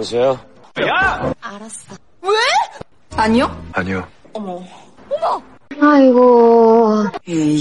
[0.00, 0.40] 여보세요?
[0.78, 1.34] 여보세요?
[1.42, 1.94] 알았어.
[2.22, 2.30] 왜?
[3.16, 3.64] 아니요?
[3.72, 4.06] 아니요.
[4.32, 4.62] 어머.
[5.10, 5.42] 어머.
[5.80, 7.04] 아이고.
[7.28, 7.58] 에이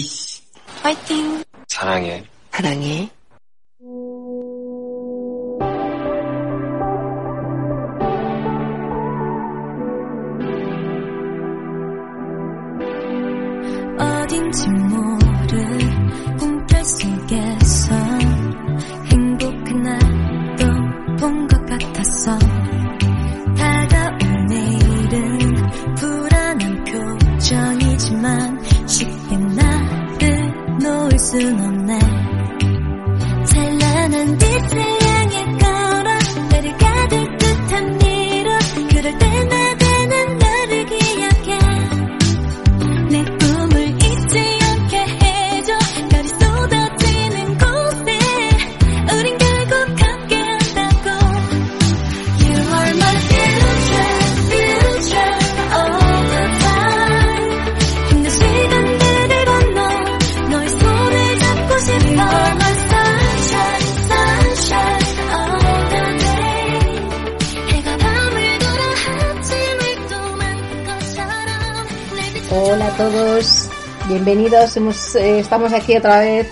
[75.89, 76.48] aquí otra vez,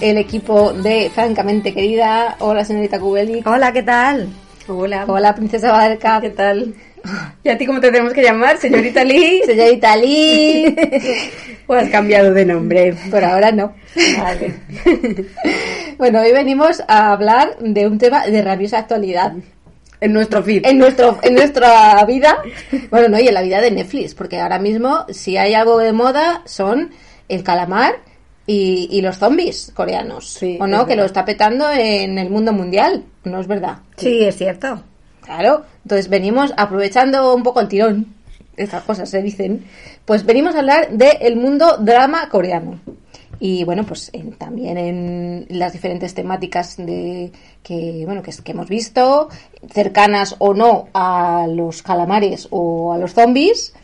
[0.00, 2.36] el equipo de Francamente Querida.
[2.38, 3.42] Hola, señorita Kubeli.
[3.44, 4.30] Hola, ¿qué tal?
[4.66, 5.04] Hola.
[5.06, 6.22] Hola, princesa Baderka.
[6.22, 6.74] ¿Qué tal?
[7.44, 9.42] ¿Y a ti cómo te tenemos que llamar, señorita Lee?
[9.46, 10.74] Señorita Lee.
[11.66, 12.94] ¿O has cambiado de nombre?
[13.10, 13.74] Por ahora no.
[14.18, 14.54] Vale.
[15.98, 19.34] Bueno, hoy venimos a hablar de un tema de rabiosa actualidad.
[20.00, 20.64] En nuestro feed.
[20.64, 22.38] en nuestro en nuestra vida
[22.88, 25.92] bueno no y en la vida de Netflix porque ahora mismo si hay algo de
[25.92, 26.92] moda son
[27.28, 27.96] el calamar
[28.48, 30.26] y, y los zombies coreanos.
[30.28, 34.24] Sí, o no que lo está petando en el mundo mundial no es verdad Sí,
[34.24, 34.82] es cierto.
[35.22, 38.14] claro entonces venimos aprovechando un poco el tirón
[38.56, 39.64] estas cosas se dicen
[40.04, 42.80] pues venimos a hablar del mundo drama coreano.
[43.40, 47.30] Y bueno pues en- también en las diferentes temáticas de
[47.62, 49.28] que bueno que, que hemos visto
[49.72, 53.74] cercanas o no a los calamares o a los zombies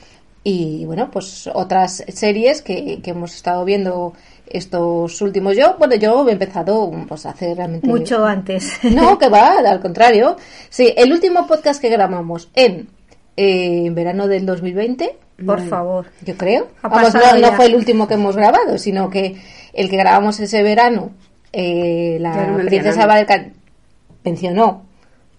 [0.44, 4.12] y bueno pues otras series que, que hemos estado viendo
[4.46, 8.78] estos últimos yo bueno yo he empezado pues a hacer realmente Mucho antes.
[8.84, 10.36] no, que va, al contrario.
[10.68, 12.88] Sí, el último podcast que grabamos en
[13.36, 16.06] eh, verano del 2020, Por favor.
[16.24, 16.68] yo creo.
[16.82, 19.36] Ha Vamos, no, fue el último que hemos grabado, sino que
[19.72, 21.10] el que grabamos ese verano,
[21.52, 23.06] eh, la princesa.
[23.06, 23.46] Valka
[24.22, 24.84] mencionó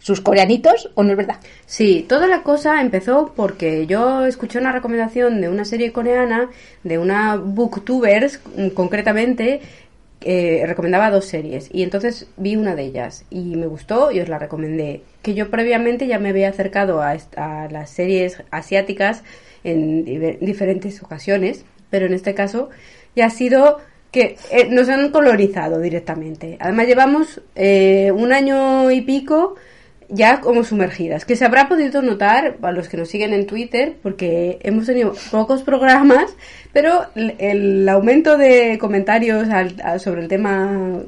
[0.05, 1.37] sus coreanitos, ¿o no es verdad?
[1.65, 6.51] Sí, toda la cosa empezó porque yo escuché una recomendación de una serie coreana,
[6.83, 9.61] de una booktubers mm, concretamente,
[10.21, 14.29] eh, recomendaba dos series y entonces vi una de ellas y me gustó y os
[14.29, 15.01] la recomendé.
[15.23, 19.23] Que yo previamente ya me había acercado a, a las series asiáticas
[19.63, 20.05] en
[20.39, 22.69] diferentes ocasiones, pero en este caso
[23.15, 23.79] ya ha sido
[24.11, 26.57] que eh, nos han colorizado directamente.
[26.59, 29.55] Además llevamos eh, un año y pico
[30.09, 33.95] ya como sumergidas, que se habrá podido notar a los que nos siguen en Twitter,
[34.03, 36.35] porque hemos tenido pocos programas,
[36.73, 40.99] pero el, aumento de comentarios al- a- sobre el tema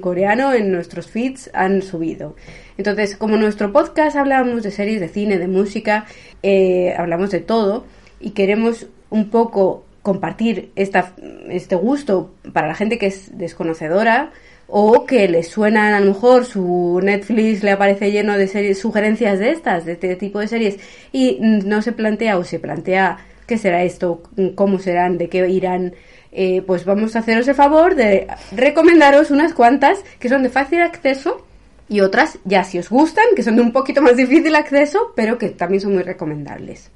[0.00, 2.34] coreano en nuestros feeds han subido.
[2.78, 6.06] Entonces, como nuestro podcast hablamos de series, de cine, de música,
[6.42, 7.84] eh, hablamos de todo
[8.20, 11.12] y queremos un poco compartir esta,
[11.48, 14.30] este gusto para la gente que es desconocedora
[14.68, 19.38] o que le suenan a lo mejor su Netflix le aparece lleno de series, sugerencias
[19.38, 20.78] de estas, de este tipo de series
[21.12, 24.22] y no se plantea o se plantea qué será esto,
[24.54, 25.94] cómo serán, de qué irán,
[26.32, 30.82] eh, pues vamos a haceros el favor de recomendaros unas cuantas que son de fácil
[30.82, 31.46] acceso
[31.88, 35.38] y otras ya si os gustan, que son de un poquito más difícil acceso, pero
[35.38, 36.90] que también son muy recomendables.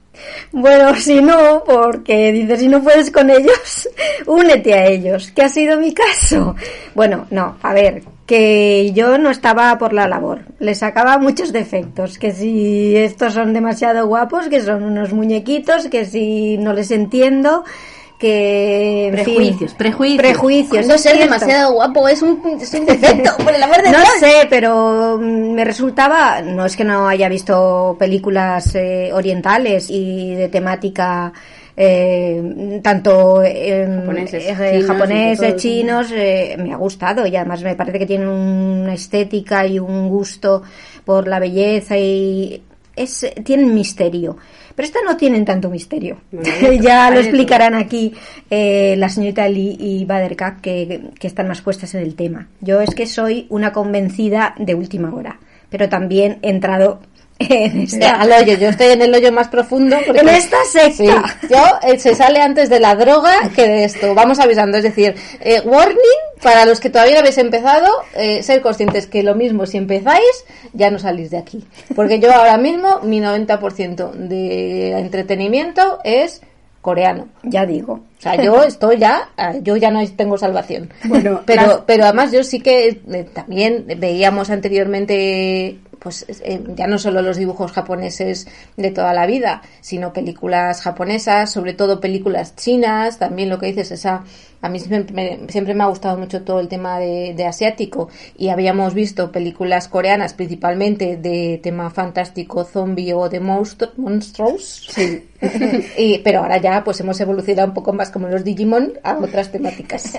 [0.53, 3.89] Bueno, si no, porque dices, si no puedes con ellos,
[4.27, 6.55] únete a ellos, que ha sido mi caso.
[6.95, 12.19] Bueno, no, a ver, que yo no estaba por la labor, le sacaba muchos defectos,
[12.19, 17.65] que si estos son demasiado guapos, que son unos muñequitos, que si no les entiendo,
[18.21, 19.09] que...
[19.09, 20.19] en fin, Prejuicios, prejuicios.
[20.19, 20.87] Prejuicios.
[20.87, 21.35] No ser cierto.
[21.35, 24.09] demasiado guapo es un, es un defecto, por el amor de No Dios.
[24.21, 30.35] sé, pero mm, me resultaba, no es que no haya visto películas eh, orientales y
[30.35, 31.33] de temática
[31.77, 37.75] eh, tanto em, Japoneses, eh, chinos japoneses, chinos, eh, me ha gustado y además me
[37.75, 40.63] parece que tienen una estética y un gusto
[41.07, 42.63] por la belleza y
[42.95, 44.37] es tienen misterio.
[44.81, 46.17] Pero esta no tienen tanto misterio.
[46.81, 48.15] Ya lo explicarán aquí
[48.49, 52.49] eh, la señorita Lee y Baderkak que, que están más puestas en el tema.
[52.63, 55.39] Yo es que soy una convencida de última hora.
[55.69, 57.01] pero también he entrado
[58.19, 59.97] al hoyo, yo estoy en el hoyo más profundo.
[60.07, 60.93] porque- en esta secta.
[61.41, 64.15] Sí, yo eh, se sale antes de la droga que de esto.
[64.15, 65.97] Vamos avisando, es decir, eh, warning
[66.43, 70.91] para los que todavía habéis empezado, eh, ser conscientes que lo mismo si empezáis, ya
[70.91, 71.65] no salís de aquí.
[71.95, 76.41] Porque yo ahora mismo mi 90% de entretenimiento es
[76.81, 77.29] coreano.
[77.43, 77.93] Ya digo.
[78.19, 79.29] O sea, yo estoy ya,
[79.63, 80.91] yo ya no tengo salvación.
[81.05, 86.87] Bueno, pero, las- pero además yo sí que eh, también veíamos anteriormente, pues eh, ya
[86.87, 92.57] no solo los dibujos japoneses de toda la vida, sino películas japonesas, sobre todo películas
[92.57, 94.25] chinas, también lo que dices, esa,
[94.63, 98.09] a mí siempre me, siempre me ha gustado mucho todo el tema de, de asiático
[98.37, 104.89] y habíamos visto películas coreanas principalmente de tema fantástico, zombie o de monstru- monstruos.
[104.91, 105.27] Sí.
[105.97, 109.51] y, pero ahora ya pues hemos evolucionado un poco más como los Digimon a otras
[109.51, 110.13] temáticas.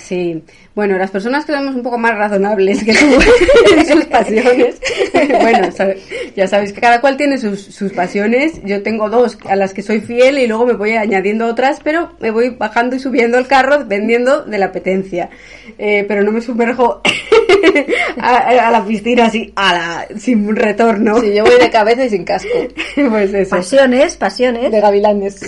[0.00, 0.42] Sí,
[0.74, 3.06] bueno, las personas que somos un poco más razonables que tú
[3.76, 4.80] en sus pasiones,
[5.40, 5.98] bueno, sabe-
[6.36, 9.82] ya sabéis que cada cual tiene sus, sus pasiones, yo tengo dos a las que
[9.82, 13.46] soy fiel y luego me voy añadiendo otras, pero me voy bajando y subiendo el
[13.46, 15.30] carro dependiendo de la apetencia,
[15.78, 17.02] Eh, pero no me sumerjo
[18.20, 18.36] a,
[18.68, 21.20] a la piscina así, a la, sin retorno.
[21.20, 22.48] Sí, yo voy de cabeza y sin casco,
[23.10, 23.56] pues eso.
[23.56, 24.70] Pasiones, pasiones.
[24.72, 25.40] de gavilanes.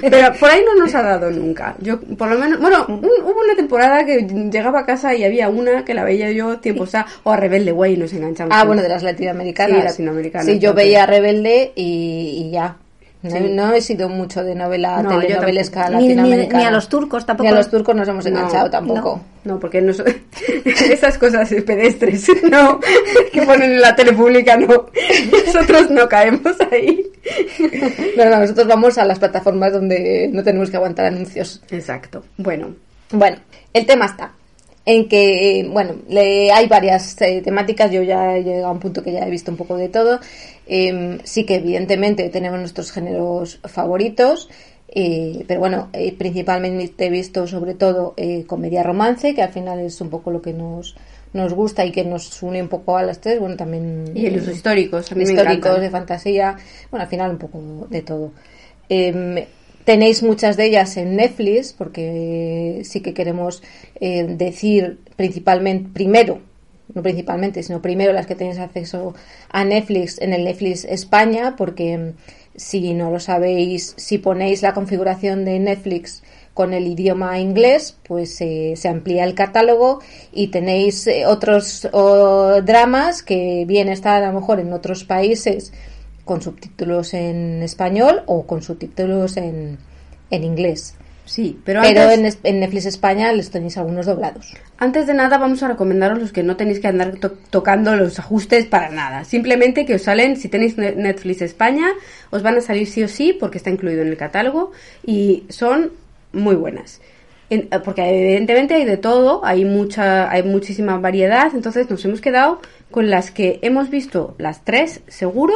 [0.00, 1.74] Pero por ahí no nos ha dado nunca.
[1.80, 5.48] Yo, por lo menos, bueno, un- hubo una temporada que llegaba a casa y había
[5.48, 8.52] una que la veía yo tiempo, o sea, o a Rebelde Way nos enganchamos.
[8.56, 9.78] Ah, bueno, de las latinoamericanas.
[9.78, 12.76] Sí, latinoamericanas, Sí, yo veía Rebelde y, y ya.
[13.22, 13.38] No, Sí.
[13.50, 16.00] no he sido mucho de novela No, telenovelesca tampoco.
[16.00, 16.58] Ni- ni- latinoamericana.
[16.60, 17.48] ni a los turcos tampoco.
[17.48, 19.20] Ni a los turcos nos hemos No, enganchado tampoco.
[19.42, 20.06] No, porque no son-
[20.64, 22.78] esas cosas pedestres, no,
[23.32, 24.86] que ponen en la tele pública, no.
[25.46, 27.04] Nosotros no caemos ahí.
[28.16, 31.62] No, no, nosotros vamos a las plataformas donde no tenemos que aguantar anuncios.
[31.70, 32.22] Exacto.
[32.36, 32.74] Bueno,
[33.10, 33.38] Bueno,
[33.72, 34.30] el tema está
[34.86, 38.80] en que, eh, bueno, le- hay varias eh, temáticas, yo ya he llegado a un
[38.80, 40.20] punto que ya he visto un poco de todo.
[40.66, 44.48] Em, sí que evidentemente tenemos nuestros géneros favoritos,
[44.88, 49.80] eh, pero bueno, eh, principalmente he visto sobre todo eh, comedia romance, que al final
[49.80, 50.96] es un poco lo que nos,
[51.32, 54.04] nos gusta y que nos une un poco a las tres, bueno, también...
[54.14, 55.80] y los históricos, a mí me históricos, encantan.
[55.82, 56.56] de fantasía,
[56.90, 58.30] bueno, al final un poco de todo.
[58.88, 59.44] Em,
[59.86, 63.62] tenéis muchas de ellas en Netflix, porque sí que queremos
[64.00, 66.40] eh, decir principalmente, primero,
[66.92, 69.14] no principalmente, sino primero las que tenéis acceso
[69.48, 72.12] a Netflix en el Netflix España, porque em,
[72.56, 78.34] si no lo sabéis, si ponéis la configuración de Netflix con el idioma inglés, pues
[78.34, 80.00] se amplía el catálogo
[80.32, 81.88] y tenéis eh, otros
[82.64, 85.72] dramas que bien están a lo mejor en otros países
[86.26, 89.78] con subtítulos en español o con subtítulos en,
[90.30, 90.94] en inglés.
[91.24, 94.52] Sí, pero, Pero, antes, en, en Netflix España les tenéis algunos doblados.
[94.78, 98.18] antes de nada vamos a recomendaros los que no tenéis que andar to- tocando los
[98.20, 99.24] ajustes para nada.
[99.24, 101.86] Simplemente que os salen, si tenéis Ne- Netflix España,
[102.30, 104.70] os van a salir sí o sí porque está incluido en el catálogo
[105.04, 105.90] y son
[106.32, 107.00] muy buenas.
[107.50, 112.20] En- eh, porque evidentemente hay de todo, hay mucha, hay muchísima variedad, entonces nos hemos
[112.20, 112.60] quedado
[112.92, 115.54] con las que hemos visto las tres, seguro,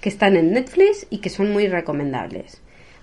[0.00, 2.60] que están en Netflix y que son muy recomendables.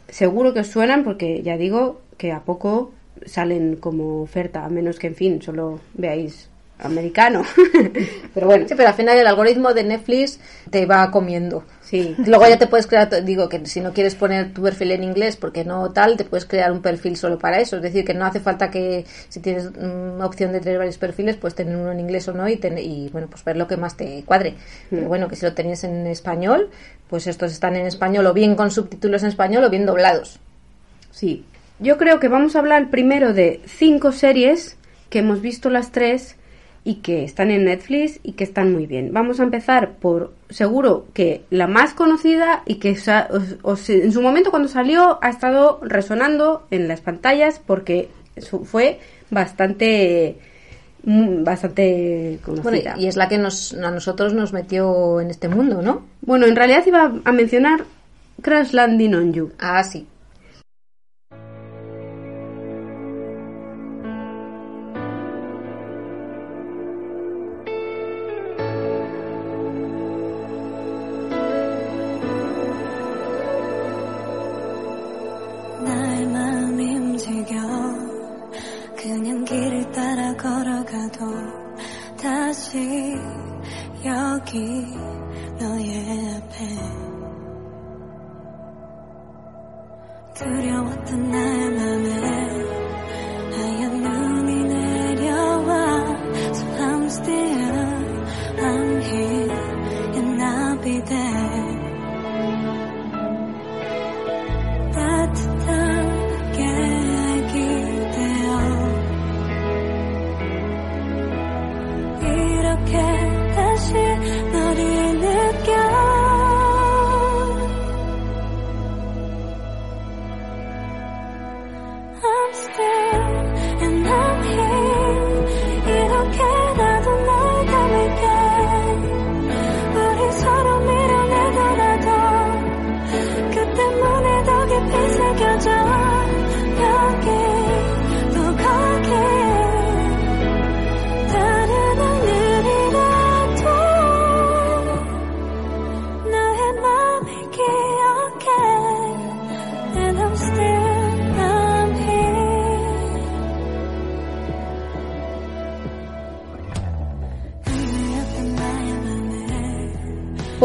[0.10, 2.92] Seguro que os suenan porque ya digo que a poco
[3.26, 6.50] salen como oferta, a menos que en fin, solo veáis
[6.80, 7.44] americano.
[8.34, 11.64] pero bueno, Sí, pero al final el algoritmo de Netflix te va comiendo.
[11.82, 12.16] sí.
[12.26, 15.36] Luego ya te puedes crear, digo que si no quieres poner tu perfil en inglés
[15.38, 17.78] porque no tal, te puedes crear un perfil solo para eso.
[17.78, 21.36] Es decir, que no hace falta que si tienes mm, opción de tener varios perfiles,
[21.38, 23.78] pues tener uno en inglés o no y, ten- y bueno, pues ver lo que
[23.78, 24.56] más te cuadre.
[24.90, 26.70] Pero bueno, que si lo tenías en español,
[27.10, 30.40] pues estos están en español o bien con subtítulos en español o bien doblados.
[31.12, 31.46] Sí.
[31.80, 34.78] Yo creo que vamos a hablar primero de cinco series
[35.10, 36.36] que hemos visto las tres
[36.90, 39.10] y que están en Netflix y que están muy bien.
[39.12, 44.22] Vamos a empezar por, seguro que la más conocida y que os- os- en su
[44.22, 48.08] momento cuando salió ha estado resonando en las pantallas porque
[48.64, 50.38] fue bastante
[51.04, 52.96] mm, bastante Bueno, conocida.
[52.98, 56.06] y es la que nos, a nosotros nos metió en este mundo, ¿no?
[56.22, 57.84] Bueno, en realidad iba a mencionar
[58.42, 59.52] Crash Landing on You.
[59.60, 60.06] Ah, sí.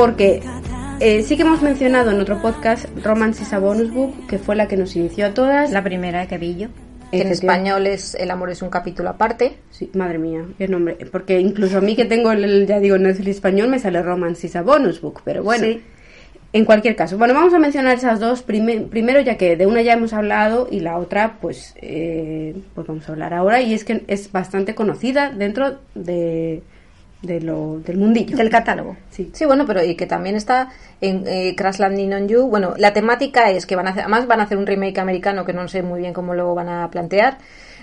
[0.02, 0.42] Porque
[0.98, 4.56] eh, sí que hemos mencionado en otro podcast Romance is a Bonus Book, que fue
[4.56, 5.70] la que nos inició a todas.
[5.70, 6.68] La primera que vi yo.
[7.12, 9.58] Que en español es El amor es un capítulo aparte.
[9.70, 10.96] Sí, madre mía, qué nombre.
[11.12, 14.56] Porque incluso a mí que tengo el, ya digo, Netflix español me sale Romance is
[14.56, 15.66] a Bonus Book, pero bueno.
[15.66, 15.80] Sí.
[16.52, 19.82] En cualquier caso, bueno, vamos a mencionar esas dos prime- primero, ya que de una
[19.82, 23.60] ya hemos hablado y la otra, pues, eh, pues vamos a hablar ahora.
[23.62, 26.62] Y es que es bastante conocida dentro de,
[27.22, 28.36] de lo, del mundillo.
[28.36, 28.96] Del catálogo.
[29.10, 29.30] Sí.
[29.32, 32.48] Sí, bueno, pero y que también está en eh, Crash Landing on You.
[32.48, 35.44] Bueno, la temática es que van a hacer, además van a hacer un remake americano
[35.44, 37.38] que no sé muy bien cómo lo van a plantear.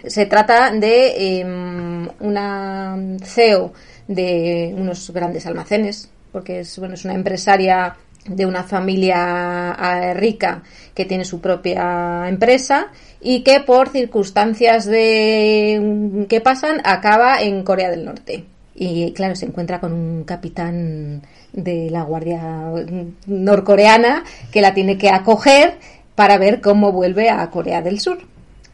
[0.05, 3.73] Se trata de em, una CEO
[4.07, 10.63] de unos grandes almacenes, porque es, bueno, es una empresaria de una familia eh, rica
[10.93, 12.87] que tiene su propia empresa
[13.21, 18.45] y que por circunstancias de que pasan acaba en Corea del Norte.
[18.75, 21.21] Y claro, se encuentra con un capitán
[21.51, 22.71] de la Guardia
[23.27, 25.77] norcoreana que la tiene que acoger
[26.15, 28.19] para ver cómo vuelve a Corea del Sur.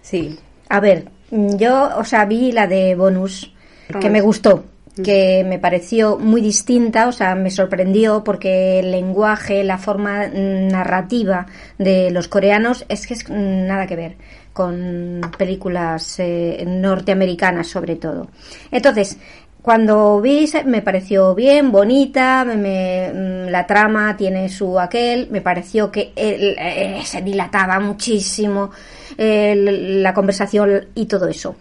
[0.01, 0.37] Sí.
[0.69, 3.53] A ver, mm, yo, o sea, vi la de bonus,
[3.87, 4.09] que Romance.
[4.09, 4.63] me gustó,
[5.03, 10.67] que me pareció muy distinta, o sea, me sorprendió porque el lenguaje, la forma mm,
[10.69, 11.47] narrativa
[11.77, 14.15] de los coreanos es que es mm, nada que ver
[14.53, 18.29] con películas eh, norteamericanas sobre todo.
[18.71, 19.17] Entonces,
[19.65, 25.91] cuando vi me pareció bien, bonita, me- mm, la trama tiene su aquel, me pareció
[25.91, 28.69] que eh, se dilataba muchísimo
[29.17, 31.55] el- la conversación y todo eso.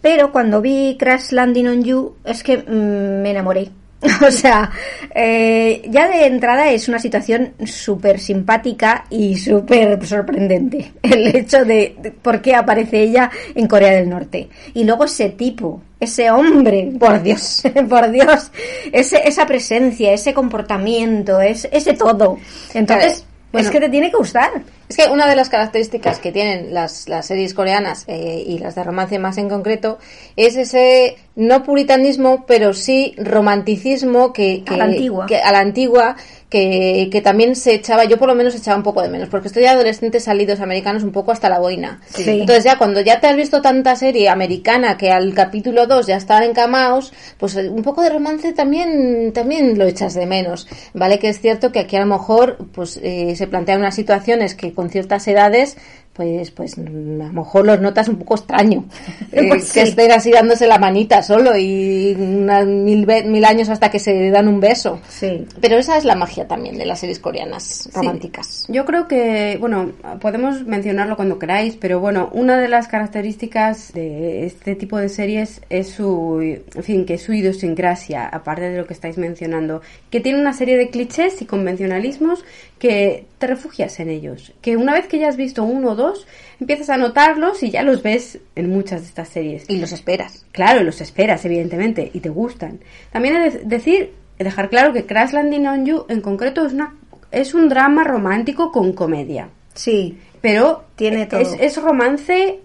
[0.00, 3.68] Pero cuando vi Crash Landing on You es que mm, me enamoré.
[4.26, 4.70] O sea,
[5.14, 10.92] eh, ya de entrada es una situación súper simpática y súper sorprendente.
[11.02, 14.48] El hecho de, de por qué aparece ella en Corea del Norte.
[14.74, 18.50] Y luego ese tipo, ese hombre, por Dios, por Dios,
[18.92, 22.38] ese, esa presencia, ese comportamiento, es, ese todo.
[22.72, 23.66] Entonces, bueno.
[23.66, 24.50] es que te tiene que gustar.
[24.88, 28.74] Es que una de las características que tienen las, las series coreanas eh, y las
[28.74, 29.98] de romance más en concreto
[30.36, 35.26] es ese no puritanismo, pero sí romanticismo que, que- A la antigua.
[35.26, 36.16] que- a la antigua
[36.50, 39.46] que, que también se echaba, yo por lo menos echaba un poco de menos, porque
[39.46, 42.00] estoy de adolescentes salidos americanos un poco hasta la boina.
[42.08, 42.28] Sí.
[42.28, 46.16] Entonces ya cuando ya te has visto tanta serie americana que al capítulo 2 ya
[46.16, 50.66] están encamados, pues eh, un poco de romance también, también lo echas de menos.
[50.92, 54.56] Vale que es cierto que aquí a lo mejor pues eh, se plantean unas situaciones
[54.56, 55.76] que con ciertas edades
[56.20, 58.84] pues pues a lo mejor los notas un poco extraño
[59.32, 59.88] Eh, Pues que sí.
[59.90, 64.48] estén así dándose la manita solo y unas mil, mil años hasta que se dan
[64.48, 65.46] un beso Sí.
[65.60, 69.92] pero esa es la magia también de las series coreanas románticas Yo creo que, bueno,
[70.20, 75.60] podemos mencionarlo cuando queráis, pero bueno, una de las características de este tipo de series
[75.70, 80.20] es su, en fin, que es su idiosincrasia, aparte de lo que estáis mencionando, que
[80.20, 82.44] tiene una serie de clichés y convencionalismos
[82.80, 86.26] que te refugias en ellos, que una vez que ya has visto uno o dos,
[86.58, 89.68] empiezas a notarlos y ya los ves en muchas de estas series.
[89.68, 92.80] y los esperas Claro, los esperas, evidentemente, y te gustan.
[93.12, 96.96] También he de decir, dejar claro que Crash Landing on You en concreto es, una,
[97.30, 99.50] es un drama romántico con comedia.
[99.74, 100.18] Sí.
[100.40, 101.40] Pero Tiene todo.
[101.40, 102.60] Es, es romance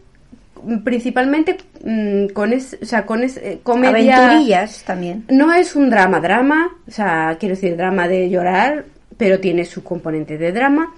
[0.63, 4.27] mm, principalmente mm, con, es, o sea, con es, eh, comedia.
[4.27, 5.25] Aventurillas también.
[5.29, 8.85] No es un drama, drama, o sea, quiero decir, drama de llorar,
[9.17, 10.93] pero tiene su componente de drama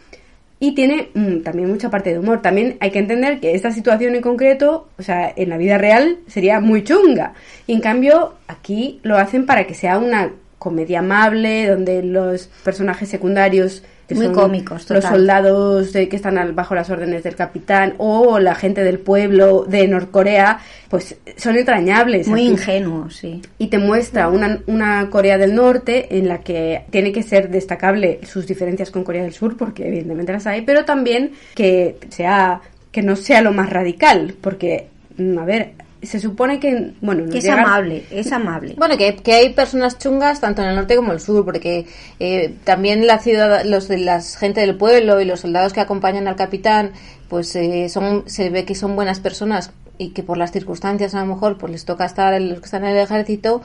[0.60, 2.42] y tiene mm, también mucha parte de humor.
[2.42, 6.20] También hay que entender que esta situación en concreto, o sea, en la vida real
[6.28, 7.34] sería muy chunga.
[7.68, 13.10] Y en cambio, aquí lo hacen para que sea una comedia amable, donde los personajes
[13.10, 15.18] secundarios que Muy son cómicos, los total.
[15.18, 19.66] soldados de- que están al- bajo las órdenes del capitán o la gente del pueblo
[19.68, 20.60] de Norcorea,
[20.90, 22.28] pues son entrañables.
[22.28, 23.42] Muy Aquí ingenuo, sí.
[23.58, 28.22] y te muestra una, una Corea del Norte en la que tiene que ser destacable
[28.26, 32.62] sus diferencias con Corea del Sur, porque evidentemente las hay, pero también que sea
[32.92, 34.88] que no sea lo más radical, porque
[35.18, 38.76] mm, a ver, se supone que bueno, Que es amable, es amable.
[38.78, 41.88] Bueno, que, que hay personas chungas tanto en el norte como en el sur, porque
[42.20, 46.28] eh, también la ciudad, los de la gente del pueblo y los soldados que acompañan
[46.28, 46.92] al capitán,
[47.30, 51.22] pues eh, son, se ve que son buenas personas y que por las circunstancias a
[51.22, 53.62] lo mejor pues les toca estar en los que están en el ejército,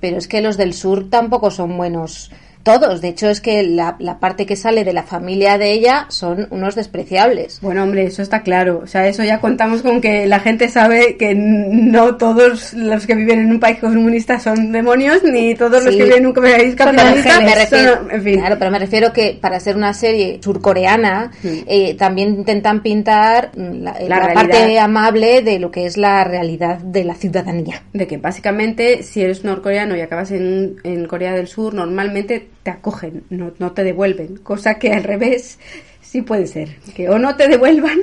[0.00, 2.30] pero es que los del sur tampoco son buenos
[2.62, 3.00] todos.
[3.00, 6.46] De hecho, es que la, la parte que sale de la familia de ella son
[6.50, 7.60] unos despreciables.
[7.60, 8.80] Bueno, hombre, eso está claro.
[8.82, 13.14] O sea, eso ya contamos con que la gente sabe que no todos los que
[13.14, 15.98] viven en un país comunista son demonios, ni todos los Sí.
[15.98, 18.38] que viven en un país capitalista me refiero, son- en fin.
[18.40, 21.48] Claro, pero me refiero que para ser una serie surcoreana Mm.
[21.66, 24.34] eh, también intentan pintar la, La la realidad.
[24.34, 27.82] parte amable de lo que es la realidad de la ciudadanía.
[27.92, 32.70] de que básicamente si eres norcoreano y acabas en, en Corea del Sur, normalmente te
[32.70, 35.58] acogen, no, no te devuelven, cosa que al revés
[36.00, 37.98] sí puede ser, que o no te devuelvan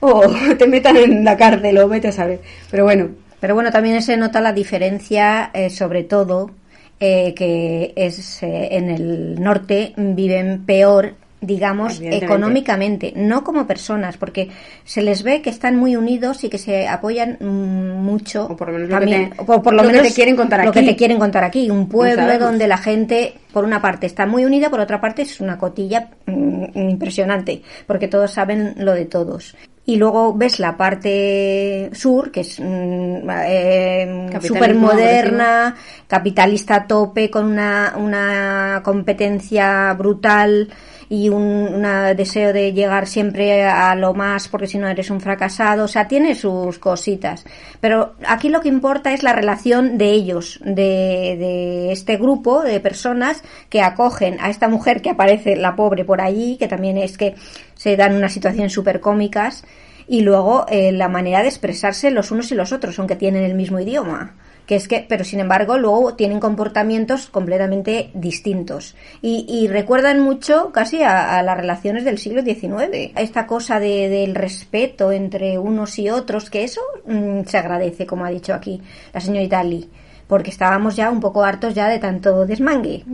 [0.00, 0.22] o
[0.58, 2.40] te metan en la cárcel o vete a saber.
[2.70, 3.08] Pero bueno,
[3.44, 6.50] Pero bueno, también se nota la diferencia, eh, sobre todo,
[6.98, 11.14] eh, que es eh, en el norte viven peor
[11.46, 14.48] digamos económicamente no como personas porque
[14.84, 18.68] se les ve que están muy unidos y que se apoyan mm, mucho O por
[18.68, 20.64] lo menos lo que también- te- o por lo, lo que menos te quieren contar
[20.64, 20.80] lo aquí.
[20.80, 24.44] que te quieren contar aquí un pueblo donde la gente por una parte está muy
[24.44, 29.56] unida por otra parte es una cotilla mm, impresionante porque todos saben lo de todos.
[29.86, 35.74] Y luego ves la parte sur que es mm, eh, súper moderna
[36.08, 40.68] capitalista a tope con una, una competencia brutal
[41.14, 45.20] y un una deseo de llegar siempre a lo más porque si no eres un
[45.20, 47.44] fracasado, o sea, tiene sus cositas.
[47.80, 53.42] Pero aquí lo que importa es la relación de ellos, de, este grupo de personas
[53.68, 57.34] que acogen a esta mujer que aparece, la pobre, por allí, que también es que
[57.74, 59.64] se dan unas situaciones súper cómicas,
[60.06, 63.54] y luego eh, la manera de expresarse los unos y los otros, aunque tienen el
[63.54, 64.34] mismo idioma
[64.66, 70.70] que es que, pero sin embargo, luego tienen comportamientos completamente distintos y, y recuerdan mucho
[70.72, 73.12] casi a, a las relaciones del siglo XIX.
[73.16, 78.24] Esta cosa de, del respeto entre unos y otros, que eso mm, se agradece, como
[78.24, 78.80] ha dicho aquí
[79.12, 79.88] la señorita Lee,
[80.26, 83.04] porque estábamos ya un poco hartos ya de tanto desmangue.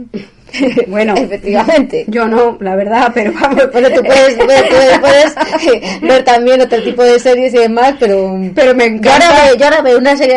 [0.88, 2.04] bueno, Efectivamente.
[2.08, 3.68] yo no, la verdad, pero vamos.
[3.72, 8.38] Bueno, tú puedes, ver, tú puedes ver también otro tipo de series y demás, pero...
[8.54, 9.28] Pero me Yo encanta.
[9.28, 10.36] ahora, veo, yo ahora veo una serie,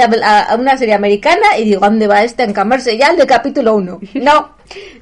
[0.57, 3.99] una serie americana y digo, ¿a ¿dónde va este encamarse ya el de capítulo 1?
[4.15, 4.53] No.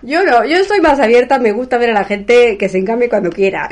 [0.01, 3.10] Yo no, yo estoy más abierta, me gusta ver a la gente que se encambie
[3.10, 3.69] cuando quiera.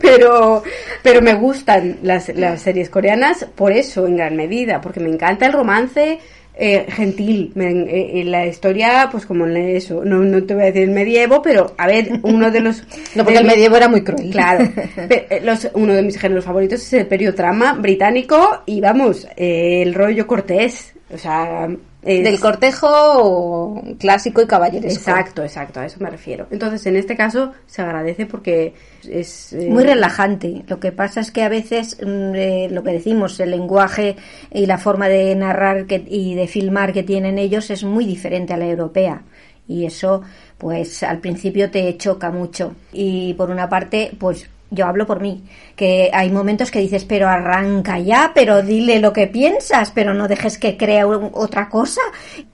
[0.00, 0.62] pero,
[1.02, 5.46] pero me gustan las, las series coreanas por eso, en gran medida, porque me encanta
[5.46, 6.18] el romance
[6.56, 7.52] eh, gentil.
[7.54, 10.82] Me- eh, eh, la historia, pues como en eso, no, no te voy a decir
[10.82, 12.82] el medievo, pero a ver, uno de los.
[13.14, 14.30] No, porque el medievo era muy cruel.
[14.30, 14.68] Claro.
[15.08, 19.94] Eh, Los, uno de mis géneros favoritos es el periodrama británico y vamos, eh, el
[19.94, 20.94] rollo cortés.
[21.14, 21.68] O sea,
[22.06, 24.98] es- Del cortejo clásico y caballeresco.
[25.10, 26.46] Exacto, exacto, a eso me refiero.
[26.50, 28.74] Entonces, en este caso, se agradece porque
[29.08, 29.52] es...
[29.52, 30.62] eh, Muy relajante.
[30.68, 34.16] Lo que pasa es que a veces mm, eh, lo que decimos, el lenguaje
[34.52, 38.52] y la forma de narrar que, y de filmar que tienen ellos es muy diferente
[38.54, 39.22] a la europea.
[39.68, 40.22] Y eso,
[40.58, 42.74] pues al principio te choca mucho.
[42.92, 45.44] Y por una parte, pues yo hablo por mí,
[45.76, 50.26] que hay momentos que dices, pero arranca ya, pero dile lo que piensas, pero no
[50.28, 52.00] dejes que crea otra cosa.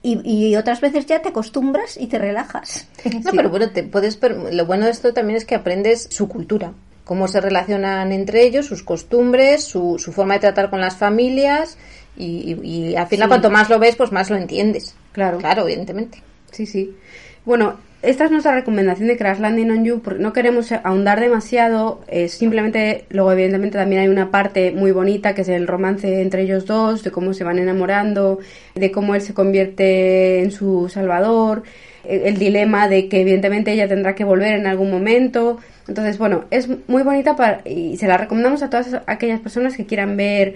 [0.03, 2.87] Y, y otras veces ya te acostumbras y te relajas.
[3.23, 6.27] No, pero bueno, te puedes per- lo bueno de esto también es que aprendes su
[6.27, 6.73] cultura,
[7.03, 11.77] cómo se relacionan entre ellos, sus costumbres, su, su forma de tratar con las familias
[12.15, 13.29] y, y- y al final Sí.
[13.29, 14.95] cuanto más lo ves, pues más lo entiendes.
[15.13, 15.39] Claro.
[15.39, 16.21] Claro, evidentemente.
[16.51, 16.95] Sí, sí.
[17.43, 22.01] Bueno, esta es nuestra recomendación de Crash Landing on You, porque no queremos ahondar demasiado,
[22.27, 26.65] simplemente, luego evidentemente también hay una parte muy bonita que es el romance entre ellos
[26.65, 28.39] dos, de cómo se van enamorando,
[28.75, 31.63] de cómo él se convierte en su salvador,
[32.03, 35.59] el dilema de que evidentemente ella tendrá que volver en algún momento.
[35.87, 39.85] Entonces, bueno, es muy bonita para, y se la recomendamos a todas aquellas personas que
[39.85, 40.55] quieran ver,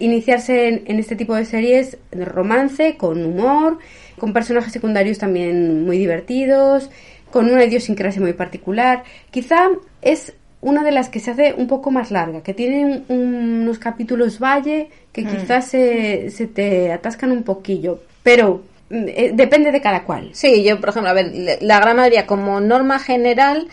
[0.00, 3.78] iniciarse en, en este tipo de series de romance, con humor,
[4.18, 6.90] con personajes secundarios también muy divertidos,
[7.30, 9.02] con una idiosincrasia muy particular.
[9.30, 9.68] Quizá
[10.02, 13.78] es una de las que se hace un poco más larga, que tiene un- unos
[13.78, 19.80] capítulos valle que quizás se, se te atascan un poquillo, pero mm, eh, depende de
[19.80, 20.30] cada cual.
[20.32, 23.68] Sí, yo, por ejemplo, a ver, la gran mayoría, como norma general,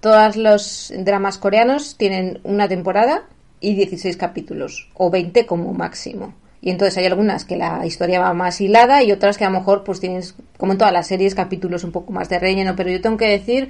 [0.00, 3.22] todos los dramas coreanos tienen una temporada
[3.60, 6.34] y 16 capítulos, o 20 como máximo.
[6.64, 9.58] Y entonces hay algunas que la historia va más hilada y otras que a lo
[9.58, 12.74] mejor pues tienes, como en todas las series, capítulos un poco más de relleno.
[12.74, 13.68] Pero yo tengo que decir,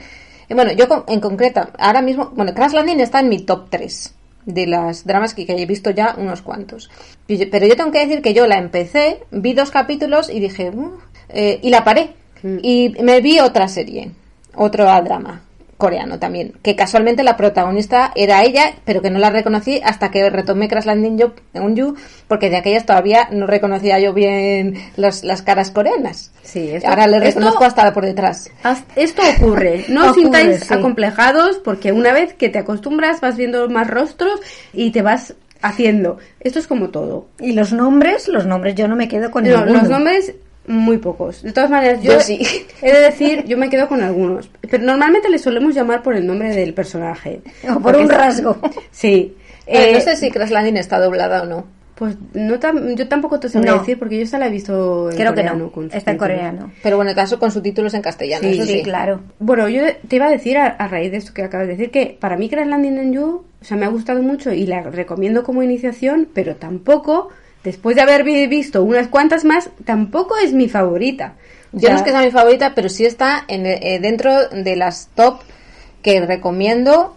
[0.49, 4.15] eh, bueno, yo en concreto, ahora mismo, bueno, Crash Landing está en mi top 3
[4.47, 6.89] de las dramas que, que he visto ya unos cuantos.
[7.27, 11.03] Pero yo tengo que decir que yo la empecé, vi dos capítulos y dije, "Uf",
[11.31, 12.11] eh, y la paré.
[12.45, 12.59] Mm.
[12.63, 14.13] Y me vi otra serie,
[14.55, 15.43] otro drama
[15.85, 20.31] coreano también, que casualmente la protagonista era ella, pero que no la reconocí hasta que
[20.31, 21.95] retomé Crash Landing Yo- on You,
[22.27, 26.33] porque de aquellas todavía no reconocía yo bien los- las caras coreanas.
[26.43, 28.51] Sí, esto- Ahora le esto- reconozco hasta por detrás.
[28.97, 30.73] Esto ocurre, no os sintáis sí.
[30.73, 34.41] acomplejados porque una vez que te acostumbras vas viendo más rostros
[34.73, 36.19] y te vas haciendo.
[36.41, 37.27] Esto es como todo.
[37.41, 39.81] Y los nombres, los nombres yo no me quedo con No, ninguno.
[39.81, 40.35] los nombres
[40.67, 41.43] muy pocos.
[41.43, 42.41] De todas maneras, yo, Yo sí.
[42.83, 44.49] he de decir, yo me quedo con algunos.
[44.71, 47.41] Pero normalmente le solemos llamar por el nombre del personaje.
[47.75, 48.57] O por un rasgo.
[48.91, 49.37] Sí.
[49.67, 51.67] Eh, Eh, no sé si Crash Landing está doblada o no.
[51.95, 53.79] Pues no tam- yo tampoco te sabría No.
[53.79, 55.71] decir porque yo esa la he visto en Creo que no.
[55.93, 56.73] Está en coreano.
[56.83, 58.43] Pero bueno, el caso con subtítulos en castellano.
[58.49, 59.21] Sí, eso Sí, claro.
[59.39, 61.93] Bueno, yo te iba a decir a, a raíz de esto que acabas de decir
[61.93, 64.83] que para mí Crash Landing on You, o sea, me ha gustado mucho y la
[64.83, 67.29] recomiendo como iniciación, pero tampoco,
[67.65, 71.35] después de haber vi- visto unas cuantas más, tampoco es mi favorita.
[71.73, 74.77] Yo no sea, es que sea mi favorita, pero sí está en, eh, dentro de
[74.77, 75.41] las top
[76.03, 77.17] que recomiendo,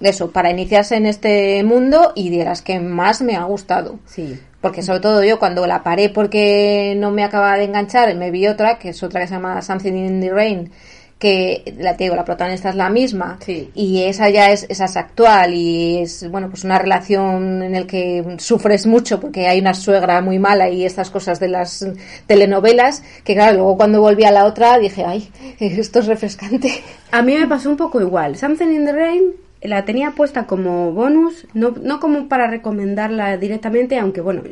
[0.00, 3.98] eso, para iniciarse en este mundo y de las que más me ha gustado.
[4.06, 4.38] Sí.
[4.60, 8.46] Porque sobre todo yo cuando la paré porque no me acaba de enganchar, me vi
[8.46, 10.70] otra, que es otra que se llama Something in the Rain,
[11.18, 13.70] que la te digo, la protagonista es la misma Sí.
[13.74, 17.86] y esa ya es, esa es actual y es bueno pues una relación en el
[17.86, 21.86] que sufres mucho porque hay una suegra muy mala y estas cosas de las
[22.26, 27.22] telenovelas que claro luego cuando volví a la otra dije ay esto es refrescante A
[27.22, 28.36] mí me pasó un poco igual.
[28.36, 33.98] Something in the Rain la tenía puesta como bonus, no, no como para recomendarla directamente,
[33.98, 34.42] aunque bueno,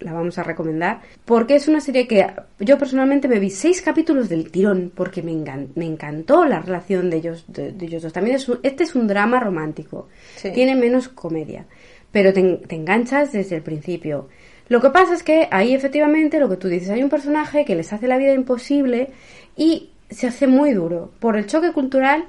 [0.00, 2.26] la vamos a recomendar, porque es una serie que
[2.60, 7.08] yo personalmente me vi seis capítulos del tirón, porque me, engan- me encantó la relación
[7.10, 8.12] de ellos, de, de ellos dos.
[8.12, 10.50] También es un- este es un drama romántico, Sí.
[10.52, 11.64] tiene menos comedia,
[12.12, 14.28] pero te, te enganchas desde el principio.
[14.68, 17.74] Lo que pasa es que ahí efectivamente lo que tú dices, hay un personaje que
[17.76, 19.10] les hace la vida imposible
[19.56, 22.24] y se hace muy duro por el choque cultural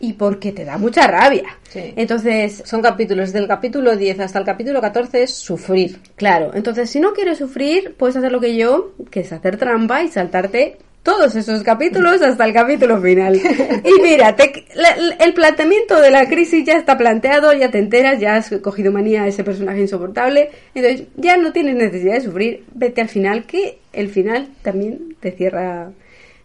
[0.00, 1.44] y porque te da mucha rabia.
[1.70, 1.92] Sí.
[1.96, 7.00] Entonces, son capítulos del capítulo 10 hasta el capítulo 14 es sufrir claro, entonces si
[7.00, 11.34] no quieres sufrir, puedes hacer lo que yo, que es hacer trampa y saltarte todos
[11.36, 13.36] esos capítulos hasta el capítulo final.
[13.84, 17.78] Y mira, te- la- la- el planteamiento de la crisis ya está planteado, ya te
[17.78, 22.20] enteras, ya has cogido manía a ese personaje insoportable, entonces ya no tienes necesidad de
[22.20, 25.90] sufrir, vete al final, que el final también te cierra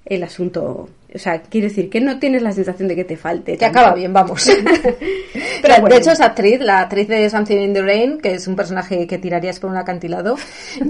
[0.06, 0.90] el asunto.
[1.16, 3.58] O sea, quiere decir que no tienes la sensación de que te falte.
[3.58, 4.50] que acaba bien vamos
[5.62, 5.88] Pero bueno.
[5.90, 9.08] de hecho esa actriz la actriz de Something in the Rain que es un personaje
[9.08, 10.36] que tirarías por un acantilado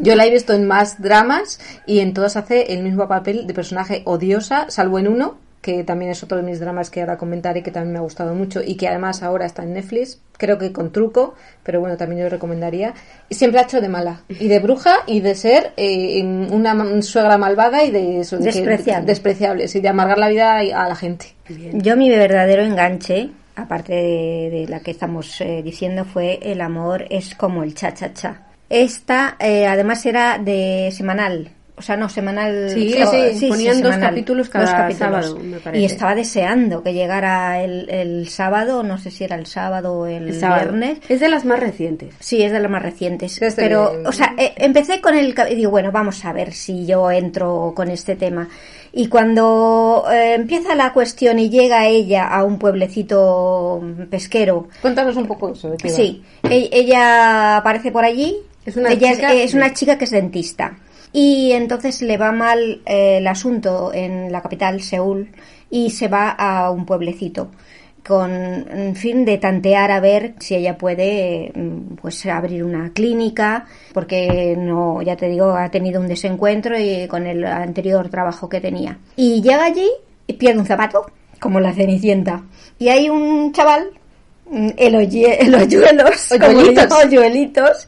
[0.02, 3.54] yo la he visto en más dramas y en todas hace el mismo papel de
[3.54, 7.64] personaje odiosa salvo en uno que también es otro de mis dramas que ahora comentaré
[7.64, 10.72] que también me ha gustado mucho y que además ahora está en Netflix creo que
[10.72, 12.94] con truco pero bueno también yo lo recomendaría
[13.30, 17.38] y siempre ha hecho de mala y de bruja y de ser eh, una suegra
[17.38, 19.08] malvada y de Despreciable.
[19.08, 24.50] despreciables y de amargar la vida a la gente Yo mi verdadero enganche, aparte de,
[24.52, 28.42] de la que estamos eh, diciendo, fue el amor es como el cha-cha-cha.
[28.70, 31.52] Esta, eh, además, era de semanal.
[31.84, 32.70] O sea, no, semanal.
[32.70, 35.82] Sí, no, sí, ponían dos capítulos cada sábado, me parece.
[35.82, 40.06] Y estaba deseando que llegara el, el sábado, no sé si era el sábado o
[40.06, 40.72] el, El sábado.
[40.72, 41.00] viernes.
[41.10, 42.16] Es de las más recientes.
[42.22, 43.38] Sí, es de las más recientes.
[43.38, 45.36] Desde Pero, el- o sea, eh, empecé con el...
[45.52, 48.48] y Digo, bueno, vamos a ver si yo entro con este tema.
[48.94, 55.26] Y cuando eh, empieza la cuestión y llega ella a un pueblecito pesquero, cuéntanos un
[55.28, 58.38] poco eso de qué sí, e- ella aparece por allí.
[58.66, 60.78] Es una ella chica- es, es una chica que es dentista.
[61.14, 65.30] Y entonces le va mal eh, el asunto en la capital, Seúl,
[65.70, 67.52] y se va a un pueblecito
[68.06, 73.66] con en fin de tantear a ver si ella puede mm, pues abrir una clínica
[73.94, 78.60] porque no ya te digo ha tenido un desencuentro y con el anterior trabajo que
[78.60, 79.88] tenía y llega allí
[80.28, 81.06] y pierde un zapato
[81.40, 82.44] como la cenicienta
[82.78, 83.92] y hay un chaval
[84.52, 86.92] mm, el, oye- el hoyuelos Hoyuelitos.
[87.06, 87.88] hoyuelitos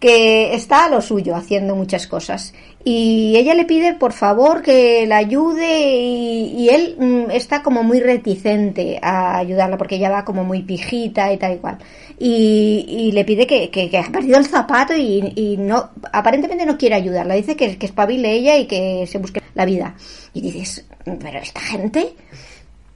[0.00, 2.52] que está a lo suyo haciendo muchas cosas.
[2.82, 8.00] Y ella le pide por favor que la ayude y, él mm, está como muy
[8.00, 11.78] reticente a ayudarla porque ella va como muy pijita y tal y cual.
[12.18, 17.34] Y, le pide que, ha perdido el zapato y, no aparentemente no quiere ayudarla.
[17.34, 19.94] Dice que, que espabile ella y que se busque la vida.
[20.34, 22.14] Y dices pero esta gente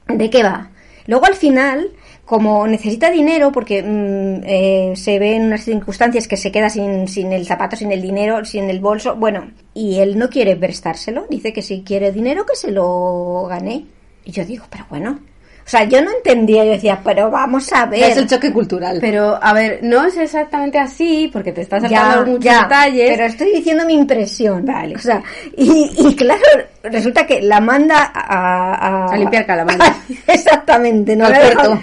[0.09, 0.71] ¿De qué va?
[1.07, 1.91] Luego al final,
[2.25, 7.07] como necesita dinero, porque mm, eh, se ve en unas circunstancias que se queda sin,
[7.09, 11.27] sin el zapato, sin el dinero, sin el bolso, bueno, y él no quiere prestárselo,
[11.29, 13.87] dice que si quiere dinero que se lo gane.
[14.25, 15.21] Y yo digo, pero bueno,
[15.67, 18.11] o sea, yo no entendía, yo decía, pero vamos a ver.
[18.11, 18.99] Es el choque cultural.
[19.01, 23.11] Pero, a ver, no es exactamente así, porque te estás saltando muchos ya, detalles.
[23.11, 24.65] Pero estoy diciendo mi impresión.
[24.67, 24.95] Vale.
[24.95, 25.23] O sea,
[25.57, 26.43] y, y claro,
[26.83, 28.75] resulta que la manda a...
[28.75, 29.89] A, A limpiar calamares.
[30.27, 31.25] Exactamente, ¿no?
[31.27, 31.81] Al Le- puerto.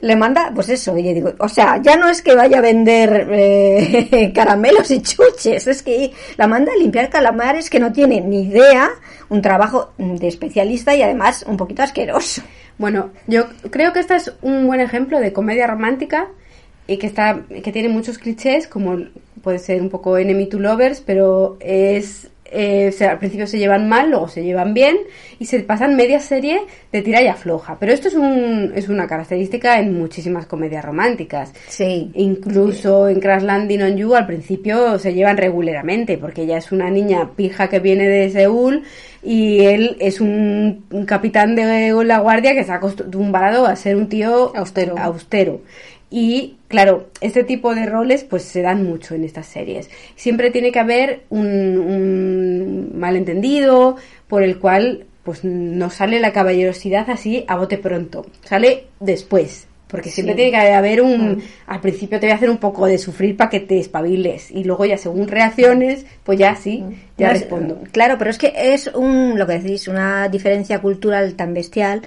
[0.00, 3.26] Le manda, pues eso, y digo, o sea, ya no es que vaya a vender
[3.32, 8.42] eh, caramelos y chuches, es que la manda a limpiar calamares que no tiene ni
[8.42, 8.90] idea,
[9.30, 12.42] un trabajo de especialista y además un poquito asqueroso.
[12.78, 16.28] Bueno, yo creo que este es un buen ejemplo de comedia romántica
[16.86, 18.98] y que está que tiene muchos clichés, como
[19.42, 23.58] puede ser un poco Enemy to Lovers, pero es eh, o sea, al principio se
[23.58, 24.96] llevan mal, luego se llevan bien
[25.40, 26.60] y se pasan media serie
[26.92, 27.78] de tira y afloja.
[27.80, 31.52] Pero esto es, un, es una característica en muchísimas comedias románticas.
[31.68, 32.12] Sí.
[32.14, 36.90] Incluso en Crash Landing on You al principio se llevan regularmente porque ella es una
[36.90, 38.84] niña pija que viene de Seúl
[39.24, 44.08] y él es un, un capitán de la guardia que está acostumbrado a ser un
[44.08, 44.98] tío Austero.
[44.98, 45.62] austero.
[46.10, 49.90] Y claro, este tipo de roles pues se dan mucho en estas series.
[50.14, 53.96] Siempre tiene que haber un, un malentendido
[54.28, 58.26] por el cual pues no sale la caballerosidad así a bote pronto.
[58.44, 59.66] Sale después.
[59.94, 60.36] Porque siempre Sí.
[60.36, 61.42] tiene que haber un...
[61.66, 64.50] Al principio te voy a hacer un poco de sufrir para que te espabiles.
[64.50, 66.82] Y luego ya según reacciones, pues ya sí,
[67.16, 67.80] ya No es- respondo.
[67.92, 72.02] Claro, pero es que es un, lo que decís, una diferencia cultural tan bestial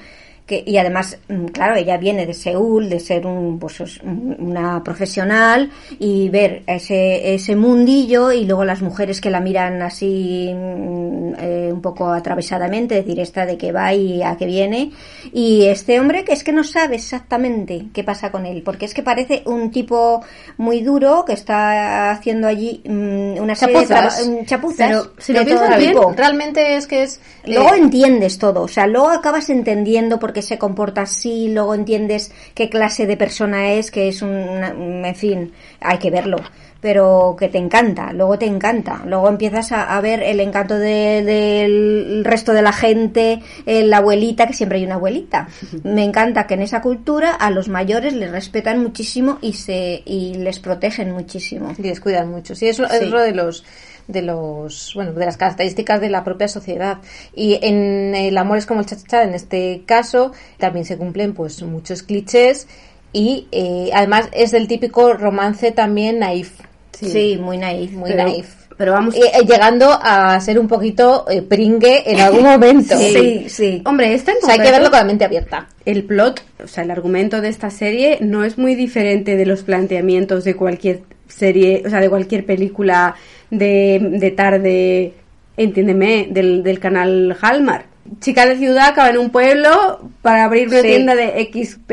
[0.48, 4.36] que, y además, mm, claro, ella viene de Seúl, de ser un, pues, es un-
[4.40, 10.52] una profesional y ver ese, ese mundillo y luego las mujeres que la miran así
[10.56, 14.92] mm, eh, un poco atravesadamente, decir, esta de que va y a que viene.
[15.34, 18.94] Y este hombre que es que no sabe exactamente qué pasa con él, porque es
[18.94, 20.24] que parece un tipo
[20.58, 24.18] muy duro que está haciendo allí mm, una serie de Chapuzas.
[24.24, 25.94] traba- mm, chapuzas Pero si lo de piensas bien.
[26.16, 27.20] Realmente es que es...
[27.46, 31.74] Luego eh, entiendes todo, o sea, luego acabas entendiendo por qué se comporta así, luego
[31.74, 36.38] entiendes qué clase de persona es, que es un, en fin, hay que verlo,
[36.80, 41.24] pero que te encanta, luego te encanta, luego empiezas a, a ver el encanto de-
[41.24, 45.48] del resto de la gente, eh, la abuelita, que siempre hay una abuelita.
[45.84, 50.36] Me encanta que en esa cultura a los mayores les respetan muchísimo y se y
[50.36, 51.74] les protegen muchísimo.
[51.80, 52.54] y descuidan mucho.
[52.54, 52.98] Sí, eso Sí.
[53.06, 53.64] es lo de los
[54.08, 56.98] de los bueno de las características de la propia sociedad.
[57.36, 61.62] Y en el amor es como el chachachá en este caso también se cumplen pues
[61.64, 62.68] muchos clichés
[63.14, 66.60] y eh, además es el típico romance también naif.
[66.92, 67.92] Sí, muy naif.
[67.92, 68.68] muy Pero- naif.
[68.78, 69.16] Pero vamos...
[69.16, 72.96] Eh, eh, llegando a ser un poquito eh, pringue en algún momento.
[72.96, 73.82] Sí, sí.
[73.86, 75.68] Hombre, esta en o sea hay que verlo con la mente abierta.
[75.84, 79.64] el plot, o sea, el argumento de esta serie no es muy diferente de los
[79.64, 83.16] planteamientos de cualquier serie, o sea, de cualquier película
[83.50, 85.14] de, de tarde,
[85.56, 87.86] entiéndeme, del, del canal Hallmark.
[88.22, 90.88] Chica de ciudad acaba en un pueblo para abrir una Sí.
[90.88, 91.92] tienda de XP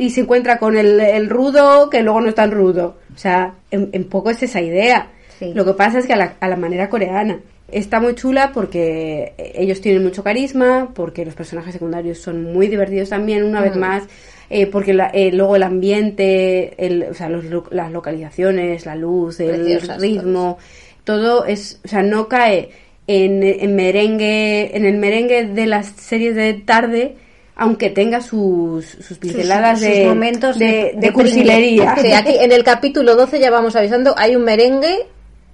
[0.00, 2.96] y se encuentra con el, el rudo que luego no es tan rudo.
[3.14, 5.08] O sea, en, en poco es esa idea.
[5.38, 5.52] Sí.
[5.54, 7.38] Lo que pasa es que a la, a la manera coreana.
[7.70, 13.08] Está muy chula porque ellos tienen mucho carisma, porque los personajes secundarios son muy divertidos
[13.10, 14.04] también, una vez más,
[14.50, 18.94] eh, porque la- eh, luego el ambiente, el, o sea, los lo- las localizaciones, la
[18.96, 20.58] luz, el Preciosas ritmo,
[21.04, 22.70] todo es, o sea, no cae
[23.06, 27.16] en, en merengue, en el merengue de las series de tarde,
[27.54, 31.96] aunque tenga sus, sus pinceladas sus de, momentos de, de- de de cursilería.
[32.00, 35.06] Sí, aquí en el capítulo 12 ya vamos avisando, hay un merengue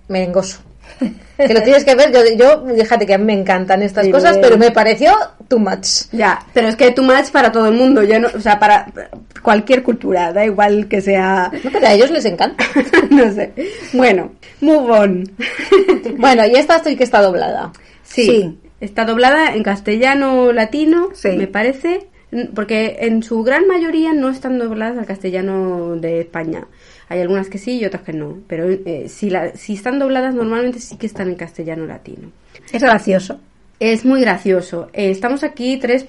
[0.08, 0.60] merengoso.
[1.48, 4.12] Que lo tienes que ver, yo, yo fíjate que a mí me encantan estas Sí,
[4.12, 5.12] cosas, pero me pareció
[5.48, 6.06] too much.
[6.12, 8.86] Ya, pero es que too much para todo el mundo, ya no, o sea, para
[9.42, 12.64] cualquier cultura, da igual que sea, No, pero a ellos les encanta.
[13.10, 13.52] no sé.
[13.92, 15.24] Bueno, move on.
[16.16, 17.72] Bueno, y esta estoy que está doblada.
[18.02, 18.58] Sí, Sí.
[18.80, 21.30] está doblada en castellano latino, Sí.
[21.30, 22.06] me parece,
[22.54, 26.66] porque en su gran mayoría no están dobladas al castellano de España.
[27.12, 30.34] Hay algunas que sí y otras que no, pero eh, si, la, si están dobladas
[30.34, 32.32] normalmente sí que están en castellano latino.
[32.72, 33.38] Es gracioso.
[33.78, 34.88] Es muy gracioso.
[34.94, 36.06] Eh, estamos aquí tres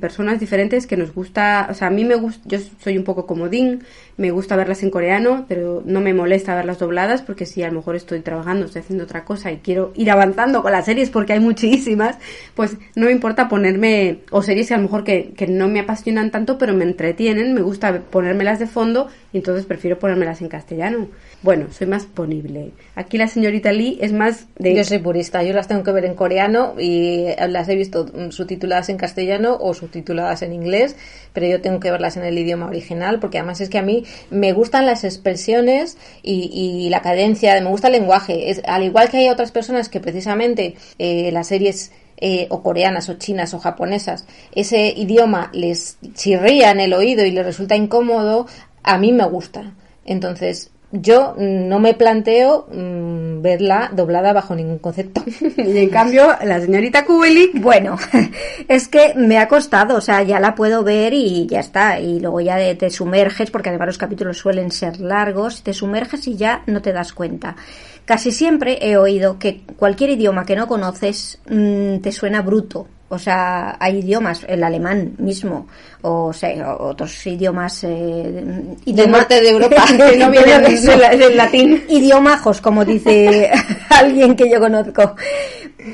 [0.00, 3.26] personas diferentes que nos gusta, o sea, a mí me gusta, yo soy un poco
[3.26, 3.84] comodín,
[4.16, 7.74] me gusta verlas en coreano, pero no me molesta verlas dobladas porque si a lo
[7.74, 11.34] mejor estoy trabajando, estoy haciendo otra cosa y quiero ir avanzando con las series porque
[11.34, 12.18] hay muchísimas,
[12.54, 15.80] pues no me importa ponerme, o series que a lo mejor que, que no me
[15.80, 20.48] apasionan tanto, pero me entretienen, me gusta ponérmelas de fondo y entonces prefiero ponérmelas en
[20.48, 21.08] castellano.
[21.40, 22.72] Bueno, soy más ponible.
[22.96, 24.74] Aquí la señorita Lee es más de...
[24.74, 28.30] Yo soy purista, yo las tengo que ver en coreano y las he visto mm,
[28.30, 30.96] subtituladas en castellano o subtituladas en inglés,
[31.32, 34.04] pero yo tengo que verlas en el idioma original porque además es que a mí
[34.30, 38.60] me gustan las expresiones y, y la cadencia, me gusta el lenguaje.
[38.66, 43.14] Al igual que hay otras personas que precisamente eh, las series eh, o coreanas o
[43.14, 48.48] chinas o japonesas, ese idioma les chirría en el oído y les resulta incómodo,
[48.82, 49.74] a mí me gusta.
[50.04, 55.22] Entonces, yo no me planteo mm, verla doblada bajo ningún concepto.
[55.56, 57.96] Y en cambio, la señorita Kubelik Bueno,
[58.68, 62.00] es que me ha costado, o sea, ya la puedo ver y ya está.
[62.00, 66.36] Y luego ya te sumerges, porque además los capítulos suelen ser largos, te sumerges y
[66.36, 67.56] ya no te das cuenta.
[68.04, 72.88] Casi siempre he oído que cualquier idioma que no conoces mm, te suena bruto.
[73.10, 75.66] O sea, hay idiomas, el alemán mismo,
[76.02, 78.44] o, sea, otros idiomas eh,
[78.84, 81.84] Del norte de Europa, que no vienen del, del latín.
[81.88, 83.50] idiomajos, como dice
[83.90, 85.16] alguien que yo conozco.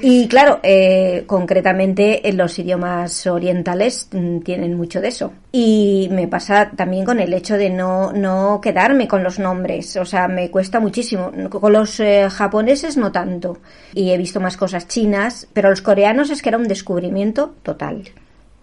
[0.02, 5.32] Y claro, eh, concretamente en los idiomas orientales mm, tienen mucho de eso.
[5.56, 9.96] Y me pasa también con el hecho de no, no quedarme con los nombres.
[9.96, 11.30] O sea, me cuesta muchísimo.
[11.48, 13.58] Con los eh, japoneses no tanto.
[13.92, 18.02] Y he visto más cosas chinas, pero los coreanos es que era un descubrimiento total.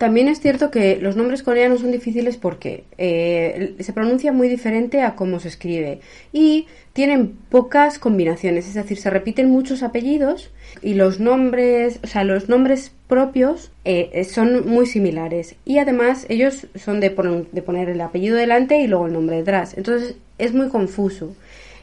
[0.02, 5.02] También es cierto que los nombres coreanos son difíciles porque eh, se pronuncia muy diferente
[5.04, 6.00] a cómo se escribe
[6.34, 10.50] y tienen pocas combinaciones, es decir, se repiten muchos apellidos
[10.82, 16.66] y los nombres, o sea, los nombres propios eh, son muy similares y además ellos
[16.74, 20.52] son de, pon- de poner el apellido delante y luego el nombre detrás, entonces es
[20.52, 21.36] muy confuso.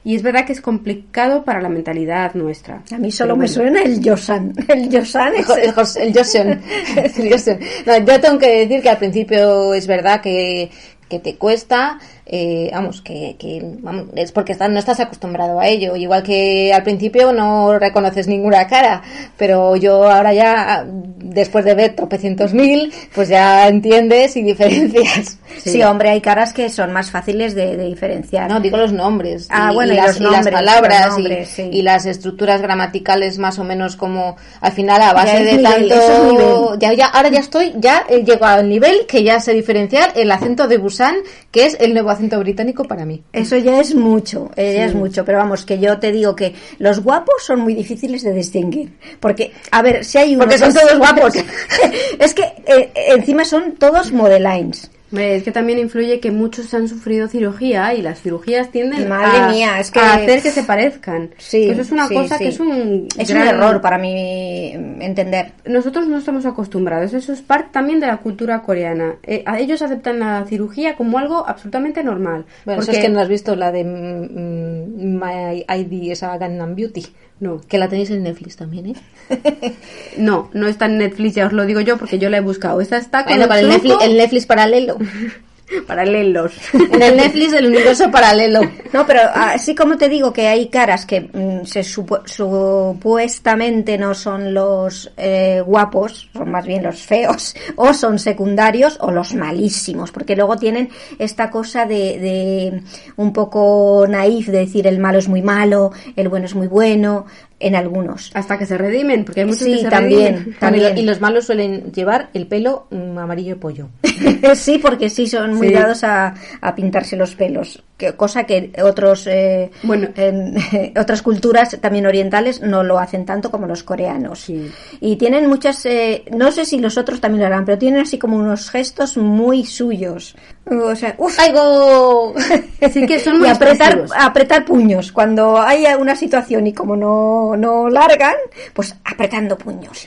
[0.09, 2.83] Y es verdad que es complicado para la mentalidad nuestra.
[2.91, 4.55] A mí solo me suena el Yosan.
[4.69, 6.09] El Yosan El, es el Jos- el.
[6.09, 7.59] El Joseon.
[7.85, 10.71] No, yo tengo que decir que al principio es verdad que,
[11.11, 15.67] que te cuesta, eh, vamos, que, que vamos, es porque estás- no estás acostumbrado a
[15.67, 15.97] ello.
[15.97, 19.03] Igual que al principio no reconoces ninguna cara,
[19.37, 25.39] pero yo ahora ya, después de ver tropecientos mil, pues ya entiendes y diferencias.
[25.59, 25.83] Sí.
[25.83, 28.49] hombre, hay caras que son más fáciles de, de diferenciar.
[28.51, 29.49] No, digo los nombres.
[29.51, 31.71] Ah, y, bueno, y y las, los y las nombres, palabras nombres, y, sí.
[31.73, 36.75] y las estructuras gramaticales más o menos como al final a base de nivel, tanto
[36.75, 40.13] es ya, ya ahora ya estoy ya he llegado al nivel que ya sé diferenciar
[40.17, 41.17] el acento de Busan
[41.51, 43.23] que es el nuevo acento británico para mí.
[43.33, 46.55] Eso ya es mucho, eh, ya es mucho, pero vamos, que yo te digo que
[46.79, 48.93] los guapos son muy difíciles de distinguir.
[49.21, 50.45] Porque, a ver, si hay uno...
[50.45, 51.35] Porque son todos guapos.
[52.19, 54.91] es que eh, encima son todos modelines.
[55.11, 59.49] Es que también influye que muchos han sufrido cirugía y las cirugías tienden Madre a,
[59.49, 61.31] mía, es que- a hacer que se parezcan.
[61.39, 62.45] Sí, Eso es una sí, cosa sí.
[62.45, 65.53] que es un Es gran- un error para mí mm, entender.
[65.65, 69.15] Nosotros no estamos acostumbrados, eso es parte también de la cultura coreana.
[69.23, 72.45] Eh, a ellos aceptan la cirugía como algo absolutamente normal.
[72.67, 76.37] Bueno, eso porque- es que no has visto la de mm, mm, My ID, esa
[76.37, 77.07] Gangnam Beauty.
[77.41, 77.61] No.
[77.69, 78.95] Que la tenéis en Netflix también, ¿eh?
[80.19, 82.81] No, no está en Netflix, ya os lo digo yo porque yo la he buscado.
[82.81, 84.98] Esta está con Bueno, el para el truco- Netflix, el Netflix paralelo.
[85.87, 86.53] paralelos.
[86.73, 88.61] En el Netflix del universo paralelo.
[88.93, 94.15] No, pero así como te digo que hay caras que mm, se supo- supuestamente no
[94.15, 100.11] son los eh, guapos, son más bien los feos, o son secundarios o los malísimos,
[100.11, 102.83] porque luego tienen esta cosa de, de
[103.17, 107.27] un poco naif de decir el malo es muy malo, el bueno es muy bueno,
[107.61, 108.31] en algunos.
[108.35, 110.35] Hasta que se redimen, porque hay muchos Sí, que se también.
[110.37, 110.57] redimen.
[110.59, 110.99] También.
[110.99, 113.89] Y los malos suelen llevar el pelo mm, amarillo pollo.
[114.55, 115.75] sí, porque sí son muy Sí.
[115.75, 120.09] dados a, a pintarse los pelos, que, cosa que otros eh, Bueno.
[120.17, 120.57] en-
[120.99, 124.41] otras culturas también orientales no lo hacen tanto como los coreanos.
[124.41, 124.71] Sí.
[125.01, 128.19] Y tienen muchas, eh, no sé si los otros también lo harán, pero tienen así
[128.19, 130.35] como unos gestos muy suyos.
[130.71, 132.33] O sea, uf, ¡Aigo!
[132.93, 135.13] Sí que son muy y apretar, apretar puños.
[135.13, 138.35] Cuando haya una situación y como no, no largan,
[138.73, 140.07] pues apretando puños.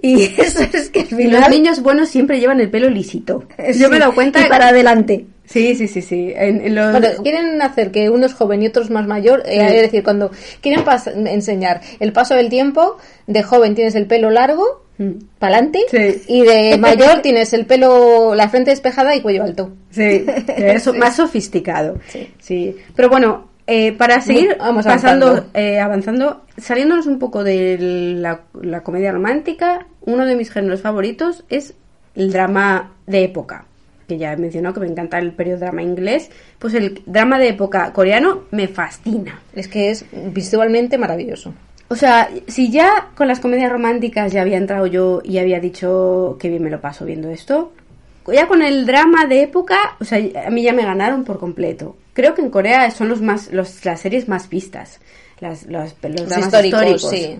[0.10, 1.40] Y eso es que al final...
[1.40, 3.44] los niños buenos siempre llevan el pelo lisito.
[3.72, 4.40] Sí, Yo me cuenta.
[4.40, 5.26] y para adelante.
[5.44, 6.32] Sí, sí, sí, sí.
[6.34, 6.92] En, en los...
[6.92, 10.02] Bueno, quieren hacer que uno es joven y otro es más mayor, eh, es decir,
[10.04, 10.30] cuando
[10.60, 15.12] quieren pas- enseñar el paso del tiempo, de joven tienes el pelo largo, Mm.
[15.38, 16.22] para adelante, Sí.
[16.28, 19.72] y de mayor tienes el pelo, la frente despejada y cuello alto.
[19.90, 20.26] Sí,
[20.56, 21.98] es más sofisticado.
[22.38, 22.76] Sí.
[22.94, 25.50] Pero bueno, eh, para seguir vamos pasando, avanzando.
[25.58, 31.44] eh, avanzando, saliéndonos un poco de la, la comedia romántica, uno de mis géneros favoritos
[31.48, 31.74] es
[32.14, 33.66] el drama de época.
[34.08, 36.30] Que ya he mencionado que me encanta el periodo drama inglés.
[36.58, 39.40] Pues el drama de época coreano me fascina.
[39.54, 41.54] Es que es visualmente maravilloso.
[41.88, 46.36] O sea, si ya con las comedias románticas ya había entrado yo y había dicho
[46.40, 47.72] que bien me lo paso viendo esto,
[48.32, 51.96] ya con el drama de época, o sea, a mí ya me ganaron por completo.
[52.12, 55.00] Creo que en Corea son los más, los, las series más vistas,
[55.40, 57.10] las, los, los dramas históricos, históricos.
[57.10, 57.36] sí.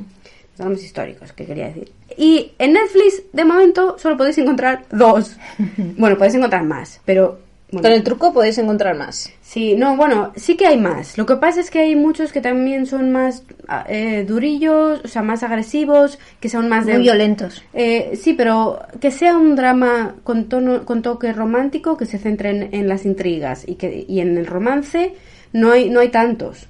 [0.51, 1.93] Los dramas históricos, que quería decir.
[2.17, 5.37] Y en Netflix, de momento, solo podéis encontrar dos.
[5.97, 7.39] bueno, podéis encontrar más, pero...
[7.71, 7.83] bueno.
[7.83, 9.31] Con el truco podéis encontrar más.
[9.43, 11.19] Sí, no, bueno, sí que hay más.
[11.19, 13.43] Lo que pasa es que hay muchos que también son más
[13.89, 16.95] eh, durillos, o sea, más agresivos, que son más de...
[16.95, 17.63] Muy violentos.
[17.73, 22.51] Eh, sí, pero que sea un drama con, tono, con toque romántico, que se centre
[22.51, 25.15] en, en las intrigas y, que, y en el romance,
[25.53, 26.69] no hay, no hay tantos,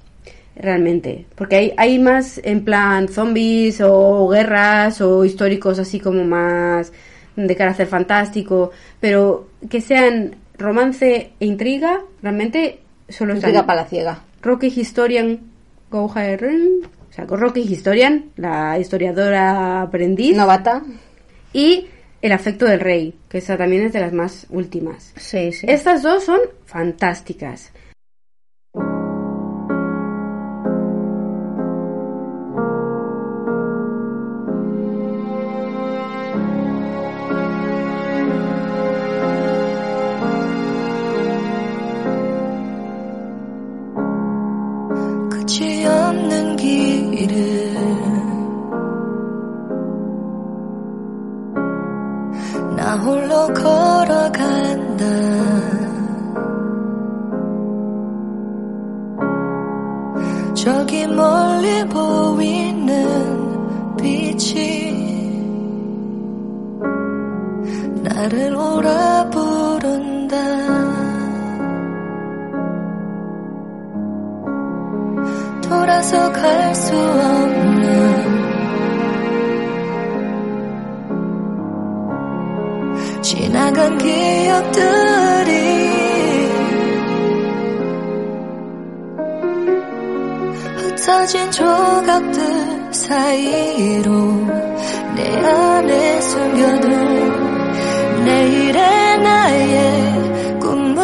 [0.55, 1.25] realmente.
[1.35, 6.91] Porque hay, hay más en plan zombies o guerras o históricos así como más
[7.35, 12.79] de carácter fantástico, pero que sean romance e intriga, realmente
[13.09, 14.23] solo están Intriga palaciega.
[14.41, 15.51] Rocky Historian
[15.91, 20.81] o sea, Rocky Historian, la historiadora aprendiz, Novata.
[21.53, 21.87] y
[22.21, 25.11] El afecto del rey, que esa también es de las más últimas.
[25.17, 25.65] Sí, sí.
[25.67, 27.71] Estas dos son fantásticas.
[53.47, 55.05] 걸어간다.
[60.53, 62.97] 저기 멀리 보이는
[63.97, 64.91] 빛이
[68.03, 70.37] 나를 오라 부른다.
[75.61, 77.70] 돌아서 갈 수 없는
[83.81, 84.85] 지나간 기억들이
[90.77, 94.11] 흩어진 조각들 사이로
[95.15, 101.01] 내 안에 숨겨둔 내일의 나의 꿈을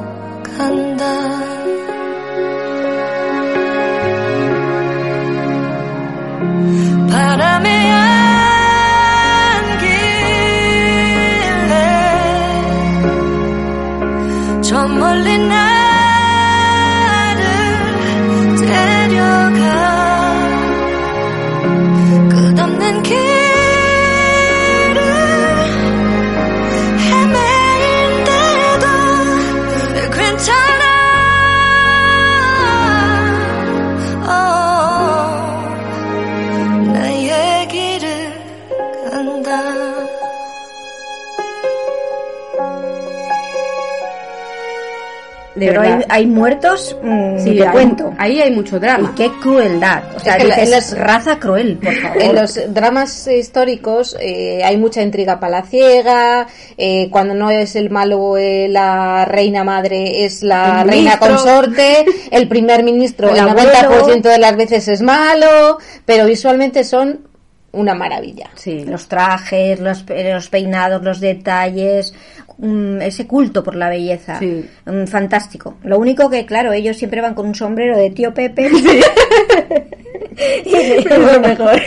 [45.64, 46.04] De Pero verdad.
[46.08, 48.12] hay, hay muertos, mm, Sí, te hay- cuento.
[48.18, 49.12] Ahí hay mucho Y drama.
[49.16, 50.02] qué crueldad.
[50.16, 52.22] O sea, dices, en las- raza cruel, por favor.
[52.22, 56.46] En los dramas históricos eh, hay mucha intriga palaciega,
[56.76, 61.28] eh, cuando no es el malo eh, la reina madre es la El reina ministro.
[61.28, 63.70] consorte, el primer ministro El el, abuelo.
[63.72, 67.20] 90% de las veces es malo, pero visualmente son
[67.72, 68.50] una maravilla.
[68.54, 68.84] Sí.
[68.84, 72.14] Los trajes, los, los peinados, los detalles,
[72.58, 74.38] mm, ese culto por la belleza.
[74.38, 74.64] Sí.
[75.06, 75.76] Fantástico.
[75.84, 78.66] Lo único que, claro, ellos siempre van con un sombrero de tío Pepe.
[80.36, 81.80] es lo mejor.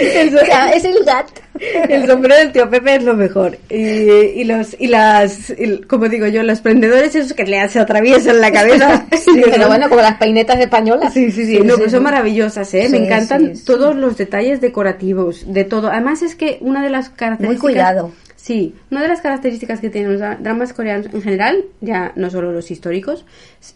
[0.00, 1.40] es el gato.
[1.88, 3.58] El sombrero del tío Pepe es lo mejor.
[3.68, 7.78] Y, y los, y las, y, como digo yo, los prendedores esos que le se
[7.80, 9.06] atraviesan la cabeza.
[9.20, 9.68] Sí, Pero ¿no?
[9.68, 11.12] bueno, como las peinetas españolas.
[11.12, 12.88] Sí, sí, sí, Sí, no, sí, pues son maravillosas, ¿eh?
[12.88, 15.90] Me encantan todos los detalles decorativos, de todo.
[15.90, 17.62] Además es que una de las características...
[17.62, 18.12] Muy cuidado.
[18.42, 22.30] Sí, una de las características que tienen los dra- dramas coreanos en general, ya no
[22.30, 23.26] solo los históricos,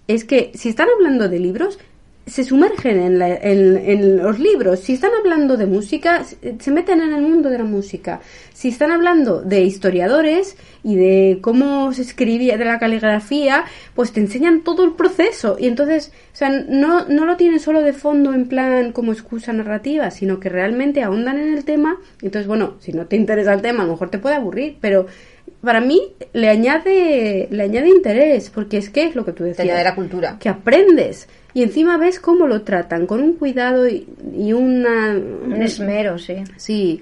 [0.09, 1.79] es que si están hablando de libros,
[2.27, 4.81] se sumergen en, la- en- en los libros.
[4.81, 8.21] Si están hablando de música, se- meten en el mundo de la música.
[8.55, 13.65] Si están hablando de historiadores y de cómo se escribía, de la caligrafía,
[13.95, 15.57] pues te enseñan todo el proceso.
[15.61, 19.53] Y entonces, o sea, no, no lo tienen solo de fondo en plan como excusa
[19.53, 21.99] narrativa, sino que realmente ahondan en el tema.
[22.23, 25.07] Entonces, bueno, si no te interesa el tema, a lo mejor te puede aburrir, pero
[25.61, 26.01] para mí
[26.33, 29.85] le añade, le añade interés, porque es que es lo que tú Te decías añade
[29.85, 30.37] la cultura.
[30.41, 35.63] que aprendes y encima ves cómo lo tratan con un cuidado y, y una Un
[35.63, 36.37] esmero, sí.
[36.57, 37.01] sí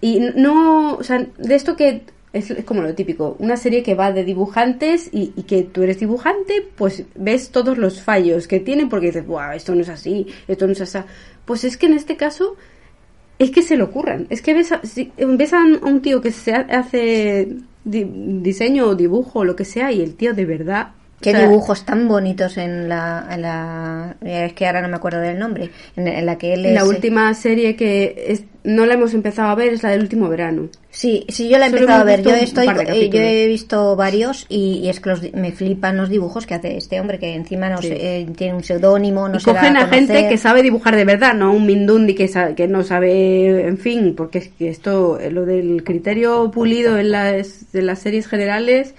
[0.00, 4.10] y no o sea de esto que es, como lo típico una serie que va
[4.10, 8.88] de dibujantes y, y que tú eres dibujante pues ves todos los fallos que tienen
[8.88, 10.98] porque dices Buah, esto no es así esto no es así
[11.44, 12.56] pues es que en este caso
[13.38, 14.26] es que se le ocurran.
[14.30, 17.48] Es que ves a, si- ves a un tío que se ha- hace
[17.82, 18.06] di-
[18.40, 20.92] diseño o dibujo o lo que sea y el tío de verdad.
[21.22, 24.16] Qué o sea, dibujos tan bonitos en la, en la...
[24.20, 25.70] Es que ahora no me acuerdo del nombre.
[25.96, 26.74] En, en la que él es...
[26.74, 30.28] La última serie que es- no la hemos empezado a ver es la del último
[30.28, 30.68] verano.
[30.90, 32.22] Sí, sí, yo la he Solo empezado a ver.
[32.22, 35.96] Yo estoy, de eh, yo he visto varios y, y es que los me flipan
[35.96, 37.88] los dibujos que hace este hombre que encima no Sí.
[37.88, 40.28] sé, eh, tiene un seudónimo, no y se da cogen a, gente conocer.
[40.30, 44.14] que sabe dibujar de verdad, no un mindundi que, sa- que no sabe, en fin,
[44.16, 48.94] porque es que esto, eh, lo del criterio pulido en las, en las series generales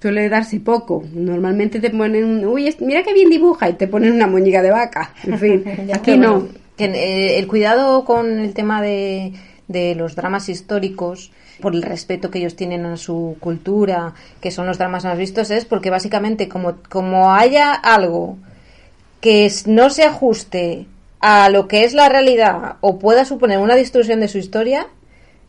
[0.00, 1.04] suele darse poco.
[1.12, 5.12] Normalmente te ponen, uy, mira qué bien dibuja y te ponen una muñeca de vaca.
[5.24, 6.40] En fin, aquí no.
[6.40, 9.32] bueno, que, eh, el cuidado con el tema de,
[9.66, 14.66] de los dramas históricos, por el respeto que ellos tienen a su cultura, que son
[14.66, 18.38] los dramas más vistos, es porque básicamente como, como haya algo
[19.20, 20.86] que no se ajuste
[21.20, 24.86] a lo que es la realidad o pueda suponer una distorsión de su historia,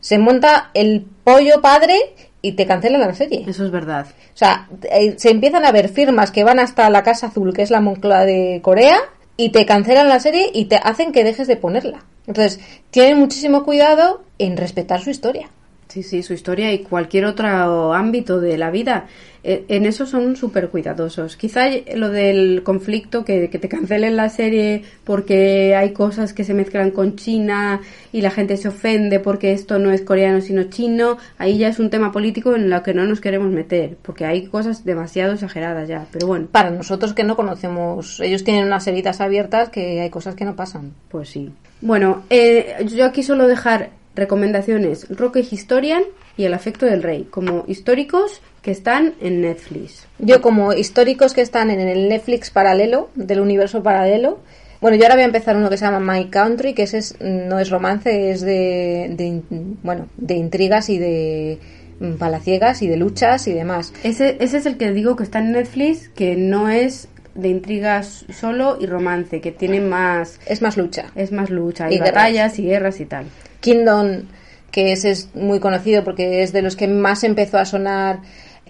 [0.00, 1.96] se monta el pollo padre
[2.42, 3.44] y te cancelan la serie.
[3.46, 4.06] Eso es verdad.
[4.08, 7.62] O sea, eh, se empiezan a ver firmas que van hasta la Casa Azul, que
[7.62, 8.98] es la Moncloa de Corea,
[9.36, 12.04] y te cancelan la serie y te hacen que dejes de ponerla.
[12.26, 12.60] Entonces,
[12.90, 15.48] tienen muchísimo cuidado en respetar su historia.
[15.90, 19.06] Sí, sí, su historia y cualquier otro ámbito de la vida.
[19.42, 21.36] Eh, En eso son súper cuidadosos.
[21.36, 21.64] Quizá
[21.96, 26.90] lo del conflicto, que, que te cancelen la serie porque hay cosas que se mezclan
[26.92, 27.80] con China
[28.12, 31.78] y la gente se ofende porque esto no es coreano sino chino, ahí ya es
[31.78, 35.88] un tema político en lo que no nos queremos meter, porque hay cosas demasiado exageradas
[35.88, 36.06] ya.
[36.12, 40.34] Pero bueno, Para nosotros que no conocemos, ellos tienen unas heridas abiertas que hay cosas
[40.34, 40.92] que no pasan.
[41.10, 41.50] pues sí.
[41.80, 46.02] Bueno, eh, yo aquí solo dejar recomendaciones Rocky Historian
[46.36, 50.06] y El afecto del rey, como históricos que están en Netflix.
[50.18, 54.38] Yo como históricos que están en el Netflix paralelo, del universo paralelo,
[54.80, 57.20] bueno, yo ahora voy a empezar uno que se llama My Country, que ese es,
[57.20, 59.42] no es romance, es de,
[59.82, 61.58] bueno, de intrigas y de
[62.00, 63.92] mm, palaciegas y de luchas y demás.
[64.02, 68.24] Ese, ese es el que digo que está en Netflix, que no es de intrigas
[68.32, 70.40] solo y romance, que tiene más...
[70.46, 71.06] Es más lucha.
[71.14, 73.26] Es más lucha, Y y batallas y guerras y tal.
[73.60, 74.22] Kingdom,
[74.70, 78.20] que ese es muy conocido porque es de los que más empezó a sonar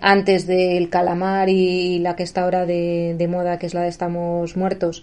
[0.01, 3.89] antes del calamar y la que está ahora de, de moda, que es la de
[3.89, 5.03] Estamos Muertos.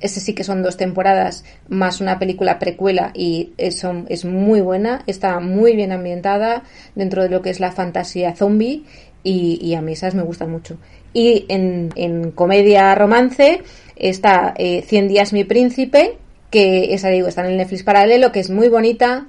[0.00, 5.02] Ese sí que son dos temporadas más una película precuela y es, es muy buena,
[5.06, 6.64] está muy bien ambientada
[6.94, 8.84] dentro de lo que es la fantasía zombie
[9.22, 10.76] y, y a mí esas me gustan mucho.
[11.14, 13.62] Y en, en comedia romance
[13.96, 16.18] está eh, 100 días mi príncipe,
[16.54, 19.26] que esa digo está en el Netflix paralelo, que es muy bonita.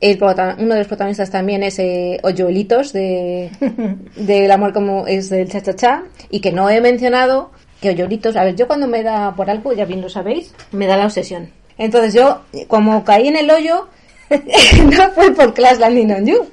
[0.00, 3.50] El uno de los protagonistas también es eh, de
[4.16, 7.50] del amor como es del cha cha cha y que no he mencionado
[7.80, 10.86] que Oyuelitos, a ver, yo cuando me da por algo, ya bien lo sabéis, me
[10.86, 11.50] da la obsesión.
[11.78, 13.88] Entonces yo, como caí en el hoyo,
[14.30, 16.46] no fue por Clash Landing on You,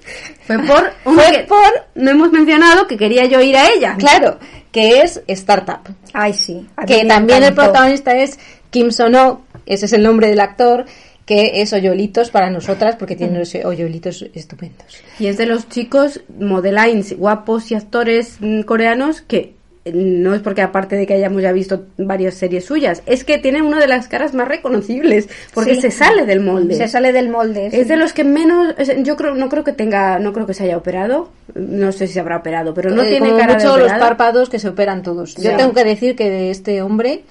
[0.47, 0.91] Fue por...
[1.03, 3.95] fue por, No hemos mencionado que quería yo ir a ella.
[3.99, 4.39] claro,
[4.71, 5.81] que es Startup.
[6.13, 6.65] Ay, sí.
[6.87, 8.39] que también el protagonista es
[8.71, 10.85] Kim Sono, ese es el nombre del actor,
[11.25, 14.85] que es hoyolitos para nosotras porque tiene los hoyolitos estupendos.
[15.19, 19.55] Y es de los chicos modelines guapos y actores mm, coreanos que
[19.85, 23.39] eh, no es porque aparte de que hayamos ya visto varias series suyas, es que
[23.39, 25.81] tiene una de las caras más reconocibles porque Sí.
[25.81, 26.75] se sale del molde.
[26.75, 27.71] Se sale del molde.
[27.71, 27.77] sí.
[27.81, 30.63] Es de los que menos, yo creo, no creo que tenga, no creo que se
[30.65, 33.73] haya operado, no sé si se habrá operado, pero no Eh, tiene como cara mucho
[33.75, 35.35] de los párpados que se operan todos.
[35.35, 37.21] Yo tengo que decir que de este hombre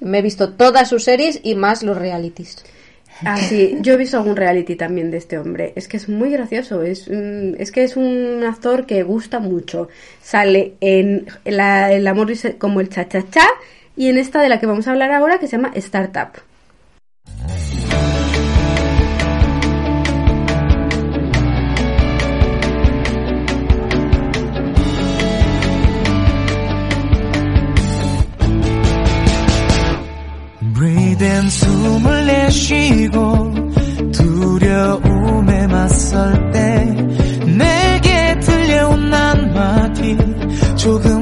[0.00, 2.64] me he visto todas sus series y más los realities.
[3.24, 5.72] Ah, sí, yo he visto algún reality también de este hombre.
[5.76, 6.82] Es que es muy gracioso.
[6.82, 9.88] Es, mm, es que es un actor que gusta mucho.
[10.22, 13.46] Sale en la- El amor como el cha-cha-cha
[13.96, 16.30] y en esta de la que vamos a hablar ahora que se llama Startup.
[31.22, 33.54] In 숨을 내쉬고
[34.10, 36.84] 두려움에 맞설 때
[37.46, 40.18] 내게 들려온 한마디
[40.76, 41.21] 조금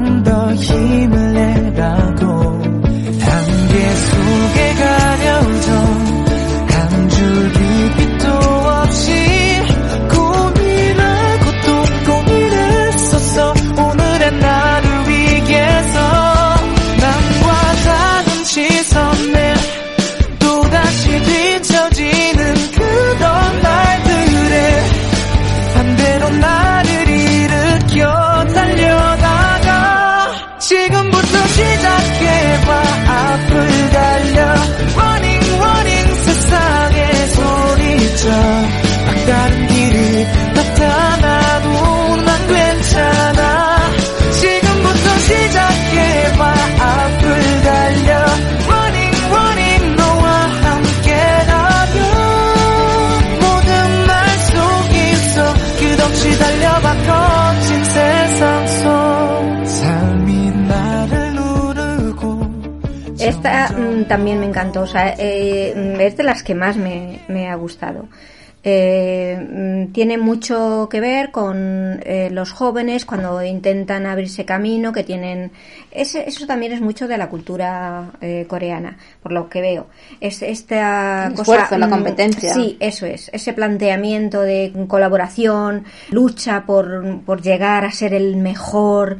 [63.41, 67.49] Esta mm, también me encantó, o sea, eh, es de las que más me, me
[67.49, 68.07] ha gustado.
[68.63, 69.35] eh,
[69.89, 75.51] mm, tiene mucho que ver con eh, los jóvenes cuando intentan abrirse camino, que tienen...
[75.89, 79.87] Ese, eso también es mucho de la cultura eh, coreana, por lo que veo.
[80.19, 81.41] Es esta El cosa...
[81.53, 82.53] esfuerzo, la mm, competencia.
[82.53, 83.31] Sí, eso es.
[83.33, 89.17] Ese planteamiento de colaboración, lucha por, por llegar a ser el mejor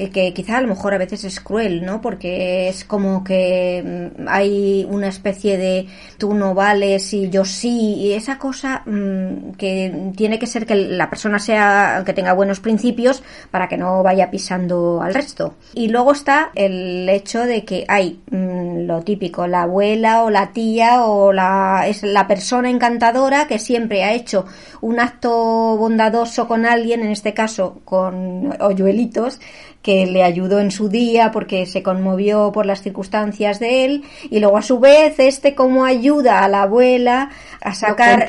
[0.00, 2.00] eh, que quizá a lo mejor a veces es cruel, ¿no?
[2.00, 5.86] Porque es como que mm, hay una especie de
[6.16, 10.74] tú no vales y yo sí, y esa cosa mm, que tiene que ser que
[10.74, 15.54] la persona sea, que tenga buenos principios para que no vaya pisando al resto.
[15.74, 20.52] Y luego está el hecho de que hay mm, lo típico, la abuela o la
[20.52, 24.46] tía o la, es la persona encantadora que siempre ha hecho
[24.80, 25.30] un acto
[25.76, 29.40] bondadoso con alguien, en este caso con hoyuelitos,
[29.82, 34.40] que le ayudó en su día porque se conmovió por las circunstancias de él y
[34.40, 38.26] luego a su vez este como ayuda a la abuela a sacar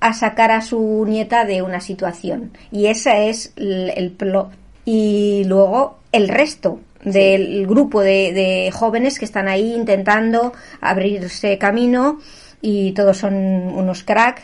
[0.00, 2.50] a sacar a su nieta de una situación.
[2.72, 4.50] Y ese es el, el plot
[4.84, 12.18] y luego el resto del grupo de, de jóvenes que están ahí intentando abrirse camino
[12.60, 14.42] y todos son unos cracks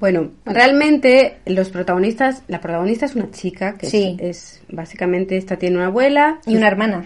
[0.00, 4.16] Bueno, realmente los protagonistas, la protagonista es una chica que es- Sí.
[4.20, 7.04] es, básicamente esta tiene una abuela y una hermana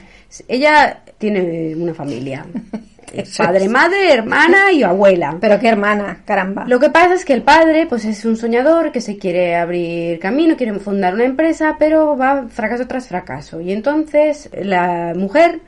[0.49, 2.45] Ella tiene una familia.
[3.39, 3.71] Padre, es.
[3.71, 5.39] madre, hermana y abuela.
[5.41, 8.93] pero qué hermana caramba Lo que pasa es que el padre, pues es un soñador
[8.93, 13.63] que se quiere abrir camino, quiere fundar una empresa, pero va fracaso tras fracaso.
[13.63, 15.61] Y entonces la mujer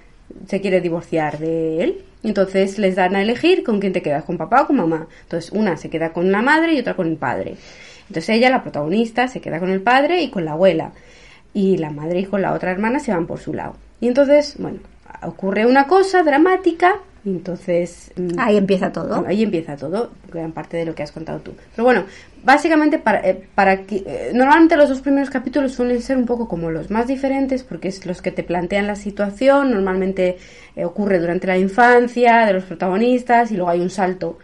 [0.48, 2.04] se quiere divorciar de él.
[2.22, 5.08] Entonces les dan a elegir con quién te quedas, con papá o con mamá.
[5.22, 7.56] Entonces una se queda con la madre y otra con el padre.
[8.08, 10.92] Entonces ella, la protagonista, se queda con el padre y con la abuela.
[11.54, 13.76] Y la madre y con la otra hermana se van por su lado.
[14.00, 14.80] Y entonces, bueno,
[15.22, 17.00] ocurre una cosa dramática.
[17.24, 21.40] Entonces mm, ahí empieza todo Ahí empieza todo, gran parte de lo que has contado
[21.40, 21.52] tú.
[21.76, 22.04] Pero bueno,
[22.42, 26.48] básicamente para, eh, para que eh, normalmente los dos primeros capítulos suelen ser un poco
[26.48, 30.38] como los más diferentes porque es los que te plantean la situación, normalmente
[30.76, 34.38] eh, ocurre durante la infancia de los protagonistas y luego hay un salto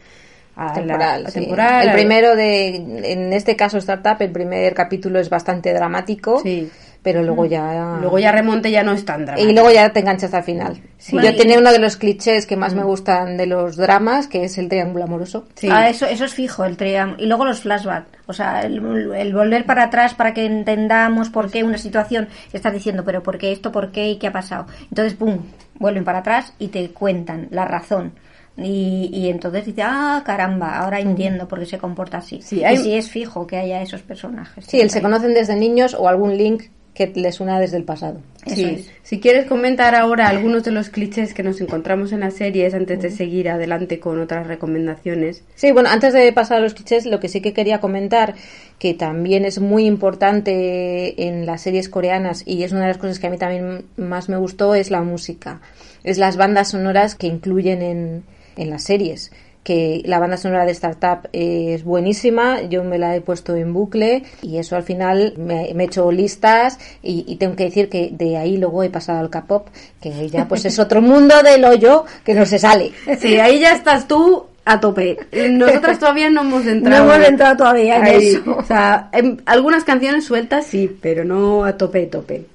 [0.55, 1.27] a la- temporal.
[1.27, 1.41] a sí.
[1.41, 2.77] temporal, El primero de,
[3.13, 6.71] en este caso Startup, el primer capítulo es bastante dramático, Sí.
[7.07, 7.99] Pero luego ya...
[8.01, 9.49] Luego ya remonte ya no es tan dramático.
[9.49, 10.83] Y luego ya te enganchas al final.
[10.99, 11.17] Sí.
[11.23, 14.59] Yo tenía uno de los clichés que más me gustan de los dramas, que es
[14.59, 15.47] el triángulo amoroso.
[15.55, 15.69] Sí.
[15.71, 17.23] Ah, eso, eso es fijo, el triángulo.
[17.23, 18.09] Y luego los flashbacks.
[18.27, 22.73] O sea, el, el volver para atrás para que entendamos por qué una situación estás
[22.73, 24.67] diciendo, pero por qué esto, por qué y qué ha pasado.
[24.91, 25.39] Entonces, pum,
[25.79, 28.15] vuelven para atrás y te cuentan la razón.
[28.59, 32.41] Y, y entonces dices, ah, caramba, ahora entiendo por qué se comporta así.
[32.43, 34.65] Sí, hay- Y sí es fijo que haya esos personajes.
[34.67, 36.65] Sí, el se conocen desde niños o algún link
[36.97, 38.21] que les una desde el pasado.
[38.47, 38.65] Sí.
[38.65, 38.91] es.
[39.03, 43.03] Si quieres comentar ahora algunos de los clichés que nos encontramos en las series antes
[43.03, 45.45] de seguir adelante con otras recomendaciones.
[45.55, 48.35] Sí, bueno, antes de pasar a los clichés, lo que sí que quería comentar,
[48.79, 53.19] que también es muy importante en las series coreanas y es una de las cosas
[53.19, 55.61] que a mí también más me gustó, es la música.
[56.03, 58.23] Es las bandas sonoras que incluyen en,
[58.57, 59.33] en las series.
[59.67, 64.23] Que la banda sonora de Startup es buenísima, yo me la he puesto en bucle
[64.41, 68.11] y eso al final me, me he hecho listas y, y tengo que decir que
[68.13, 69.67] de ahí luego he pasado al K-pop,
[70.01, 72.93] que ya pues es otro mundo del hoyo que no se sale.
[73.19, 75.19] Sí, ahí ya estás tú a tope.
[75.51, 77.05] Nosotras todavía no hemos entrado.
[77.05, 78.29] No hemos entrado todavía en ahí.
[78.29, 78.57] eso.
[78.57, 82.47] O sea, en algunas canciones sueltas sí, pero no a tope, tope.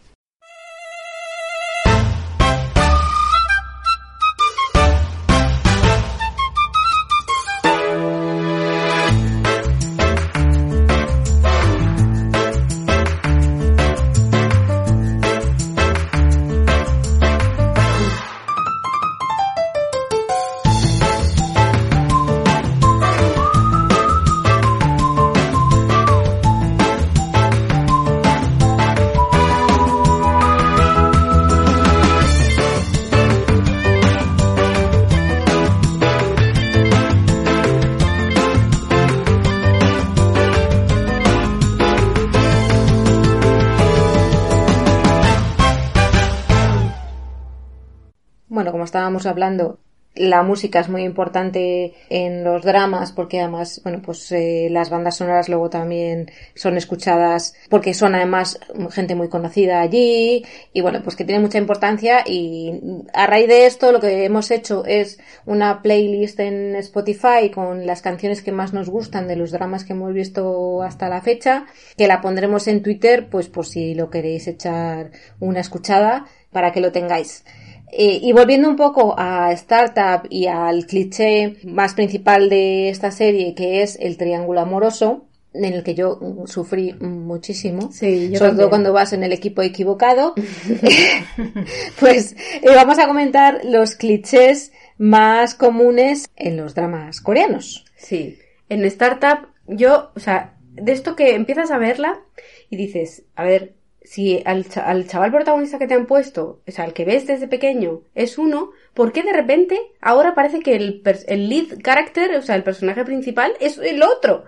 [49.12, 49.80] Estábamos hablando,
[50.16, 55.18] la música es muy importante en los dramas porque además, bueno, pues eh, las bandas
[55.18, 58.60] sonoras luego también son escuchadas porque son además
[58.92, 62.74] gente muy conocida allí y bueno, pues que tiene mucha importancia y
[63.14, 68.02] a raíz de esto lo que hemos hecho es una playlist en Spotify con las
[68.02, 71.66] canciones que más nos gustan de los dramas que hemos visto hasta la fecha,
[71.98, 76.82] que la pondremos en Twitter pues por si lo queréis echar una escuchada para que
[76.82, 77.44] lo tengáis.
[77.92, 83.54] Eh, y volviendo un poco a Startup y al cliché más principal de esta serie,
[83.54, 88.58] que es el triángulo amoroso, en el que yo sufrí muchísimo, Sí, yo sobre también.
[88.58, 90.34] todo cuando vas en el equipo equivocado,
[92.00, 97.86] pues eh, vamos a comentar los clichés más comunes en los dramas coreanos.
[97.98, 98.38] Sí.
[98.70, 102.22] En Startup, yo, o sea, de esto que empiezas a verla
[102.70, 103.74] y dices, a ver,
[104.04, 107.28] si al, cha- al chaval protagonista que te han puesto, o sea, el que ves
[107.28, 112.36] desde pequeño, es uno, ¿por qué de repente ahora parece que el, el lead character,
[112.36, 114.46] o sea, el personaje principal, es el otro?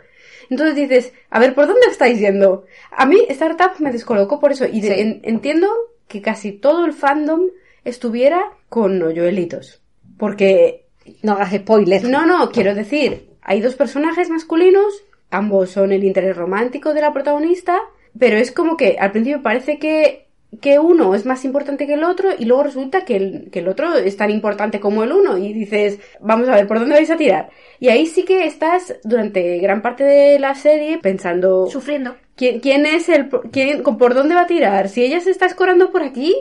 [0.50, 2.66] Entonces dices, a ver, ¿por dónde estáis yendo?
[2.92, 5.00] A mí Startup me descolocó por eso y de- Sí.
[5.02, 5.68] en- entiendo
[6.08, 7.44] que casi todo el fandom
[7.86, 9.82] estuviera con hoyuelitos.
[10.18, 10.86] Porque
[11.22, 12.04] No hagas spoiler.
[12.06, 17.14] no, no, quiero decir, hay dos personajes masculinos, ambos son el interés romántico de la
[17.14, 17.80] protagonista,
[18.18, 20.28] pero es como que al principio parece que,
[20.62, 23.68] que uno es más importante que el otro y luego resulta que el, que el
[23.68, 27.10] otro es tan importante como el uno y dices, vamos a ver, ¿por dónde vais
[27.10, 27.50] a tirar?
[27.80, 32.16] Y ahí sí que estás durante gran parte de la serie pensando, Sufriendo.
[32.36, 34.90] ¿quién, quién es el, quién, por dónde va a tirar?
[34.90, 36.36] Si ella se está escorando por aquí,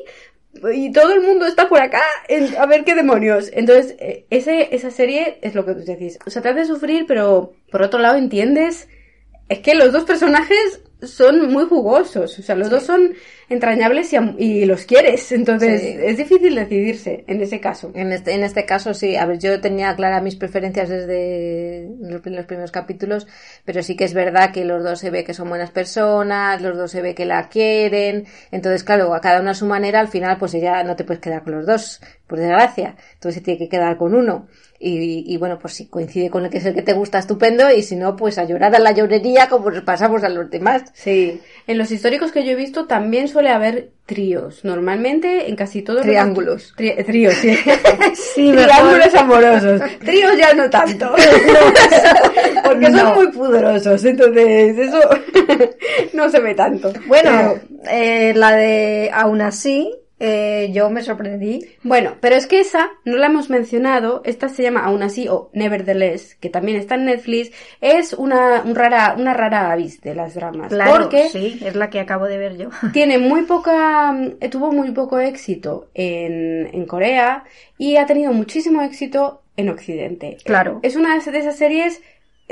[0.74, 3.50] y todo el mundo está por acá, en- a ver qué demonios.
[3.54, 6.18] Entonces, eh, ese, esa serie es lo que tú decís.
[6.26, 8.86] O sea, te hace sufrir, pero por otro lado entiendes.
[9.48, 12.38] Es que los dos personajes son muy jugosos.
[12.38, 13.14] O sea, los dos son
[13.48, 15.30] entrañables y, y los quieres.
[15.32, 15.96] Entonces, Sí.
[16.00, 17.90] es difícil decidirse en ese caso.
[17.94, 22.20] En este, en este caso sí, a ver, yo tenía claras mis preferencias desde los,
[22.20, 23.26] prim- los primeros capítulos,
[23.64, 26.76] pero sí que es verdad que los dos se ve que son buenas personas, los
[26.76, 30.08] dos se ve que la quieren, entonces claro, a cada uno a su manera, al
[30.08, 33.58] final pues ya no te puedes quedar con los dos, por desgracia, entonces se tiene
[33.58, 34.46] que quedar con uno.
[34.84, 37.70] Y, y bueno, pues si coincide con el que es el que te gusta, estupendo,
[37.70, 40.82] y si no, pues a llorar a la llorería como nos pasamos a los demás.
[40.92, 41.40] Sí.
[41.68, 44.64] En los históricos que yo he visto también suele haber tríos.
[44.64, 46.74] Normalmente en casi todos los- Triángulos.
[46.76, 47.56] Tri- tríos, sí.
[48.34, 48.50] Sí.
[48.50, 49.80] Triángulos amorosos.
[50.00, 51.14] Tríos ya no tanto.
[52.64, 54.04] Porque son muy pudorosos.
[54.04, 54.98] Entonces, eso
[56.12, 56.92] no se ve tanto.
[57.06, 57.60] Bueno, Pero-
[57.90, 59.94] eh, la de aún así,
[60.24, 61.66] eh, yo me sorprendí.
[61.82, 64.22] bueno, pero es que esa no la hemos mencionado.
[64.24, 67.50] Esta se llama aún así o Nevertheless, que también está en Netflix.
[67.80, 70.68] Es una, un rara, una rara avis de las dramas.
[70.68, 72.68] Claro, porque sí, es la que acabo de ver yo.
[72.92, 77.42] tiene muy poca, eh, tuvo muy poco éxito en, en Corea
[77.76, 80.38] y ha tenido muchísimo éxito en Occidente.
[80.44, 80.78] Claro.
[80.82, 82.00] Es una de esas series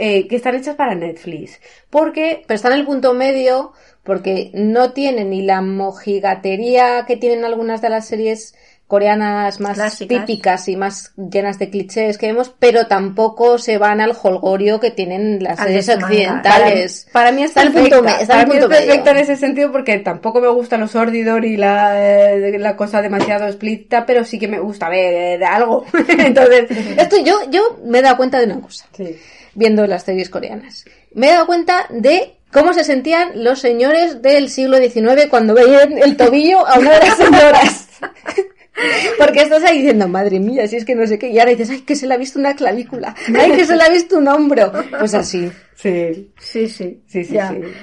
[0.00, 1.60] eh, que están hechas para Netflix.
[1.90, 3.72] Porque, pero está en el punto medio
[4.02, 8.54] porque no tiene ni la mojigatería que tienen algunas de las series
[8.86, 10.26] coreanas más Clásicas.
[10.26, 14.90] típicas y más llenas de clichés que vemos, pero tampoco se van al holgorio que
[14.90, 17.06] tienen las series occidentales.
[17.12, 18.16] para mí es Está en el punto perfecta.
[18.16, 20.76] me- está en Para el mí es perfecta en ese sentido porque tampoco me gusta
[20.76, 25.14] lo sórdido ni la, eh, la cosa demasiado explícita, pero sí que me gusta ver
[25.14, 25.84] eh, de algo.
[26.08, 28.86] Entonces, Esto yo, yo me he dado cuenta de una cosa.
[28.96, 29.16] sí.
[29.54, 30.84] Viendo las series coreanas.
[31.12, 35.98] Me he dado cuenta de cómo se sentían los señores del siglo XIX cuando veían
[35.98, 37.88] el tobillo a una de las señoras.
[39.18, 41.70] Porque estás ahí diciendo, madre mía, si es que no sé qué, y ahora dices,
[41.70, 44.28] ay, que se le ha visto una clavícula, ay, que se le ha visto un
[44.28, 44.72] hombro.
[44.98, 45.50] Pues así.
[45.80, 46.30] Sí.
[46.38, 47.02] Sí, sí.
[47.06, 47.38] Sí, sí.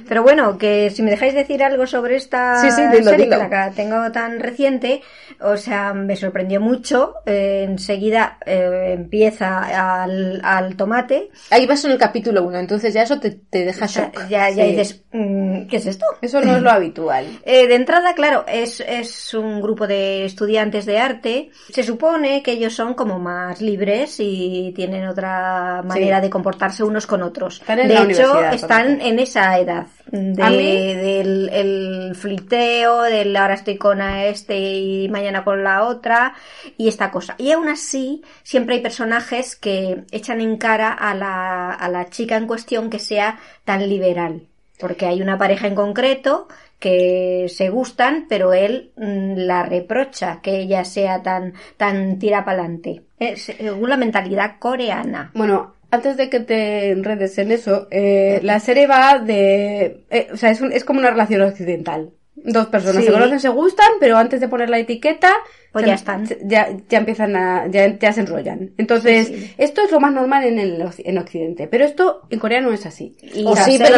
[0.07, 3.39] Pero bueno, que si me dejáis decir algo sobre esta Sí, sí, dilo, serie dilo.
[3.49, 5.01] que la tengo tan reciente,
[5.41, 7.15] o sea, me sorprendió mucho.
[7.25, 11.29] eh, enseguida eh, empieza al, al tomate.
[11.49, 14.27] Ahí vas en el capítulo 1, entonces ya eso te, te deja shock.
[14.29, 16.05] ya, ya dices, mm, ¿qué es esto?
[16.21, 17.25] Eso no es lo habitual.
[17.49, 21.49] Eh, de entrada, claro, es, es un grupo de estudiantes de arte.
[21.71, 27.07] Se supone que ellos son como más libres y tienen otra manera de comportarse unos
[27.07, 27.61] con otros.
[27.61, 32.15] Están en de la hecho, universidad, están en esa edad de- A mí- del el
[32.15, 36.33] flirteo, del ahora estoy con este y mañana con la otra
[36.77, 37.35] y esta cosa.
[37.37, 42.37] Y aún así, siempre hay personajes que echan en cara a la, a la chica
[42.37, 44.43] en cuestión que sea tan liberal.
[44.79, 46.47] Porque hay una pareja en concreto
[46.79, 53.01] que se gustan, pero él mm, la reprocha que ella sea tan, tan tira pa'lante.
[53.19, 55.31] Es según la mentalidad coreana.
[55.33, 60.05] Bueno, antes de que te enredes en eso, eh, la serie va de...
[60.09, 62.11] eh, o sea, es, un- es como una relación occidental.
[62.35, 63.07] Dos personas Sí.
[63.07, 65.33] se conocen, se gustan, pero antes de poner la etiqueta...
[65.71, 66.27] Pues se- ya están.
[66.27, 67.65] se- Ya, ya empiezan a...
[67.67, 68.71] Ya, ya se enrollan.
[68.77, 69.53] Entonces, Sí, sí.
[69.57, 71.67] esto es lo más normal en, el, en Occidente.
[71.67, 73.17] Pero esto en Corea no es así.
[73.21, 73.97] Y O sí, pero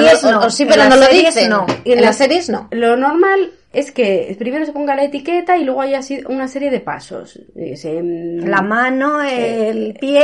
[0.89, 1.49] no, lo dicen.
[1.49, 1.65] no.
[1.83, 2.69] Y en las series no.
[2.71, 6.80] Lo normal es que primero se ponga la etiqueta y luego haya una serie de
[6.80, 7.39] pasos.
[7.55, 10.24] Eh, se- La mano, el pie.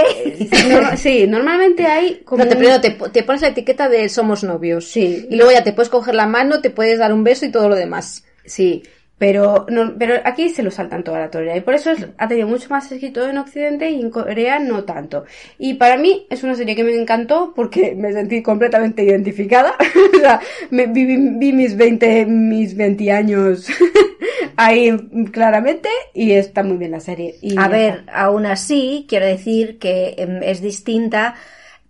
[0.51, 2.43] Sí, no- sí, normalmente hay como...
[2.43, 4.87] No, te, primero te, te pones la etiqueta de somos novios.
[4.89, 5.27] Sí.
[5.29, 7.69] Y luego ya te puedes coger la mano, te puedes dar un beso y todo
[7.69, 8.23] lo demás.
[8.45, 8.83] Sí,
[9.17, 12.27] Pero, no, pero aquí se lo saltan toda la torera y por eso es- ha
[12.27, 15.23] tenido mucho más éxito en Occidente y en Corea no tanto.
[15.57, 19.75] Y para mí es una serie que me encantó porque me sentí completamente identificada.
[20.15, 23.67] o sea, me, vi, vi mis 20, mis 20 años
[24.57, 24.91] ahí
[25.31, 27.35] claramente y está muy bien la serie.
[27.41, 28.25] Y A ver, está.
[28.25, 31.35] aún así, quiero decir que em, es distinta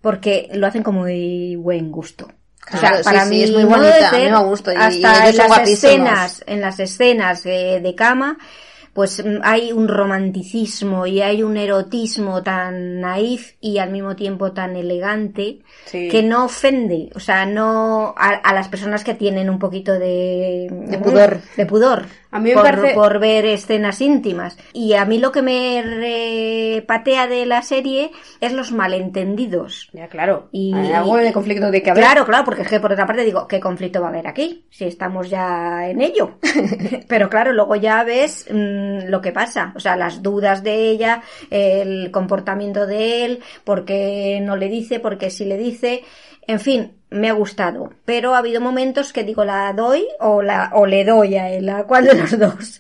[0.02, 2.28] porque lo hacen con muy buen gusto.
[2.74, 4.74] O sea, sí, para sí, mí es muy bonita, de a mí ser, me gusta,
[4.74, 8.38] y- y hasta ellos en las escenas, en las escenas de cama,
[8.94, 14.52] pues mm, hay un romanticismo y hay un erotismo tan naif y al mismo tiempo
[14.54, 16.08] tan elegante Sí.
[16.08, 20.68] que no ofende, o sea, no a, a las personas que tienen un poquito de,
[20.72, 21.40] De pudor.
[21.58, 22.06] de pudor
[22.36, 24.58] A mí me por, parece- por ver escenas íntimas.
[24.74, 28.12] Y a mí lo que me repatea de la serie
[28.42, 29.90] es los malentendidos.
[29.94, 30.50] Ya, claro.
[30.52, 32.04] Y, Hay algo de conflicto de que haber.
[32.04, 34.66] Claro, claro, porque es que por otra parte digo, ¿qué conflicto va a haber aquí?
[34.70, 36.38] Si estamos ya en ello.
[37.08, 39.72] Pero claro, luego ya ves mm, lo que pasa.
[39.74, 45.30] O sea, las dudas de ella, el comportamiento de él, porque no le dice, porque
[45.30, 46.04] sí le dice.
[46.48, 47.94] En fin, me ha gustado.
[48.06, 51.70] Pero ha habido momentos que digo, la doy o, la, o le doy a él,
[51.70, 52.80] a cuál de los dos.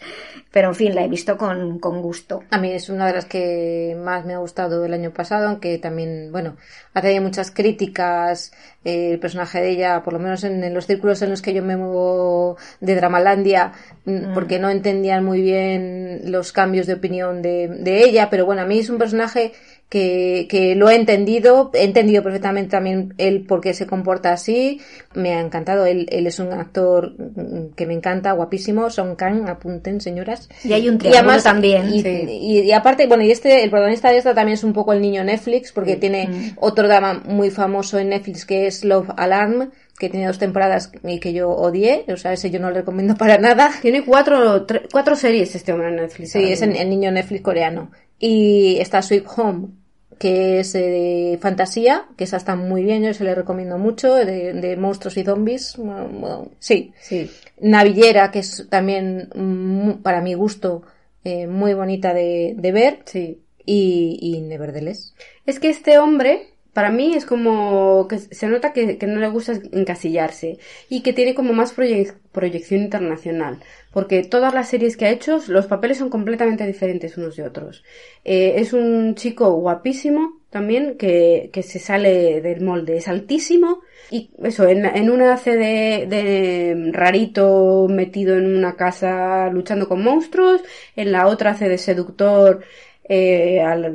[0.51, 2.43] Pero en fin, la he visto con, con gusto.
[2.49, 5.77] A mí es una de las que más me ha gustado el año pasado, aunque
[5.79, 6.55] también, bueno,
[6.93, 8.53] ha tenido muchas críticas
[8.85, 11.53] eh, el personaje de ella, por lo menos en, en los círculos en los que
[11.53, 13.73] yo me muevo de Dramalandia,
[14.05, 18.61] mm, porque no entendían muy bien los cambios de opinión de, de ella, pero bueno,
[18.61, 19.51] a mí es un personaje
[19.89, 24.81] que, que lo he entendido, he entendido perfectamente también él por qué se comporta así,
[25.13, 27.13] me ha encantado, él, él es un actor
[27.75, 30.49] que me encanta, guapísimo, Song Kang, apunten señoras.
[30.63, 31.93] Y hay un triángulo también.
[31.93, 32.25] Y, Sí.
[32.29, 35.01] y- y aparte, bueno, y este, el protagonista de esta también es un poco el
[35.01, 36.49] niño Netflix, porque tiene Mm.
[36.59, 41.19] otro drama muy famoso en Netflix que es Love Alarm, que tiene dos temporadas y
[41.19, 43.71] que yo odié, o sea, ese yo no lo recomiendo para nada.
[43.81, 46.31] Tiene cuatro, tre- cuatro series este hombre en Netflix.
[46.33, 47.91] Sí, es el, el niño Netflix coreano.
[48.19, 49.67] Y está Sweet Home,
[50.17, 54.15] que es eh, de fantasía, que esa está muy bien, yo se le recomiendo mucho,
[54.15, 55.75] de, de monstruos y zombies.
[55.77, 56.93] Bueno, bueno, sí.
[57.01, 57.29] Sí.
[57.59, 60.83] Navillera, que es también, para mi gusto,
[61.23, 62.99] eh, muy bonita de, de ver.
[63.05, 63.41] Sí.
[63.65, 65.15] Y, y Nevertheless.
[65.45, 69.53] Es que este hombre, para mí, es como que se nota que, no le gusta
[69.71, 70.59] encasillarse
[70.89, 73.59] y que tiene como más proye- proyección internacional.
[73.93, 77.85] Porque todas las series que ha hecho, los papeles son completamente diferentes unos de otros.
[78.25, 83.79] Eh, es un chico guapísimo también, que, se sale del molde, es altísimo.
[84.11, 90.61] Y eso, en, una hace de, de rarito metido en una casa luchando con monstruos,
[90.97, 92.65] en la otra hace de seductor
[93.07, 93.89] eh, a la,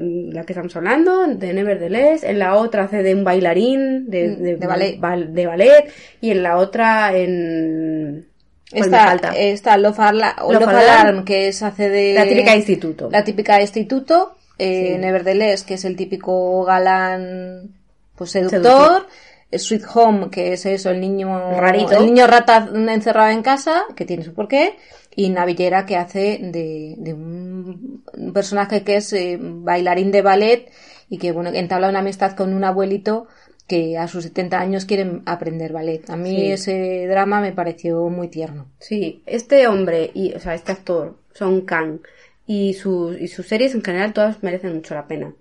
[0.45, 4.67] que estamos hablando, de Nevertheless, en la otra hace de un bailarín de, Mm, de
[4.67, 4.99] ballet.
[5.01, 8.27] bal- de ballet, y en la otra en...
[8.71, 9.37] ¿cuál me Esta, falta?
[9.37, 10.79] esta Love, Arla- Love Love Alarm.
[10.79, 12.15] Alarm, que es hace de...
[12.15, 13.09] La típica instituto.
[13.11, 14.37] La típica instituto.
[14.59, 14.99] Eh, Sí.
[15.01, 17.71] Nevertheless, que es el típico galán,
[18.15, 18.61] pues seductor.
[18.63, 19.07] Seductor.
[19.53, 21.93] Sweet Home, que es eso, el niño Rarito.
[21.93, 24.77] el niño rata encerrado en casa, que tiene su porqué,
[25.15, 30.71] y Navillera, que hace de, de un, un personaje que es eh, bailarín de ballet
[31.09, 33.27] y que, bueno, entabla una amistad con un abuelito
[33.67, 36.09] que a sus 70 años quieren aprender ballet.
[36.11, 36.53] A mí Sí.
[36.53, 38.67] ese drama me pareció muy tierno.
[38.79, 42.01] Sí, este hombre, y, o sea, este actor, Son Kang,
[42.47, 45.33] y sus, y sus series en general todas merecen mucho la pena.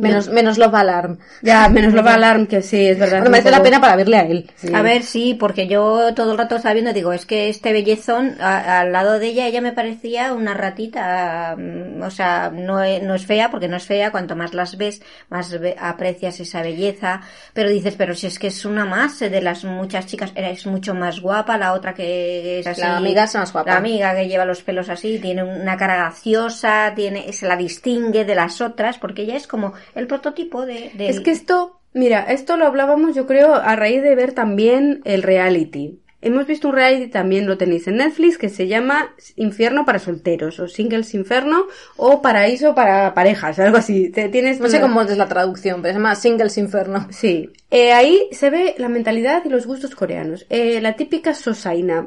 [0.00, 1.18] Menos, menos Love Alarm.
[1.42, 3.18] Ya, menos Love Alarm, que sí, es verdad.
[3.18, 4.50] Bueno, merece la pena para verle a él.
[4.56, 4.72] Sí.
[4.74, 8.36] A ver, sí, porque yo todo el rato estaba viendo, digo, es que este bellezón,
[8.40, 13.02] a- al lado de ella, ella me parecía una ratita, mm, o sea, no es,
[13.02, 16.62] no es fea, porque no es fea, cuanto más las ves, más ve- aprecias esa
[16.62, 17.20] belleza,
[17.52, 20.50] pero dices, pero si es que es una más, eh, de las muchas chicas, era,
[20.50, 23.70] es mucho más guapa, la otra que es así, La amiga es más guapa.
[23.70, 28.24] La amiga que lleva los pelos así, tiene una cara graciosa, tiene, se la distingue
[28.24, 32.56] de las otras, porque ella es como el prototipo de, Es que esto, mira, esto
[32.56, 36.00] lo hablábamos yo creo a raíz de ver también el reality.
[36.22, 40.60] Hemos visto un reality, también lo tenéis en Netflix, que se llama Infierno para solteros,
[40.60, 41.64] o Singles Inferno,
[41.96, 44.10] o Paraíso para parejas, algo así.
[44.10, 47.08] Te- Tienes No sé cómo es la traducción, pero se llama Singles Inferno.
[47.10, 50.44] Sí, Eh, ahí se ve la mentalidad y los gustos coreanos.
[50.50, 52.04] Eh, la típica Sosaina,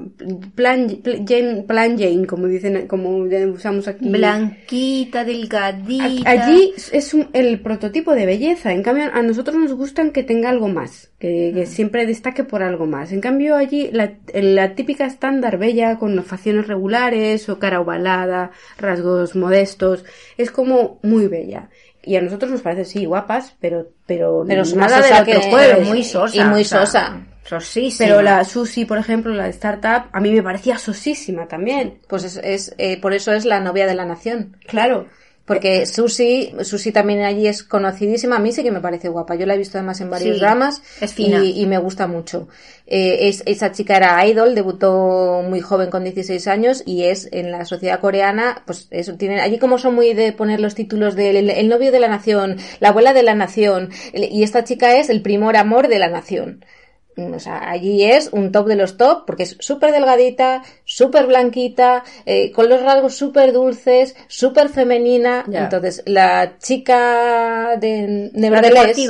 [0.55, 3.15] plan, pl- Jane, plan Jane, como dicen, como
[3.53, 4.09] usamos aquí.
[4.09, 6.29] blanquita, delgadita.
[6.29, 8.73] Allí es un- el prototipo de belleza.
[8.73, 12.63] En cambio, a nosotros nos gustan que tenga algo más, que, que siempre destaque por
[12.63, 13.13] algo más.
[13.13, 19.33] En cambio, allí la, la típica estándar bella con facciones regulares o cara ovalada, rasgos
[19.33, 20.03] modestos,
[20.37, 21.69] es como muy bella.
[22.03, 25.49] Y a nosotros nos parece, sí, guapas, pero, pero, Pero nada de lo que, que-
[25.49, 25.87] jueves.
[25.87, 27.21] muy sosa, Y muy o sea, sosa.
[27.45, 28.09] Sosísima.
[28.09, 31.99] Pero la Susi, por ejemplo, la de Startup, a mí me parecía sosísima también.
[32.09, 34.57] Pues es, es, eh, por eso es la novia de la nación.
[34.67, 35.07] Claro.
[35.45, 39.35] Porque Susi, Susi también allí es conocidísima, a mí sí que me parece guapa.
[39.35, 41.43] Yo la he visto además en varios Sí, dramas es fina.
[41.43, 42.47] Y, y me gusta mucho.
[42.87, 47.51] Eh, es, esa chica era idol, debutó muy joven con 16 años y es en
[47.51, 51.35] la sociedad coreana, pues eso, tienen, allí como son muy de poner los títulos del
[51.35, 54.97] el, el novio de la nación, la abuela de la nación, el- y esta chica
[54.97, 56.63] es el primor amor de la nación.
[57.17, 62.03] O sea, allí es un top de los top porque es súper delgadita, súper blanquita,
[62.25, 65.45] eh, con los rasgos súper dulces, súper femenina.
[65.63, 69.09] Entonces, la chica de Nevertheless...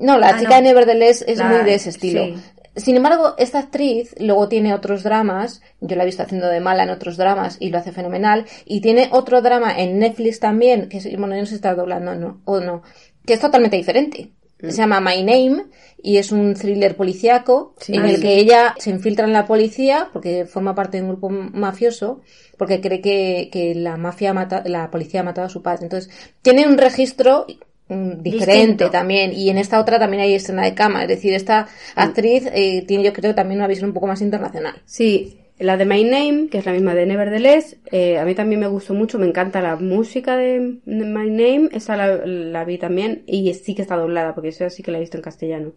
[0.00, 0.56] No, la Ah, chica no.
[0.56, 2.24] de Nevertheless es La- muy de ese estilo.
[2.24, 2.34] sí.
[2.76, 6.82] Sin embargo, esta actriz luego tiene otros dramas, yo la he visto haciendo de mala
[6.82, 10.96] en otros dramas y lo hace fenomenal, y tiene otro drama en Netflix también, que
[10.96, 12.82] es, bueno, no se está doblando no, o no,
[13.24, 14.32] que es totalmente diferente.
[14.68, 14.70] Mm.
[14.70, 15.64] Se llama My Name
[16.02, 17.94] y es un thriller policíaco Sí.
[17.94, 18.22] en Ah, el sí.
[18.22, 22.20] que ella se infiltra en la policía porque forma parte de un grupo mafioso
[22.58, 25.84] porque cree que, que la mafia mata- la policía ha matado a su padre.
[25.84, 26.10] Entonces,
[26.42, 27.46] tiene un registro
[27.88, 28.90] mm, diferente Distinto.
[28.90, 32.82] también y en esta otra también hay escena de cama, es decir, esta actriz eh,
[32.86, 34.80] tiene yo creo también una visión un poco más internacional.
[34.86, 38.60] Sí, la de My Name, que es la misma de Nevertheless, eh, a mí también
[38.60, 42.78] me gustó mucho, me encanta la música de, de My Name, esa la, la vi
[42.78, 45.72] también y sí que está doblada, porque esa sí que la he visto en castellano.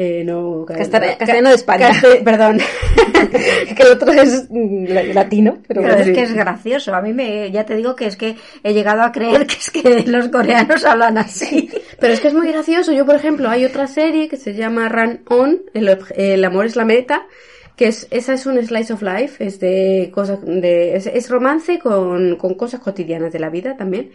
[0.00, 1.90] Eh, no, Castara- castellano de España.
[2.24, 2.58] Perdón.
[3.76, 6.94] que el otro es mm, la- latino, pero Pero es que es gracioso.
[6.94, 9.70] A mí me, ya te digo que es que he llegado a creer que es
[9.70, 11.68] que los coreanos hablan así.
[11.98, 12.92] Pero es que es muy gracioso.
[12.92, 16.76] Yo, por ejemplo, hay otra serie que se llama Run On, el, el amor es
[16.76, 17.26] la meta,
[17.78, 21.78] que es, esa es un slice of life, es de cosas, de, es, es romance
[21.78, 24.10] con, con cosas cotidianas de la vida también.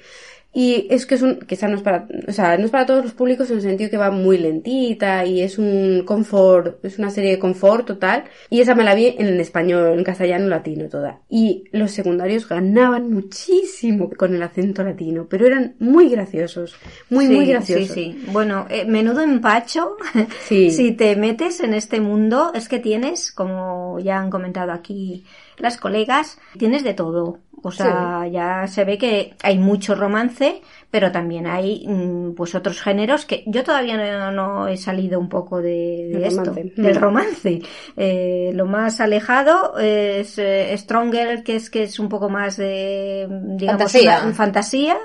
[0.56, 3.04] Y es que es un, esa no es para, o sea, no es para todos
[3.04, 7.10] los públicos en el sentido que va muy lentita y es un confort, es una
[7.10, 8.26] serie de confort total.
[8.52, 11.22] Y esa me la vi en español, en castellano latino toda.
[11.28, 16.76] Y los secundarios ganaban muchísimo con el acento latino, pero eran muy graciosos,
[17.10, 17.88] muy, muy graciosos.
[17.88, 18.26] Sí, sí.
[18.32, 19.98] Bueno, eh, menudo empacho.
[20.44, 20.72] Sí.
[20.72, 25.24] si te metes en este mundo, es que tienes, como ya han comentado aquí
[25.58, 27.40] las colegas, tienes de todo.
[27.66, 30.62] O sea, ya se ve que hay mucho romance,
[30.92, 35.30] pero también hay mm, pues otros géneros que yo todavía no, no he salido un
[35.30, 36.74] poco de, esto, romance.
[36.76, 37.00] del Mm.
[37.02, 37.62] romance.
[37.98, 43.28] Eh, lo más alejado es eh, Stronger, que es que es un poco más de
[43.30, 44.22] digamos Fantasía.
[44.24, 44.98] una- fantasía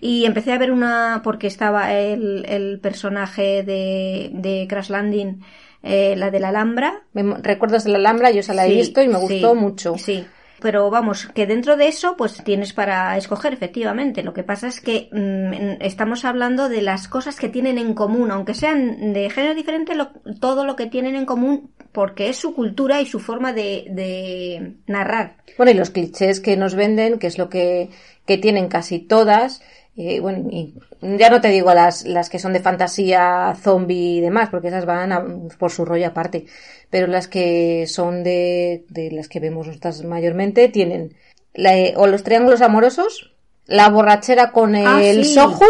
[0.00, 5.40] y empecé a ver una porque estaba el, el personaje de, de Crash Landing,
[5.84, 7.02] eh, la de la Alhambra.
[7.14, 9.96] Recuerdos de la Alhambra, yo esa la he visto y me sí, gustó mucho.
[9.98, 10.26] Sí.
[10.62, 14.22] Pero vamos, que dentro de eso, pues tienes para escoger, efectivamente.
[14.22, 18.30] Lo que pasa es que mm, estamos hablando de las cosas que tienen en común,
[18.30, 22.54] aunque sean de género diferente, lo- todo lo que tienen en común, porque es su
[22.54, 25.36] cultura y su forma de, de narrar.
[25.56, 27.90] Bueno, y los clichés que nos venden, que es lo que,
[28.24, 29.62] que tienen casi todas,
[29.96, 34.20] eh, bueno, y ya no te digo las, las que son de fantasía, zombie y
[34.20, 35.24] demás, porque esas van a-
[35.58, 36.46] por su rollo aparte,
[36.90, 41.14] pero las que son de, de las que vemos nosotras mayormente tienen
[41.54, 43.34] la- o los triángulos amorosos,
[43.66, 45.24] la borrachera con el Ah, sí.
[45.34, 45.64] soju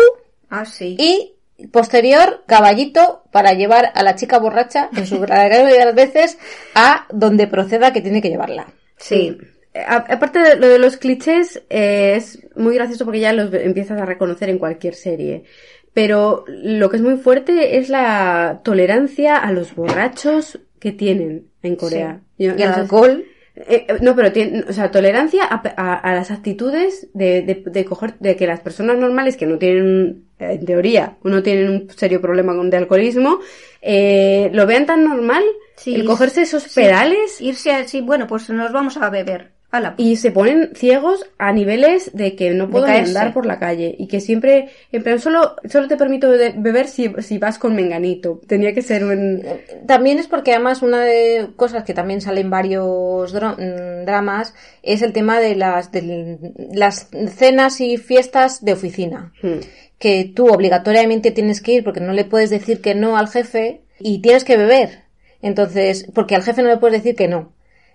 [0.51, 0.97] Ah, sí.
[0.99, 5.95] y posterior caballito para llevar a la chica borracha en su gran mayoría de las
[5.95, 6.39] veces
[6.75, 8.67] a donde proceda que tiene que llevarla.
[8.97, 9.37] Sí.
[9.75, 14.05] Aparte de lo de los clichés, eh, es muy gracioso porque ya los empiezas a
[14.07, 15.45] reconocer en cualquier serie.
[15.95, 21.77] Pero lo que es muy fuerte es la tolerancia a los borrachos que tienen en
[21.77, 22.21] Corea.
[22.39, 23.25] Yo- Y alcohol.
[23.55, 27.63] Eh, eh, no, pero tiene, o sea, tolerancia a, a- a las actitudes de, de,
[27.67, 31.91] de coger, de que las personas normales que no tienen, en teoría, no tienen un
[31.91, 33.41] serio problema con de alcoholismo,
[33.83, 35.45] eh, lo vean tan normal,
[35.77, 36.81] Sí, el cogerse esos sí.
[36.81, 39.51] pedales Irse así, bueno, pues nos vamos a beber.
[39.73, 39.95] Ala.
[39.97, 44.07] y se ponen ciegos a niveles de que no puedo andar por la calle y
[44.07, 48.39] que siempre, en plan, solo, solo te permito beber si, si vas con menganito.
[48.47, 49.43] Tenía que ser un...
[49.87, 55.15] También es porque además una de cosas que también salen varios mm, dramas es el
[55.15, 56.39] tema de las, de
[56.75, 59.33] las cenas y fiestas de oficina.
[59.43, 59.61] Hmm.
[59.99, 63.81] Que tú obligatoriamente tienes que ir porque no le puedes decir que no al jefe
[63.99, 65.05] y tienes que beber.
[65.41, 67.53] Entonces, porque al jefe no le puedes decir que no.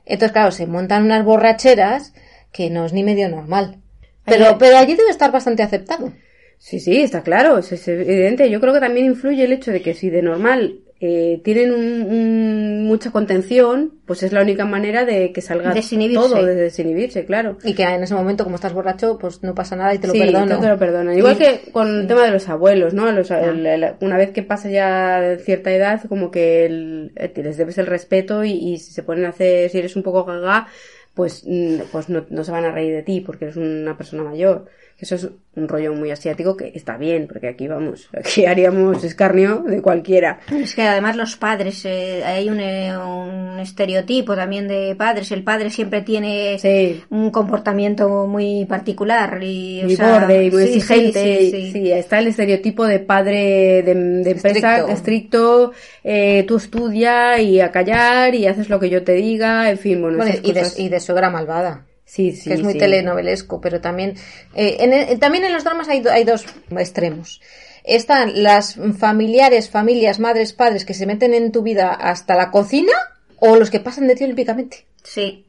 [0.08, 2.14] Entonces, claro, se montan unas borracheras
[2.52, 3.78] que no es ni medio normal.
[4.26, 6.12] Pero, pero allí debe estar bastante aceptado.
[6.58, 8.50] Sí, sí, está claro, es, es evidente.
[8.50, 12.02] Yo creo que también influye el hecho de que si de normal eh, tienen un-
[12.12, 16.28] un- mucha contención, pues es la única manera de que salga Desinhibirse.
[16.30, 17.58] todo, de desinhibirse, claro.
[17.64, 20.14] Y que en ese momento, como estás borracho, pues no pasa nada y te lo
[20.14, 20.60] sí, perdono.
[20.60, 21.18] te lo perdonan.
[21.18, 23.12] Igual que con el tema de los abuelos, ¿no?
[23.12, 27.58] Los- el- el- una vez que pasa ya cierta edad, como que el- eh, les
[27.58, 30.68] debes el respeto y, y si se ponen a hacer, si eres un poco gaga,
[31.14, 34.24] pues, mm, pues no, no se van a reír de ti porque eres una persona
[34.24, 34.66] mayor.
[35.00, 39.60] Eso es un rollo muy asiático que está bien, porque aquí vamos, aquí haríamos escarnio
[39.68, 40.40] de cualquiera.
[40.52, 45.32] Es que además los padres, eh, hay un, eh, un estereotipo también de padres.
[45.32, 47.04] El padre siempre tiene Sí.
[47.12, 51.52] un comportamiento muy particular y, o muy sea, borde y muy sí, exigente.
[51.52, 51.92] sí, sí.
[51.92, 54.92] está el estereotipo de padre de, de empresa Estricto.
[54.92, 55.72] estricto,
[56.04, 60.02] eh, tú estudia y a callar y haces lo que yo te diga, en fin,
[60.02, 61.86] bueno, Bueno, esas y, de, y de suegra malvada.
[62.08, 62.80] Sí, sí, que es muy sí.
[62.80, 64.16] telenovelesco, pero también
[64.56, 67.40] eh, en el- también en los dramas hay, hay dos extremos.
[67.84, 72.92] Están las familiares, familias, madres, padres que se meten en tu vida hasta la cocina
[73.40, 74.86] o los que pasan de ti olímpicamente.
[75.04, 75.46] Sí.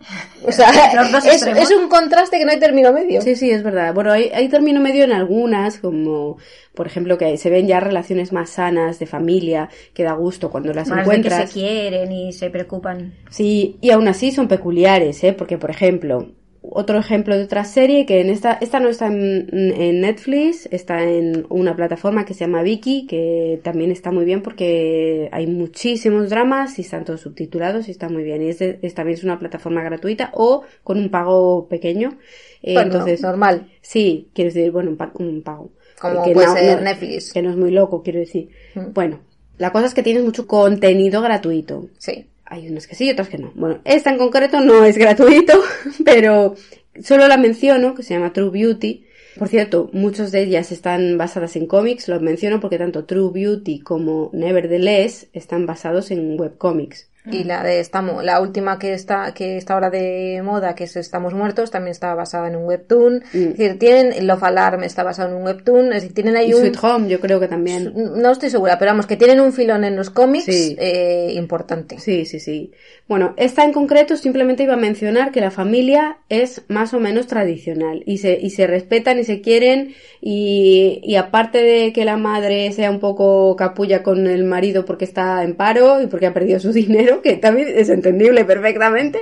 [0.46, 3.20] O sea, Los dos es, un contraste que no hay término medio.
[3.22, 3.92] Sí, sí, es verdad.
[3.92, 6.36] Bueno, hay, hay término medio en algunas, como
[6.74, 10.72] por ejemplo que se ven ya relaciones más sanas de familia, que da gusto cuando
[10.72, 11.48] las Más de que encuentras.
[11.50, 13.14] se quieren y se preocupan.
[13.30, 15.32] Sí, y aún así son peculiares, ¿eh?
[15.32, 16.28] Porque, por ejemplo,
[16.70, 21.02] otro ejemplo de otra serie que en esta, esta no está en, en Netflix, está
[21.04, 26.30] en una plataforma que se llama Viki, que también está muy bien porque hay muchísimos
[26.30, 28.42] dramas y están todos subtitulados y está muy bien.
[28.42, 28.58] Y es,
[28.94, 32.18] también es una plataforma gratuita o con un pago pequeño.
[32.62, 33.68] Eh, Bueno, entonces, normal.
[33.80, 35.70] Sí, quiero decir, bueno, un, pa- un pago.
[36.00, 37.32] Como Que puede ser Netflix.
[37.32, 38.48] Que no es muy loco, quiero decir.
[38.74, 38.92] Mm.
[38.94, 39.20] Bueno,
[39.58, 41.88] la cosa es que tienes mucho contenido gratuito.
[41.98, 42.26] Sí.
[42.50, 43.52] Hay unas que sí y otras que no.
[43.54, 45.52] Bueno, esta en concreto no es gratuito,
[46.04, 46.54] pero
[47.02, 49.04] solo la menciono, que se llama True Beauty.
[49.38, 53.80] Por cierto, muchas de ellas están basadas en cómics, lo menciono porque tanto True Beauty
[53.80, 57.07] como Nevertheless están basados en webcomics.
[57.30, 60.96] Y la de estamos, la última que está, que está ahora de moda, que es
[60.96, 63.22] Estamos Muertos, también está basada en un webtoon.
[63.32, 63.36] Mm.
[63.36, 66.54] Es decir, tienen, Love Alarm está basado en un webtoon, es decir, tienen ahí Y
[66.54, 67.92] un, Sweet Home, yo creo que también.
[67.94, 70.76] no estoy segura, pero vamos, que tienen un filón en los cómics Sí.
[70.78, 71.98] eh, importante.
[71.98, 72.72] Sí, sí, sí.
[73.08, 77.26] Bueno, esta en concreto simplemente iba a mencionar que la familia es más o menos
[77.26, 82.18] tradicional y se, y se respetan y se quieren y, y aparte de que la
[82.18, 86.34] madre sea un poco capulla con el marido porque está en paro y porque ha
[86.34, 89.20] perdido su dinero, que también es entendible perfectamente,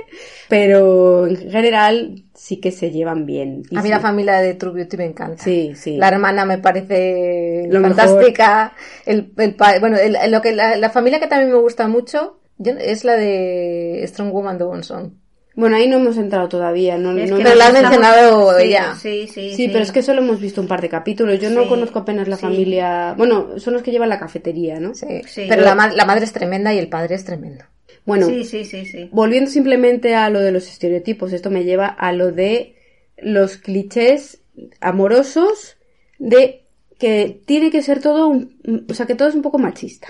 [0.49, 3.63] pero en general sí que se llevan bien.
[3.71, 3.89] Y A mí sí.
[3.89, 5.41] la familia de True Beauty me encanta.
[5.43, 5.95] Sí, sí.
[5.95, 8.73] La hermana me parece Lo fantástica.
[9.05, 12.73] El, el bueno, el- lo que la, la familia que también me gusta mucho yo-
[12.79, 15.13] es la de Strong Woman de Bonson.
[15.55, 18.69] Bueno, ahí no hemos entrado todavía, no, Es no- que Pero la has mencionado sí,
[18.69, 18.95] ya.
[18.95, 21.39] Sí, sí, Sí, pero es que solo hemos visto un par de capítulos.
[21.39, 22.43] Yo no Sí, conozco apenas la sí.
[22.43, 23.15] familia.
[23.17, 24.93] Bueno, son los que llevan la cafetería, ¿no?
[24.93, 25.07] Sí.
[25.25, 25.45] Sí.
[25.49, 27.63] Pero la, ma- la madre es tremenda y el padre es tremendo.
[28.05, 29.09] Bueno, Sí, sí, sí, sí.
[29.11, 32.75] volviendo simplemente a lo de los estereotipos, esto me lleva a lo de
[33.17, 34.41] los clichés
[34.79, 35.77] amorosos
[36.19, 36.65] de
[36.99, 40.07] que tiene que ser todo un, o sea, que todo es un poco machista.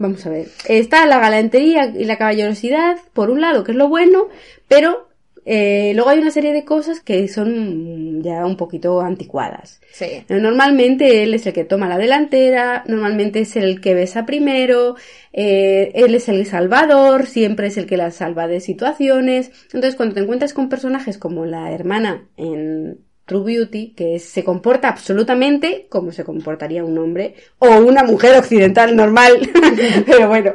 [0.00, 0.48] Vamos a ver.
[0.66, 4.28] Está la galantería y la caballerosidad, por un lado, que es lo bueno,
[4.66, 5.10] pero
[5.44, 9.82] eh, luego hay una serie de cosas que son ya un poquito anticuadas.
[9.92, 10.24] Sí.
[10.30, 14.96] Normalmente él es el que toma la delantera, normalmente es el que besa primero,
[15.34, 19.50] eh, él es el salvador, siempre es el que la salva de situaciones.
[19.64, 23.00] Entonces, cuando te encuentras con personajes como la hermana en
[23.30, 28.96] True Beauty, que se comporta absolutamente como se comportaría un hombre o una mujer occidental
[28.96, 29.48] normal,
[30.04, 30.54] pero bueno,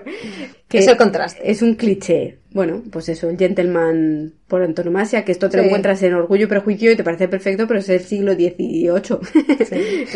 [0.67, 1.39] que Es el contraste.
[1.49, 2.39] es un cliché.
[2.51, 6.47] Bueno, pues eso, el gentleman por antonomasia, que esto te lo encuentras en Orgullo y
[6.47, 8.93] Prejuicio y te parece perfecto, pero es el siglo XVIII.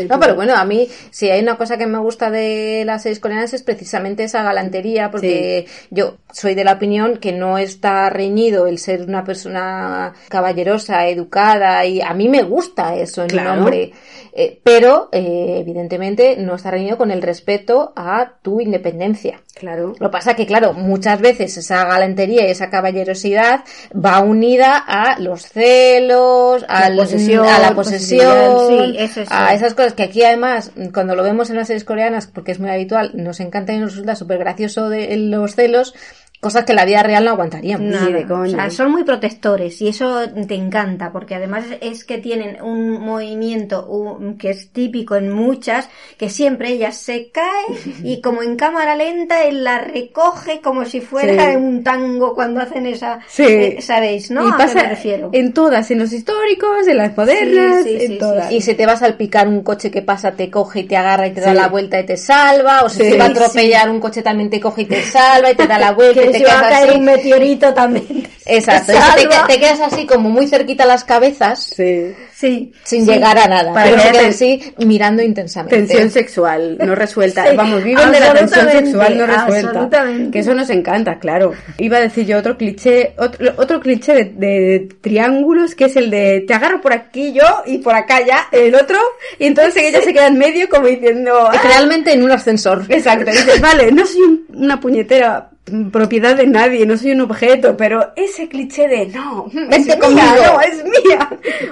[0.09, 3.19] No, pero bueno, a mí, si hay una cosa que me gusta de las series
[3.19, 8.67] coreanas es precisamente esa galantería, porque yo soy de la opinión que no está reñido
[8.67, 13.51] el ser una persona caballerosa, educada, y a mí me gusta eso en Claro.
[13.53, 13.91] un hombre.
[14.31, 19.41] Eh, pero, eh, evidentemente, no está reñido con el respeto a tu independencia.
[19.55, 19.93] Claro.
[19.99, 25.41] Lo pasa que, claro, muchas veces esa galantería y esa caballerosidad va unida a los
[25.45, 29.27] celos, a la posesión, a la posesividad, posesión, sí, eso sí.
[29.29, 32.59] a esas cosas que aquí además, cuando lo vemos en las series coreanas, porque es
[32.59, 35.93] muy habitual, nos encanta y nos resulta súper gracioso de los celos,
[36.41, 37.85] Cosas que en la vida real no aguantaríamos.
[37.85, 38.05] Nada.
[38.09, 38.43] de coña.
[38.45, 42.91] O sea, son muy protectores y eso te encanta porque además es que tienen un
[43.01, 47.65] movimiento un- que es típico en muchas, que siempre ella se cae
[48.03, 51.57] y como en cámara lenta él la recoge como si fuera Sí.
[51.57, 53.43] un tango cuando hacen esa, Sí.
[53.45, 54.47] eh, sabéis, ¿no?
[54.47, 55.29] Y ¿A pasa qué me refiero?
[55.33, 58.49] en todas, en los históricos, en las modernas, Sí, sí, en sí, todas.
[58.51, 61.27] Y si te vas a salpicar un coche que pasa, te coge y te agarra
[61.27, 62.83] y te da la vuelta y te salva.
[62.83, 63.33] O Sí, te va a sí.
[63.33, 66.37] atropellar un coche también te coge y te salva y te da la vuelta te
[66.39, 66.97] si va a caer así.
[66.99, 68.27] un meteorito también.
[68.45, 68.93] Exacto.
[69.15, 72.13] Te te, te quedas así como muy cerquita a las cabezas Sí.
[72.33, 72.71] Sí.
[72.83, 73.11] sin sí.
[73.11, 73.73] llegar a nada.
[73.73, 75.75] Para pero que queda así mirando intensamente.
[75.77, 77.45] Tensión sexual no resuelta.
[77.49, 79.69] Sí, Vamos, viven de la tensión sexual no resuelta.
[79.69, 80.31] absolutamente.
[80.31, 81.53] Que eso nos encanta, claro.
[81.77, 86.09] Iba a decir yo otro cliché, otro, otro cliché de, de triángulos, que es el
[86.09, 88.97] de te agarro por aquí yo y por acá ya el otro,
[89.37, 91.33] y entonces ella se queda en medio como diciendo...
[91.51, 91.59] "Ah".
[91.63, 92.83] Realmente en un ascensor.
[92.89, 95.49] Exacto, dices, vale, no soy un- una puñetera
[95.91, 100.61] propiedad de nadie, no soy un objeto, pero ese cliché de no, es mía, no,
[100.61, 101.29] es mía.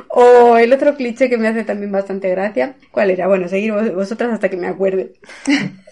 [0.09, 3.27] O el otro cliché que me hace también bastante gracia, ¿cuál era?
[3.27, 5.13] Bueno, seguir vos- vosotras hasta que me acuerde.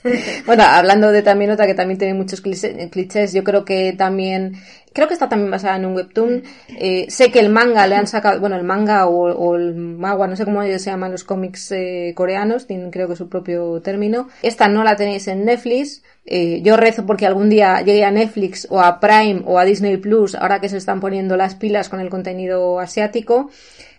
[0.45, 4.53] Bueno, hablando de también otra que también tiene muchos cliché- clichés, yo creo que también,
[4.93, 6.43] creo que está también basada en un webtoon.
[6.77, 10.27] Eh, sé que el manga le han sacado, bueno, el manga o, o el magua,
[10.27, 14.27] no sé cómo se llaman los cómics eh, coreanos, tienen creo que su propio término.
[14.43, 16.03] Esta no la tenéis en Netflix.
[16.25, 19.97] Eh, yo rezo porque algún día llegue a Netflix o a Prime o a Disney
[19.97, 23.51] Plus, ahora que se están poniendo las pilas con el contenido asiático,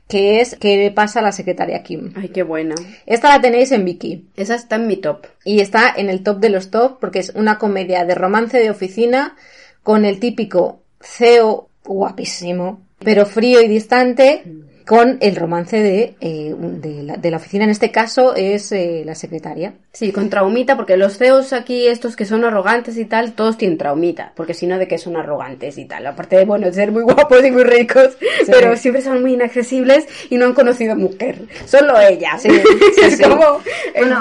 [0.08, 2.12] que es ¿Qué le pasa a la secretaria Kim?
[2.16, 2.74] Ay, qué buena.
[3.06, 4.28] Esta la tenéis en Viki.
[4.36, 5.26] Esa está en mi top.
[5.44, 8.70] Y está en el top de los top porque es una comedia de romance de
[8.70, 9.36] oficina
[9.82, 14.42] con el típico CEO guapísimo, pero frío y distante,
[14.86, 17.64] con el romance de, eh, de, la, de la oficina.
[17.64, 19.74] En este caso es eh, la secretaria.
[19.92, 23.78] Sí, con traumita, porque los CEOs aquí, estos que son arrogantes y tal, todos tienen
[23.78, 26.06] traumita, porque si no, de que son arrogantes y tal.
[26.06, 30.36] Aparte de, bueno, ser muy guapos y muy ricos, pero siempre son muy inaccesibles y
[30.36, 31.40] no han conocido mujer.
[31.64, 32.38] Solo ella.
[32.38, 33.22] Sí, sí, es sí.
[33.24, 33.60] como...
[33.96, 34.20] Bueno,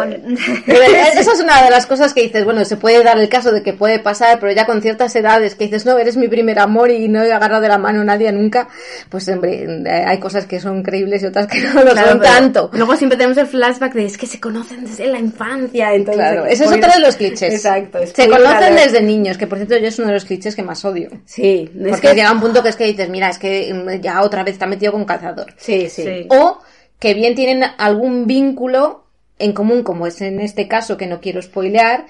[0.65, 3.51] Pero esa es una de las cosas que dices, bueno, se puede dar el caso
[3.51, 6.57] de que puede pasar, pero ya con ciertas edades que dices, no, eres mi primer
[6.57, 8.67] amor y no he agarrado de la mano a nadie nunca,
[9.09, 12.21] pues hombre, eh, hay cosas que son creíbles y otras que no lo Claro, son
[12.21, 12.69] tanto.
[12.73, 16.15] Luego siempre tenemos el flashback de es que se conocen desde la infancia, entonces...
[16.15, 17.53] Claro, ese es otro de los clichés.
[17.53, 17.99] Exacto.
[18.05, 20.83] Se conocen desde niños, que por cierto yo es uno de los clichés que más
[20.85, 21.09] odio.
[21.25, 22.15] Sí, es Porque que...
[22.15, 24.65] llega un punto que es que dices, mira, es que mm, ya otra vez está
[24.65, 25.53] metido con cazador.
[25.57, 26.03] Sí, sí.
[26.03, 26.27] Sí.
[26.29, 26.59] O
[26.99, 29.05] que bien tienen algún vínculo
[29.37, 32.05] en común, como es en este caso, que no quiero spoilear,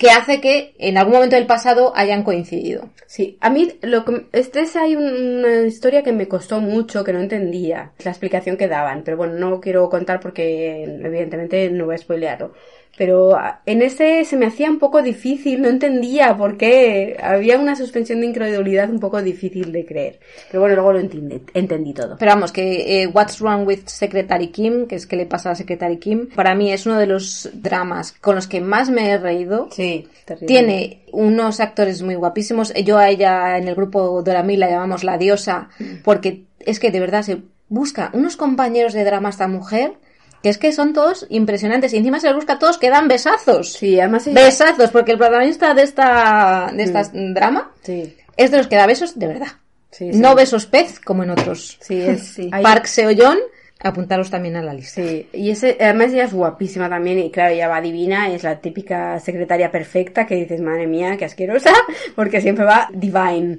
[0.00, 2.88] que hace que en algún momento del pasado hayan coincidido.
[3.06, 5.04] Sí, a mí lo que este es hay un-
[5.44, 9.34] una historia que me costó mucho, que no entendía la explicación que daban, pero bueno,
[9.34, 12.54] no quiero contar porque evidentemente no voy a spoilearlo.
[12.96, 17.16] Pero ah, en ese se me hacía un poco difícil, no entendía por qué.
[17.22, 20.20] Había una suspensión de incredulidad un poco difícil de creer.
[20.50, 22.16] Pero bueno, luego lo entendí, entendí todo.
[22.18, 25.54] Pero vamos, que eh, What's Wrong with Secretary Kim, que es que le pasa a
[25.54, 29.18] Secretary Kim, para mí es uno de los dramas con los que más me he
[29.18, 29.68] reído.
[29.70, 30.46] Sí, terrible.
[30.46, 32.74] Tiene unos actores muy guapísimos.
[32.74, 35.70] Yo a ella en el grupo Doramil la llamamos la diosa,
[36.04, 39.94] porque es que de verdad se busca unos compañeros de drama esta mujer
[40.42, 43.08] que es que son todos impresionantes y encima se los busca a todos que dan
[43.08, 43.74] besazos.
[43.74, 44.42] Sí, además ella...
[44.44, 48.86] Besazos, porque el protagonista de esta, de esta drama Sí, es de los que da
[48.86, 49.48] besos de verdad.
[49.90, 50.18] sí, sí.
[50.18, 51.78] No besos pez como en otros.
[51.80, 52.36] Sí, es...
[52.62, 53.38] Park Seo-yeon,
[53.80, 55.02] apuntaros también a la lista.
[55.02, 58.60] Sí, y ese, además ella es guapísima también, y claro, ella va divina, es la
[58.60, 61.72] típica secretaria perfecta que dices, madre mía, qué asquerosa,
[62.14, 63.58] porque siempre va divine.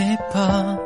[0.00, 0.79] 别怕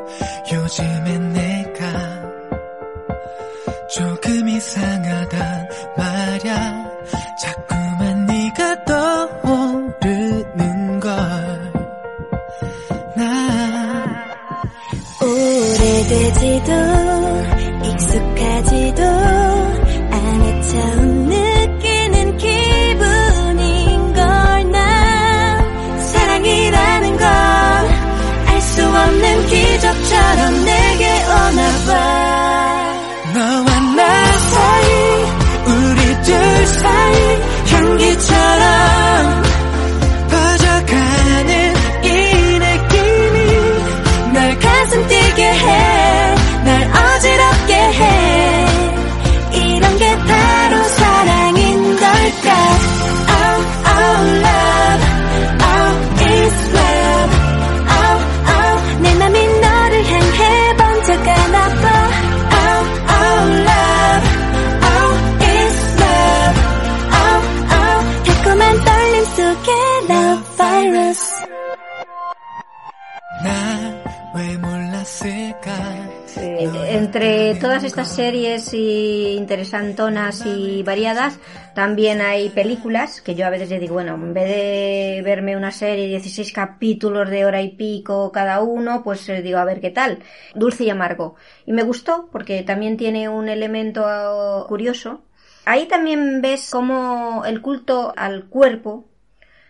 [77.15, 81.39] entre todas estas series y interesantonas y variadas,
[81.73, 86.07] también hay películas que yo a veces digo, bueno, en vez de verme una serie,
[86.07, 90.19] 16 capítulos de hora y pico cada uno, pues eh, digo, a ver qué tal.
[90.55, 91.35] Dulce y amargo.
[91.65, 95.23] Y me gustó porque también tiene un elemento curioso.
[95.63, 99.05] Ahí también ves cómo el culto al cuerpo,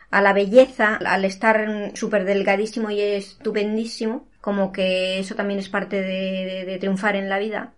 [0.10, 6.00] a la belleza, al estar súper delgadísimo y estupendísimo, como que eso también es parte
[6.00, 7.74] de, de- de triunfar en la vida.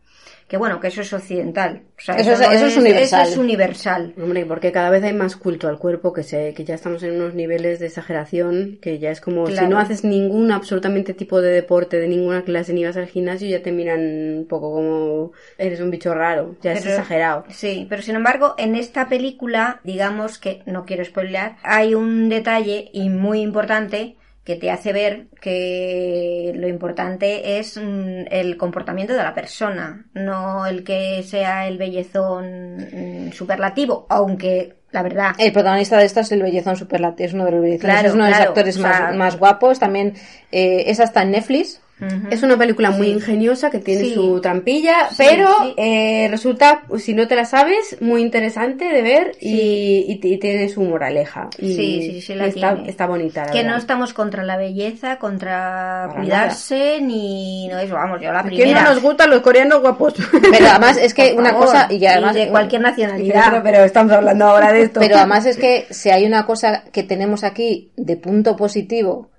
[0.49, 1.83] Que bueno, que eso es occidental.
[1.97, 3.21] O sea, Eso es- no eso es universal.
[3.21, 4.13] Eso es universal.
[4.21, 7.15] Hombre, porque cada vez hay más culto al cuerpo que se, que ya estamos en
[7.15, 11.51] unos niveles de exageración que ya es como si no haces ningún absolutamente tipo de
[11.51, 13.99] deporte de ninguna clase ni vas al gimnasio ya te miran
[14.39, 17.43] un poco como eres un bicho raro, ya es exagerado.
[17.49, 22.89] Sí, pero sin embargo, en esta película, digamos que, no quiero spoilear, hay un detalle
[22.93, 24.15] y muy importante
[24.47, 30.65] que te hace ver que lo importante es mm, el comportamiento de la persona, no
[30.65, 36.31] el que sea el bellezón mm, superlativo, aunque la verdad El protagonista de esta es
[36.31, 38.89] el bellezón superlativo, es uno de los Claro, es uno de los actores o sea-
[38.89, 40.13] más, más guapos, también
[40.53, 41.81] eh, es hasta en Netflix.
[42.29, 44.13] Es una película muy ingeniosa que tiene Sí.
[44.13, 49.31] su trampilla, Sí, pero eh, resulta, si no te la sabes, muy interesante de ver
[49.41, 51.49] y, y- y tiene su moraleja.
[51.57, 52.89] Y Sí, sí, sí, la está, tiene.
[52.89, 53.45] está bonita.
[53.45, 58.31] la que no estamos contra la belleza, contra Para cuidarse, ni no eso, vamos, yo
[58.31, 58.83] la ¿A quién primera.
[58.83, 60.13] no nos gustan los coreanos guapos?
[60.51, 63.33] Pero además es que una cosa, y además de cualquier nacionalidad.
[63.33, 64.99] Claro, pero estamos hablando ahora de esto.
[64.99, 69.31] Pero además es que si hay una cosa que tenemos aquí de punto positivo,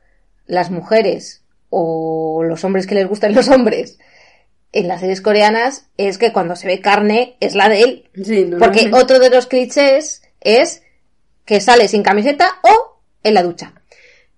[0.47, 3.99] las mujeres o los hombres que les gustan los hombres
[4.73, 8.11] en las series coreanas, es que cuando se ve carne es la de él.
[8.23, 10.82] Sí, Porque otro de los clichés es
[11.45, 13.73] que sale sin camiseta o en la ducha,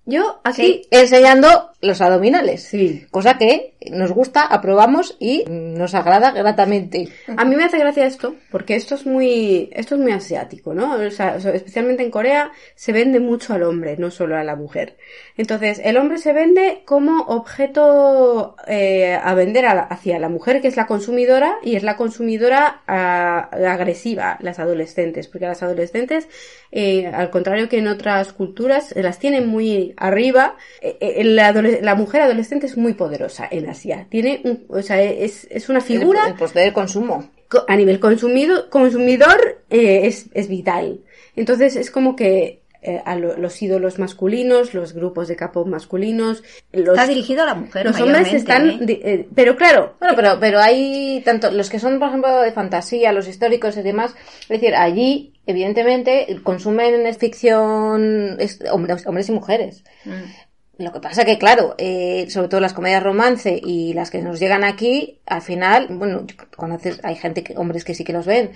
[0.07, 0.83] Yo aquí...
[0.91, 2.63] enseñando los abdominales.
[2.65, 3.07] Sí.
[3.11, 7.09] Cosa que nos gusta, aprobamos y nos agrada gratamente.
[7.37, 10.95] A mí me hace gracia esto, porque esto es muy, esto es muy asiático, ¿no?
[10.95, 14.99] O sea, especialmente en Corea se vende mucho al hombre, no solo a la mujer.
[15.39, 20.61] Entonces, el hombre se vende como objeto eh, a vender a la- hacia la mujer,
[20.61, 26.29] que es la consumidora, y es la consumidora ah, agresiva, las adolescentes, porque las adolescentes,
[26.73, 30.57] eh, al contrario que en otras culturas, las tienen muy arriba.
[30.81, 31.25] Eh, eh,
[31.83, 34.07] la mujer adolescente es muy poderosa en Asia.
[34.11, 37.31] Tiene, un- o sea, es, es una figura El, el poder del consumo.
[37.49, 41.01] co- a nivel consumido, consumidor eh, es, es vital.
[41.37, 46.43] Entonces es como que eh, a lo- los ídolos masculinos, los grupos de K-pop masculinos,
[46.73, 47.85] los, Está dirigido a la mujer.
[47.85, 48.71] los hombres están...
[48.71, 48.79] ¿eh?
[48.89, 53.13] eh, pero claro, Bueno, pero, pero hay tanto los que son, por ejemplo, de fantasía,
[53.13, 54.15] los históricos y demás.
[54.43, 59.85] Es decir, allí, evidentemente, consumen ficción es- hombres, hombres y mujeres.
[60.07, 60.11] Mm.
[60.81, 64.41] Lo que pasa que, claro, eh, sobre todo las comedias romance y las que nos
[64.41, 66.27] llegan aquí, al final, bueno,
[66.57, 68.51] conoces, hay gente, que, hombres que sí que los ven,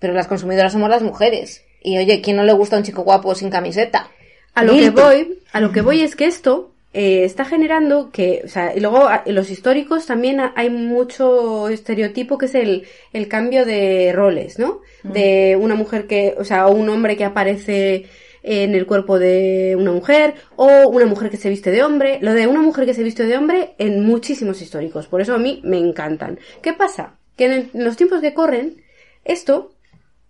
[0.00, 1.62] pero las consumidoras somos las mujeres.
[1.80, 4.10] Y oye, ¿quién no le gusta un chico guapo sin camiseta?
[4.54, 8.42] a lo que voy, a lo que voy es que esto eh, está generando que,
[8.44, 12.54] o sea, y luego a- en los históricos también ha- hay mucho estereotipo que es
[12.56, 14.80] el, el cambio de roles, ¿no?
[15.04, 18.06] De una mujer que, o sea, un hombre que aparece
[18.42, 22.18] en el cuerpo de una mujer o una mujer que se viste de hombre.
[22.20, 25.06] Lo de una mujer que se viste de hombre en muchísimos históricos.
[25.08, 26.38] Por eso a mí me encantan.
[26.62, 27.18] ¿Qué pasa?
[27.36, 28.82] Que en, el- en los tiempos que corren,
[29.24, 29.74] esto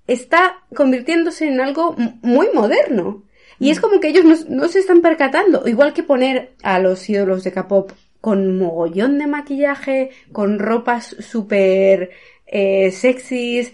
[0.07, 3.25] está convirtiéndose en algo muy moderno.
[3.61, 5.67] Y es como que ellos no, no se están percatando.
[5.67, 12.11] Igual que poner a los ídolos de K-pop con mogollón de maquillaje, con ropas súper
[12.47, 13.73] eh, sexys,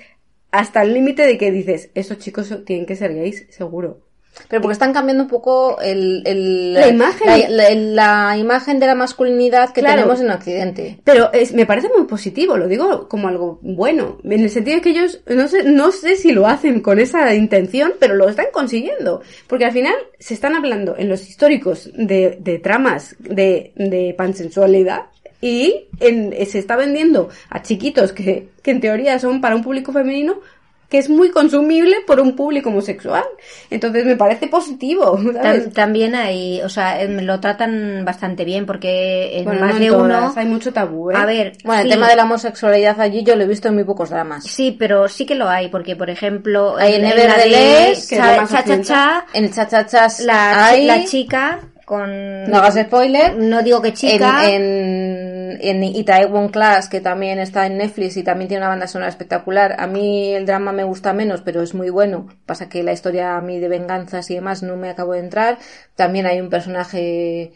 [0.51, 4.04] hasta el límite de que dices, estos chicos tienen que ser gays, seguro.
[4.49, 7.27] Pero porque están cambiando un poco el, el- La imagen.
[7.57, 7.75] la, la-
[8.31, 9.97] la imagen de la masculinidad que Claro.
[10.03, 10.99] tenemos en Occidente.
[11.05, 14.83] Pero es, me parece muy positivo, lo digo como algo bueno, en el sentido de
[14.83, 18.47] que ellos, no sé, no sé si lo hacen con esa intención, pero lo están
[18.53, 19.23] consiguiendo.
[19.47, 25.03] Porque al final se están hablando en los históricos de, de tramas de, de pansensualidad
[25.41, 29.93] y en- se está vendiendo a chiquitos que, que en teoría son para un público
[29.93, 30.41] femenino
[30.89, 33.25] que es muy consumible por un público homosexual.
[33.71, 35.19] Entonces me parece positivo,
[35.75, 39.83] También hay, o sea, em, lo tratan bastante bien porque en Bueno, más no en
[39.83, 40.33] de todas, uno.
[40.37, 41.15] hay mucho tabú, ¿eh?
[41.17, 43.85] A ver, Bueno, el tema de la homosexualidad allí yo lo he visto en muy
[43.85, 44.45] pocos dramas.
[44.45, 48.65] Sí, pero sí que lo hay, porque por ejemplo, Hay en, la de Cha Cha
[48.65, 48.83] Cha.
[48.83, 52.45] Cha, En el chachachas la, hay, la chica con...
[52.51, 54.49] no hagas spoiler, No digo que chica.
[54.49, 58.87] en, en, en Itaewon Class, que también está en Netflix y también tiene una banda
[58.87, 59.77] sonora espectacular.
[59.79, 62.29] A mí el drama me gusta menos, pero es muy bueno.
[62.47, 65.59] Pasa que la historia a mí de venganzas y demás no me acabo de entrar.
[65.97, 67.53] También hay un personaje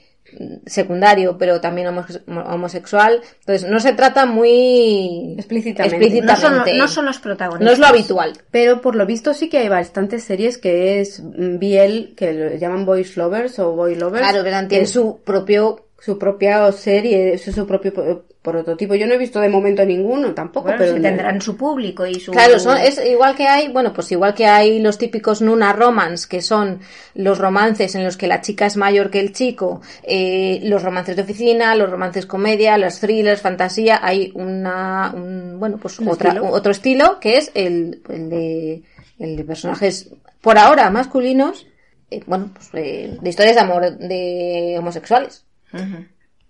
[0.66, 3.20] secundario, pero también homose- homosexual.
[3.40, 6.20] Entonces, no se trata muy Explícitamente.
[6.20, 7.64] No son, no son los protagonistas.
[7.66, 8.32] No es lo habitual.
[8.50, 12.54] Pero por lo visto sí que hay bastantes series que es mm, BL, que lo
[12.56, 14.28] llaman Boys Lovers o Boy Lovers.
[14.28, 15.84] Claro, que tiene es su propio...
[16.00, 18.94] su propia serie, es su propio po- prototipo.
[18.94, 22.30] Yo no he visto de momento ninguno tampoco, Bueno, pero tendrán su público y su...
[22.30, 26.28] Claro, son, es igual que hay, bueno, pues igual que hay los típicos Nuna Romance,
[26.28, 26.80] que son
[27.14, 31.16] los romances en los que la chica es mayor que el chico, eh, los romances
[31.16, 36.28] de oficina, los romances comedia, los thrillers, fantasía, hay una, un, bueno, pues ¿Un otra,
[36.30, 36.48] estilo?
[36.50, 38.82] otro estilo que es el, el de,
[39.18, 40.10] el de personajes
[40.40, 41.66] por ahora masculinos,
[42.10, 45.44] eh, bueno, pues eh, de historias de amor de homosexuales,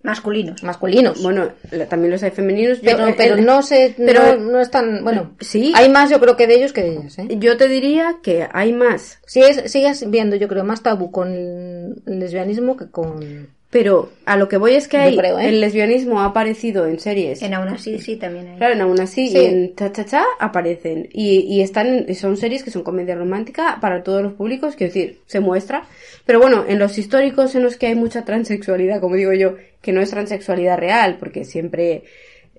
[0.01, 0.63] Masculinos.
[0.63, 1.21] masculinos.
[1.23, 1.49] bueno,
[1.89, 2.81] también los hay femeninos.
[2.81, 5.73] Yo, pero, eh, pero no sé, pero- no, no es tan, bueno, Sí.
[5.75, 7.27] hay más yo creo que de ellos que de ellas, ¿eh?
[7.39, 11.97] Yo te diría que hay más, Sigues, sigues viendo, yo creo, más tabú con el
[12.07, 13.49] lesbianismo que con...
[13.71, 15.49] pero a lo que voy es que hay, creo, ¿eh?
[15.49, 17.43] el lesbianismo ha aparecido en series.
[17.43, 18.57] En aún así, sí, también hay.
[18.57, 19.37] Claro, en aún así, Sí.
[19.37, 21.09] y en Cha Cha Cha aparecen.
[21.13, 25.19] Y, y están, son series que son comedia romántica para todos los públicos, quiero decir,
[25.27, 25.85] se muestra.
[26.25, 29.93] Pero bueno, en los históricos en los que hay mucha transexualidad, como digo yo, que
[29.93, 32.05] no es transexualidad real, porque siempre,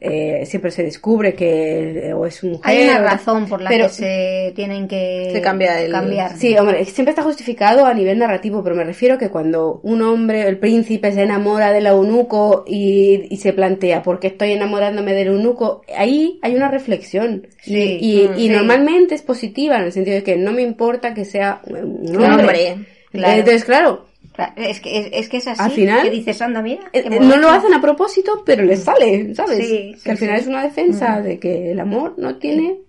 [0.01, 2.61] eh, siempre se descubre que o es mujer.
[2.63, 6.37] Hay una razón por la pero- que se tienen que Se cambia el- cambiar.
[6.37, 10.47] Sí, hombre, siempre está justificado a nivel narrativo, pero me refiero que cuando un hombre,
[10.47, 15.27] el príncipe, se enamora del eunuco y, y se plantea, ¿por qué estoy enamorándome del
[15.27, 15.81] eunuco?
[15.97, 17.47] Ahí hay una reflexión.
[17.61, 18.49] Sí, Y, mm, y sí.
[18.49, 22.23] normalmente es positiva, en el sentido de que no me importa que sea un Un
[22.23, 22.29] hombre.
[22.71, 22.75] hombre.
[23.11, 23.33] Claro.
[23.39, 24.05] Entonces, Claro,
[24.55, 25.61] Es que es, es que es así.
[25.61, 26.81] Al final- Que dices, anda, mira.
[26.93, 29.57] eh, no lo hacen a propósito, pero les sale, ¿sabes?
[29.67, 30.41] Sí, que sí, al final sí.
[30.41, 32.77] es una defensa de que el amor no tiene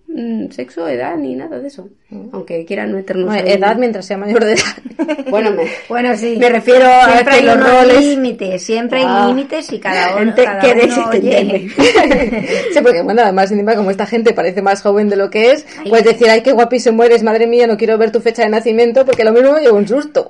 [0.51, 1.87] sexo, edad ni nada de eso.
[2.33, 5.25] Aunque quieran meternos Bueno, edad mientras sea mayor de edad.
[5.29, 5.63] Bueno, me...
[5.89, 6.35] Bueno, sí.
[6.37, 9.23] Me refiero a siempre hay los roles- límites, siempre Ah.
[9.27, 11.69] hay límites y cada uno, cada que uno oye.
[12.73, 15.65] sí, porque bueno, además encima como esta gente parece más joven de lo que es,
[15.89, 19.05] puedes decir, ay, qué guapísimo eres, madre mía, no quiero ver tu fecha de nacimiento
[19.05, 20.29] porque lo mismo me llevo un susto.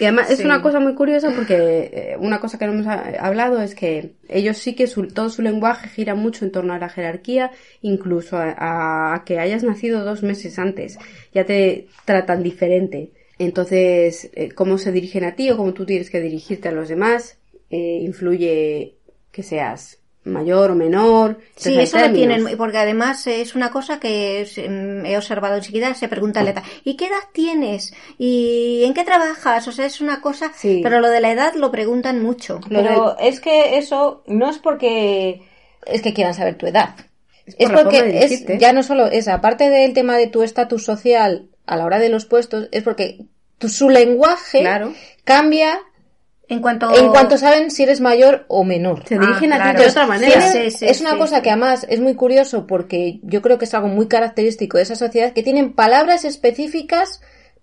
[0.00, 1.54] Y además es una cosa muy curiosa porque
[1.92, 5.28] eh, una cosa que no hemos ha- hablado es que ellos sí que su- todo
[5.28, 7.50] su lenguaje gira mucho en torno a la jerarquía,
[7.82, 10.98] incluso a, a que hayas nacido dos meses antes,
[11.32, 13.10] ya te tratan diferente.
[13.38, 16.88] Entonces, eh, cómo se dirigen a ti o cómo tú tienes que dirigirte a los
[16.88, 17.38] demás,
[17.70, 18.94] eh, influye
[19.32, 21.38] que seas mayor o menor.
[21.56, 25.92] Sí, eso lo tienen, porque además es una cosa que es, mm, he observado enseguida,
[25.94, 27.92] se pregunta la edad, ¿y qué edad tienes?
[28.16, 29.68] ¿Y en qué trabajas?
[29.68, 30.80] O sea, es una cosa, Sí.
[30.82, 32.60] pero lo de la edad lo preguntan mucho.
[32.68, 35.42] Pero es que eso no es porque
[35.86, 36.94] es que quieran saber tu edad.
[37.46, 41.48] Es por porque es, ya no solo es, aparte del tema de tu estatus social
[41.66, 43.26] a la hora de los puestos, es porque
[43.58, 44.92] tu, su lenguaje Claro.
[45.24, 45.78] cambia
[46.48, 46.94] En cuanto...
[46.96, 49.04] en cuanto saben si eres mayor o menor.
[49.06, 50.32] Se Ah, dirigen a ti de otra manera.
[50.50, 51.42] Tienen- Sí, sí, es una sí, cosa sí.
[51.42, 54.96] que además es muy curioso porque yo creo que es algo muy característico de esa
[54.96, 57.20] sociedad que tienen palabras específicas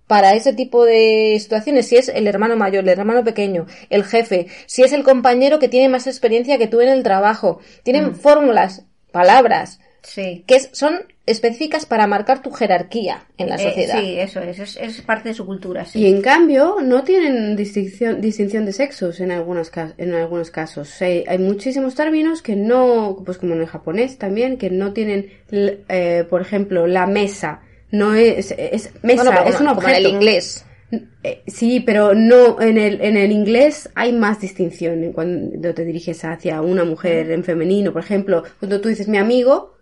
[0.08, 1.88] para ese tipo de situaciones.
[1.88, 5.70] Si es el hermano mayor, el hermano pequeño, el jefe, si es el compañero que
[5.70, 7.60] tiene más experiencia que tú en el trabajo.
[7.84, 8.16] Tienen Mm.
[8.16, 10.44] fórmulas, palabras Sí.
[10.48, 14.00] que son específicas para marcar tu jerarquía en la Eh, sociedad.
[14.00, 16.00] sí, eso es, es, es parte de su cultura, sí.
[16.00, 21.00] Y en cambio, no tienen distinción, distinción de sexos en, algunos en algunos casos.
[21.04, 25.30] Hay, hay muchísimos términos que no, pues como en el japonés también, que no tienen,
[25.52, 27.62] eh, por ejemplo, la mesa.
[27.92, 30.08] No es, es mesa, Bueno, es un como- como en objeto.
[30.10, 30.66] el inglés.
[31.24, 36.24] Eh, Sí, pero no en el, en el inglés hay más distinción cuando te diriges
[36.26, 37.94] hacia una mujer en femenino.
[37.94, 39.76] Por ejemplo, cuando tú dices mi amigo,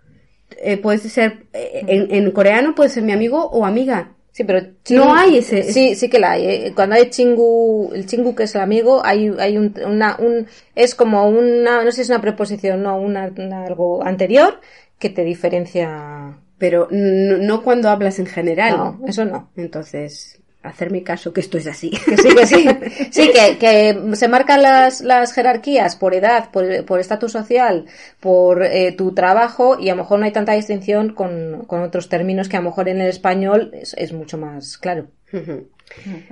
[0.62, 4.16] eh, puede ser, eh, en, en coreano puede ser mi amigo o amiga.
[4.32, 4.62] Sí, pero
[4.92, 6.46] No hay ese- Sí, sí que la hay.
[6.48, 6.74] ¿eh?
[6.76, 10.96] Cuando hay chingu, el chingu que es el amigo, hay, hay un, una, un, es
[10.96, 14.60] como una, no sé si es una preposición, no, una, una- algo anterior
[15.00, 16.38] que te diferencia.
[16.58, 18.78] Pero no, no cuando hablas en general.
[18.78, 19.50] No, eso no.
[19.56, 21.92] Entonces, hacerme caso que esto es así.
[21.92, 22.68] Que sí, que sí.
[23.12, 27.86] Sí, que, que se marcan las, las jerarquías por edad, por, por estatus social,
[28.20, 32.10] por eh, tu trabajo y a lo mejor no hay tanta distinción con, con otros
[32.10, 35.08] términos que a lo mejor en el español es, es mucho más claro.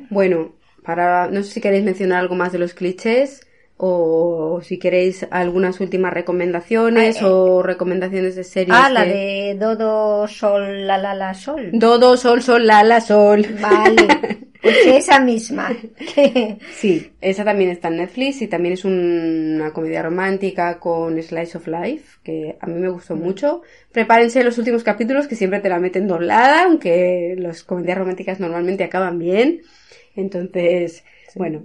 [0.09, 3.46] Bueno, para no sé si queréis mencionar algo más de los clichés
[3.79, 7.29] o si queréis algunas últimas recomendaciones Ah, eh.
[7.29, 8.75] o recomendaciones de series.
[8.77, 11.69] Ah, la de Dodo Sol, la la la Sol.
[11.73, 13.45] Dodo, sol, sol, la, la, sol.
[13.61, 14.07] Vale,
[14.61, 15.69] pues esa misma.
[16.73, 21.57] Sí, esa también está en Netflix y también es un- una comedia romántica con Slice
[21.59, 23.61] of Life, que a mí me gustó mucho.
[23.91, 28.83] Prepárense los últimos capítulos que siempre te la meten doblada, aunque las comedias románticas normalmente
[28.83, 29.61] acaban bien.
[30.15, 31.03] Entonces,
[31.35, 31.63] bueno.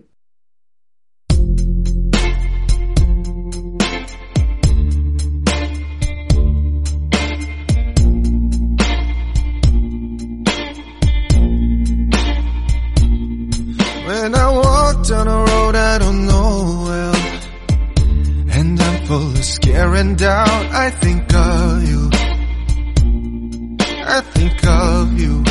[15.03, 17.16] walked down a road I don't know well.
[18.59, 20.49] And I'm full of scare and doubt.
[20.49, 22.11] I think of you.
[24.16, 25.45] I think of you.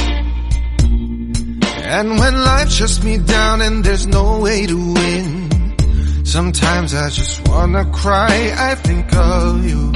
[1.84, 7.48] And when life shuts me down and there's no way to win, sometimes I just
[7.50, 8.54] wanna cry.
[8.70, 9.92] I think of you.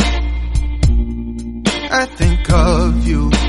[1.91, 3.44] I think of you.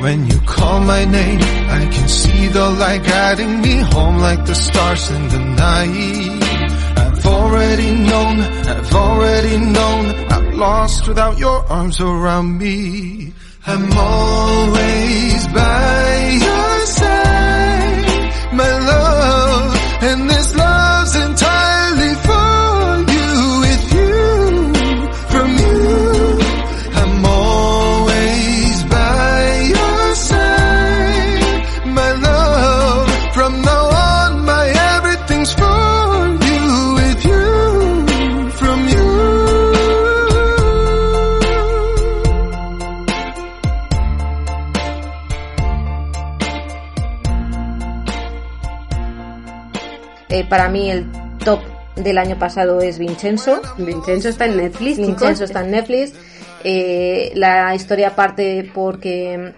[0.00, 4.54] When you call my name, I can see the light guiding me home like the
[4.54, 6.42] stars in the night.
[6.96, 13.34] I've already known, I've already known, I'm lost without your arms around me.
[13.66, 16.69] I'm always by your
[50.50, 51.06] para mí el
[51.42, 51.60] top
[51.96, 53.62] del año pasado es Vincenzo.
[53.78, 55.06] Vincenzo está en Netflix, chicos.
[55.08, 56.12] Vincenzo está en Netflix.
[56.64, 59.54] Eh, la historia parte porque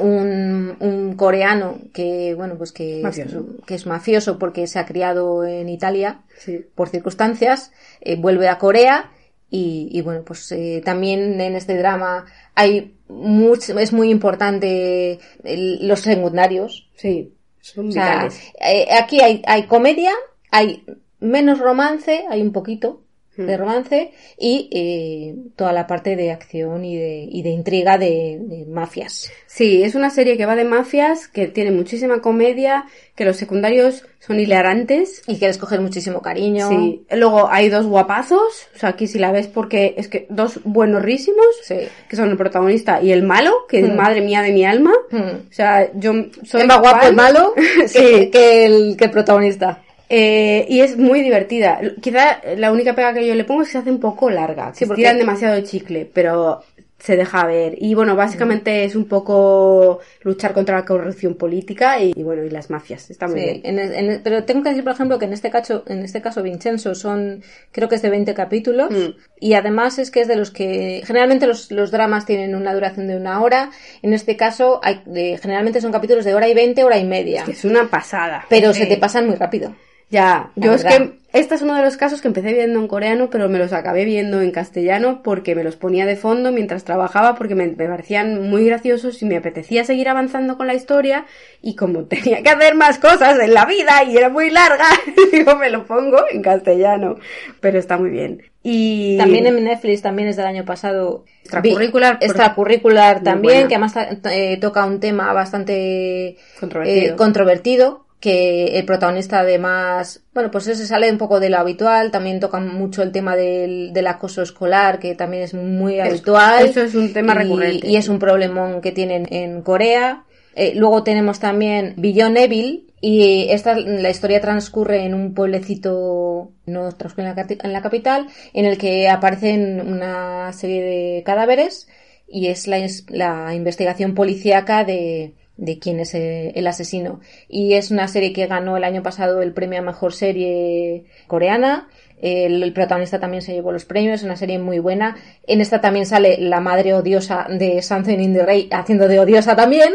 [0.00, 3.44] un, un coreano que bueno pues que Mafioso.
[3.66, 6.64] que es mafioso porque se ha criado en Italia Sí.
[6.74, 9.12] por circunstancias eh, vuelve a Corea
[9.50, 15.86] y, y, bueno pues eh, también en este drama hay mucho, es muy importante el-
[15.86, 18.42] los secundarios Sí, son o sea, vitales.
[18.60, 20.12] eh, aquí hay, hay comedia,
[20.50, 20.84] hay
[21.20, 23.02] menos romance, hay un poquito.
[23.36, 28.38] De romance y eh, toda la parte de acción y de, y de intriga de,
[28.40, 29.30] de mafias.
[29.46, 32.84] Sí, es una serie que va de mafias, que tiene muchísima comedia,
[33.14, 35.22] que los secundarios son hilarantes.
[35.26, 36.68] Y quieres coger muchísimo cariño.
[36.68, 37.06] Sí.
[37.10, 41.46] Luego hay dos guapazos, o sea, aquí si la ves porque es que dos buenorrísimos,
[41.62, 41.76] Sí.
[42.08, 43.96] que son el protagonista y el malo, que es Hmm.
[43.96, 44.92] madre mía de mi alma.
[45.10, 45.48] Hmm.
[45.48, 46.12] O sea, yo
[46.44, 48.30] soy Es más guapo el malo que, Sí.
[48.30, 49.82] que el, que el protagonista.
[50.14, 51.80] Eh, y es muy divertida.
[52.02, 54.72] Quizá la única pega que yo le pongo es que se hace un poco larga.
[54.74, 56.62] Sí, porque- tiran demasiado chicle, pero
[56.98, 57.74] se deja ver.
[57.78, 62.50] Y bueno, básicamente es un poco luchar contra la corrupción política y, y bueno, y
[62.50, 63.10] las mafias.
[63.10, 63.60] Está muy Sí, bien.
[63.64, 66.00] en el- en el- pero tengo que decir, por ejemplo, que en este caso, en
[66.04, 69.16] este caso Vincenzo son, creo que es de 20 capítulos, Mm.
[69.40, 73.08] y además es que es de los que, generalmente los, los dramas tienen una duración
[73.08, 73.70] de una hora,
[74.02, 77.42] en este caso hay, de- generalmente son capítulos de hora y 20, hora y media,
[77.44, 78.44] Que es una pasada.
[78.48, 78.82] pero Sí.
[78.82, 79.74] se te pasan muy rápido.
[80.12, 82.86] Ya, La yo es que este es uno de los casos que empecé viendo en
[82.86, 86.84] coreano, pero me los acabé viendo en castellano porque me los ponía de fondo mientras
[86.84, 91.24] trabajaba porque me, me parecían muy graciosos y me apetecía seguir avanzando con la historia
[91.62, 94.84] y como tenía que hacer más cosas en la vida y era muy larga,
[95.32, 97.16] digo, me lo pongo en castellano,
[97.60, 98.42] pero está muy bien.
[98.62, 101.24] Y También en Netflix, también es del año pasado.
[101.42, 103.94] Extracurricular, por- extracurricular también, que además
[104.30, 107.14] eh, toca un tema bastante Controvertido.
[107.14, 111.58] eh, controvertido, que el protagonista además, bueno, pues eso se sale un poco de lo
[111.58, 116.64] habitual, también toca mucho el tema del, del acoso escolar, que también es muy habitual.
[116.64, 117.88] eso es un tema y- recurrente.
[117.88, 120.22] Y es un problemón que tienen en Corea.
[120.54, 126.92] Eh, luego tenemos también Beyond Evil, y esta, la historia transcurre en un pueblecito, no
[126.92, 131.88] transcurre en la, en la capital, en el que aparecen una serie de cadáveres
[132.28, 132.78] y es la,
[133.08, 137.20] la investigación policíaca de, de quién es eh, el asesino.
[137.48, 141.88] Y es una serie que ganó el año pasado el premio a mejor serie coreana.
[142.20, 145.16] El, protagonista también se llevó los premios, es una serie muy buena.
[145.46, 149.56] En esta también sale la madre odiosa de Something in the Ray haciendo de odiosa
[149.56, 149.92] también.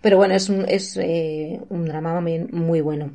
[0.00, 3.10] Pero bueno, es un, es, eh, un drama muy bueno.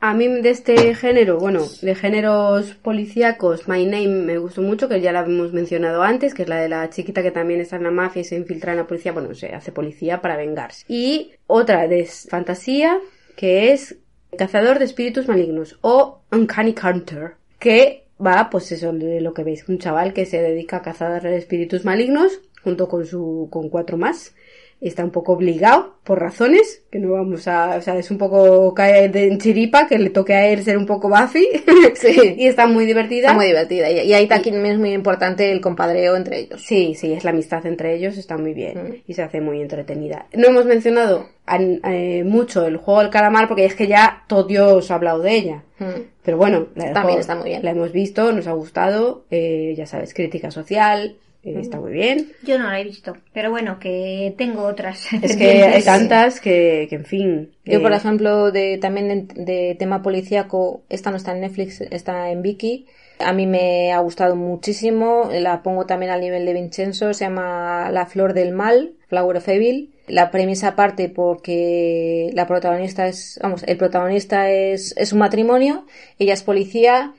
[0.00, 5.00] A mí de este género, bueno, de géneros policíacos, My Name me gustó mucho, que
[5.00, 7.82] ya la hemos mencionado antes, que es la de la chiquita que también está en
[7.82, 10.84] la mafia y se infiltra en la policía, bueno, se hace policía para vengarse.
[10.86, 13.00] Y otra de fantasía,
[13.34, 13.96] que es
[14.36, 19.68] Cazador de Espíritus Malignos, o Uncanny Hunter, que va, pues eso, de lo que veis,
[19.68, 24.32] un chaval que se dedica a cazar espíritus malignos, junto con su, con cuatro más
[24.80, 28.72] está un poco obligado por razones que no vamos a, o sea, es un poco
[28.74, 31.46] caer de en chiripa que le toque a él ser un poco Buffy
[31.94, 32.34] Sí.
[32.38, 33.28] y está muy divertida.
[33.28, 33.90] Está muy divertida.
[33.90, 36.62] Y, y ahí también es muy importante el compadreo entre ellos.
[36.64, 38.94] Sí, sí, es la amistad entre ellos, está muy bien Mm.
[39.06, 40.26] y se hace muy entretenida.
[40.34, 44.90] No hemos mencionado eh, mucho el juego del calamar porque es que ya todo Dios
[44.90, 45.62] ha hablado de ella.
[45.78, 46.02] Mm.
[46.22, 47.64] Pero bueno, la, También juego está muy bien.
[47.64, 51.16] la hemos visto, nos ha gustado, eh, ya sabes, crítica social,
[51.56, 52.32] eh, está muy bien.
[52.42, 55.06] Yo no la he visto, pero bueno, que tengo otras.
[55.22, 57.50] Es que hay tantas que, que en fin.
[57.64, 61.80] Yo, eh, por ejemplo, de, también de, de tema policíaco, esta no está en Netflix,
[61.80, 62.86] está en Viki,
[63.18, 67.90] A mí me ha gustado muchísimo, la pongo también al nivel de Vincenzo, se llama
[67.90, 69.94] La Flor del Mal, Flower of Evil.
[70.06, 75.84] La premisa parte porque la protagonista es, vamos, el protagonista es, es un matrimonio,
[76.18, 77.12] ella es policía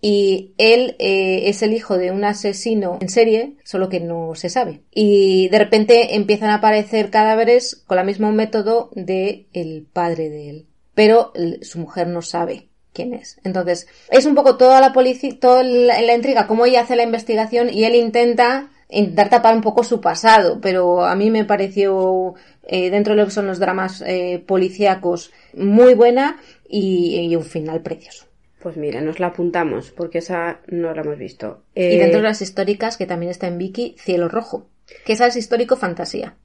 [0.00, 4.50] y él eh, es el hijo de un asesino en serie, solo que no se
[4.50, 4.82] sabe.
[4.92, 10.50] Y de repente empiezan a aparecer cadáveres con el mismo método de el padre de
[10.50, 10.66] él.
[10.94, 11.32] Pero
[11.62, 13.38] su mujer no sabe quién es.
[13.44, 17.02] Entonces, es un poco toda la policía, toda la, la intriga, cómo ella hace la
[17.02, 22.34] investigación y él intenta intentar tapar un poco su pasado, pero a mí me pareció
[22.62, 27.44] eh, dentro de lo que son los dramas eh, policíacos muy buena y, y un
[27.44, 28.26] final precioso.
[28.60, 31.62] Pues mira, nos la apuntamos, porque esa no la hemos visto.
[31.74, 34.66] Y Eh, dentro de las históricas, que también está en Vicky, Cielo Rojo,
[35.04, 36.36] que esa es histórico fantasía.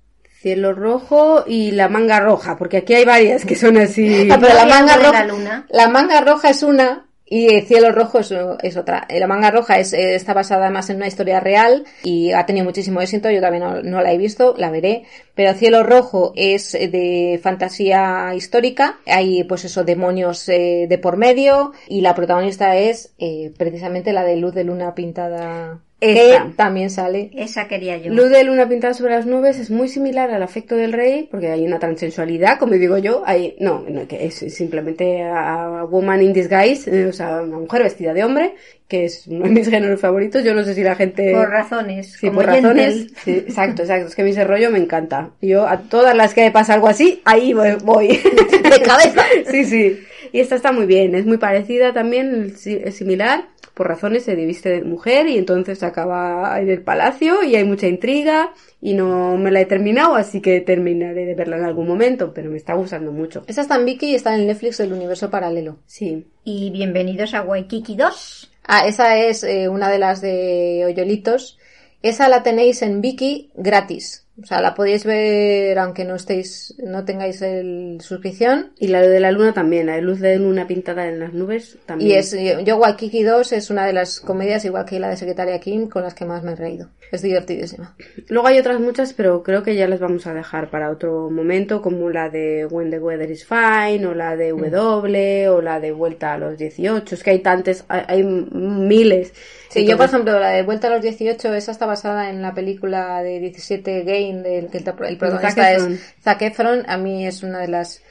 [0.41, 4.27] Cielo rojo y la manga roja, porque aquí hay varias que son así.
[4.31, 5.65] Ah, pero la manga roja, la luna.
[5.69, 9.07] la manga roja es una y el cielo rojo es, otra.
[9.09, 12.65] La manga roja es, eh, está basada además en una historia real y ha tenido
[12.65, 13.31] muchísimo éxito.
[13.31, 15.05] Yo también no, no la he visto, la veré.
[15.33, 18.99] Pero cielo rojo es eh, de fantasía histórica.
[19.05, 24.25] Hay pues eso, demonios eh, de por medio y la protagonista es eh, precisamente la
[24.25, 25.79] de luz de luna pintada.
[26.01, 26.45] Esta.
[26.45, 28.11] Que también sale Esa quería yo.
[28.11, 31.49] Luz de luna pintada sobre las nubes es muy similar al afecto del rey, porque
[31.49, 36.33] hay una transensualidad, como digo yo, hay, no, no, que es simplemente a woman in
[36.33, 38.55] disguise, eh, o sea, una mujer vestida de hombre,
[38.87, 41.31] que es uno de mis géneros favoritos, yo no sé si la gente...
[41.33, 42.13] Por razones.
[42.13, 43.07] Sí, como por razones.
[43.23, 44.07] Sí, exacto, exacto.
[44.07, 45.29] Es que mi rollo me encanta.
[45.41, 47.77] Yo a todas las que pasa algo así, ahí voy.
[47.83, 48.07] voy.
[48.07, 49.23] de cabeza.
[49.51, 49.99] sí, sí.
[50.31, 51.15] Y esta está muy bien.
[51.15, 53.49] Es muy parecida también, es similar.
[53.73, 57.87] Por razones se diviste de mujer y entonces acaba en el palacio y hay mucha
[57.87, 62.33] intriga y no me la he terminado, así que terminaré de verla en algún momento,
[62.33, 63.43] pero me está gustando mucho.
[63.47, 65.79] Esa está en Vicky y está en el Netflix del universo paralelo.
[65.85, 66.27] Sí.
[66.43, 68.51] Y bienvenidos a Waikiki 2.
[68.65, 71.57] Ah, esa es eh, una de las de Hoyolitos.
[72.01, 74.27] Esa la tenéis en Viki gratis.
[74.41, 78.71] O sea, la podéis ver aunque no estéis, no tengáis el suscripción.
[78.79, 81.77] Y la de la luna también, la de luz de luna pintada en las nubes
[81.85, 82.11] también.
[82.11, 82.35] Y es,
[82.65, 86.03] yo, Waikiki 2 es una de las comedias, igual que la de Secretaria Kim, con
[86.03, 86.89] las que más me he reído.
[87.11, 87.95] Es divertidísima.
[88.29, 91.81] Luego hay otras muchas, pero creo que ya las vamos a dejar para otro momento,
[91.81, 95.91] como la de When the Weather is Fine, o la de W, o la de
[95.91, 97.15] Vuelta a los 18.
[97.15, 99.33] Es que hay tantas, hay, hay miles.
[99.69, 102.41] Sí, yo por Entonces, ejemplo, la de Vuelta a los 18, esa está basada en
[102.41, 106.13] la película de 17 Del que el, el protagonista Zac es.
[106.23, 106.83] Zac Efron.
[106.87, 108.01] A mí es una de las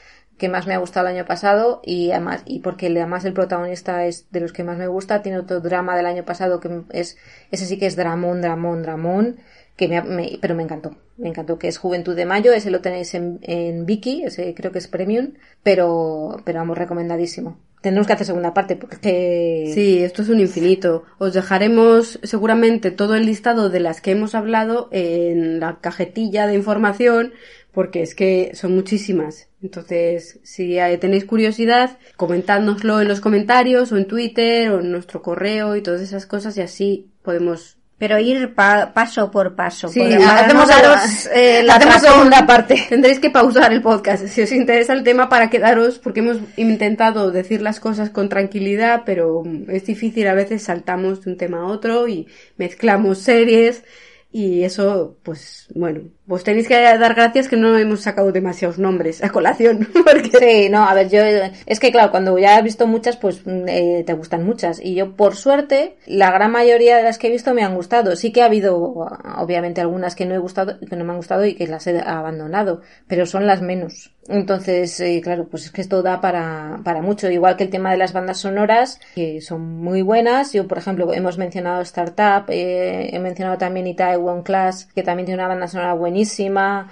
[0.41, 4.05] que más me ha gustado el año pasado y además, y porque además el protagonista
[4.05, 7.15] es de los que más me gusta, tiene otro drama del año pasado que es,
[7.51, 9.37] ese sí que es dramón, dramón, dramón,
[9.75, 12.81] que me, me- pero me encantó, me encantó, que es Juventud de Mayo, ese lo
[12.81, 15.33] tenéis en, en Viki, ese creo que es Premium,
[15.63, 17.57] pero, pero vamos, recomendadísimo.
[17.81, 19.71] Tendremos que hacer segunda parte porque.
[19.73, 21.03] Sí, esto es un infinito.
[21.17, 26.53] Os dejaremos seguramente todo el listado de las que hemos hablado en la cajetilla de
[26.53, 27.33] información,
[27.71, 29.47] porque es que son muchísimas.
[29.63, 35.75] Entonces, si tenéis curiosidad, comentádnoslo en los comentarios o en Twitter o en nuestro correo
[35.75, 39.87] y todas esas cosas y así podemos Pero ir pa- paso por paso.
[39.87, 42.83] Sí, hacemos no daros, eh, la hacemos segunda parte.
[42.89, 47.29] Tendréis que pausar el podcast si os interesa el tema para quedaros, porque hemos intentado
[47.29, 51.59] decir las cosas con tranquilidad, pero mm, es difícil, a veces saltamos de un tema
[51.59, 53.83] a otro y mezclamos series
[54.31, 56.01] y eso, pues bueno,
[56.31, 60.69] pues tenéis que dar gracias que no hemos sacado demasiados nombres a colación, porque Sí,
[60.69, 61.19] no, a ver, yo
[61.65, 64.79] es que claro, cuando ya has visto muchas, pues mm, eh, te gustan muchas.
[64.81, 68.15] Y yo, por suerte, la gran mayoría de las que he visto me han gustado.
[68.15, 71.45] Sí que ha habido, obviamente, algunas que no he gustado, que no me han gustado
[71.45, 74.11] y que las he abandonado, pero son las menos.
[74.29, 77.29] Entonces, eh, claro, pues es que esto da para, para mucho.
[77.29, 80.53] Igual que el tema de las bandas sonoras, que son muy buenas.
[80.53, 85.41] Yo, por ejemplo, hemos mencionado Startup, eh, he mencionado también Itaewon Class, que también tiene
[85.41, 86.20] una banda sonora buenísima.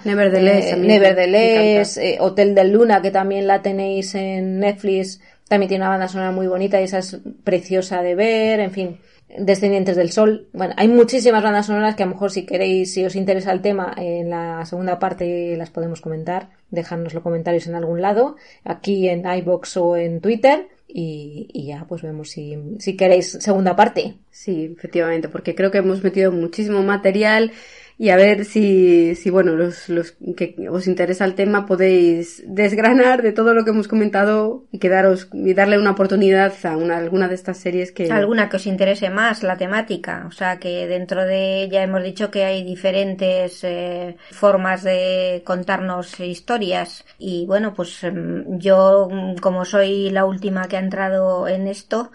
[0.04, 2.10] Nevertheless, Eh, a mí me Nevertheless, encanta.
[2.14, 6.30] eh, Hotel del Luna, que también la tenéis en Netflix, también tiene una banda sonora
[6.32, 8.98] muy bonita y esa es preciosa de ver, en fin.
[9.38, 10.48] Descendientes del Sol.
[10.52, 13.60] Bueno, hay muchísimas bandas sonoras que a lo mejor si queréis, si os interesa el
[13.60, 16.48] tema, en la segunda parte las podemos comentar.
[16.70, 18.34] Dejadnos los comentarios en algún lado,
[18.64, 20.66] aquí en iBox o en Twitter.
[20.88, 24.14] Y, y ya, pues vemos si, si queréis segunda parte.
[24.32, 27.52] Sí, efectivamente, porque creo que hemos metido muchísimo material
[28.00, 33.20] y a ver si, si bueno, los, los que os interesa el tema podéis desgranar
[33.20, 37.28] de todo lo que hemos comentado y quedaros y darle una oportunidad a una, alguna
[37.28, 40.24] de estas series que alguna que os interese más la temática.
[40.26, 46.20] O sea que dentro de ella hemos dicho que hay diferentes eh, formas de contarnos
[46.20, 47.04] historias.
[47.18, 49.10] Y bueno, pues em, yo,
[49.42, 52.12] como soy la última que ha entrado en esto,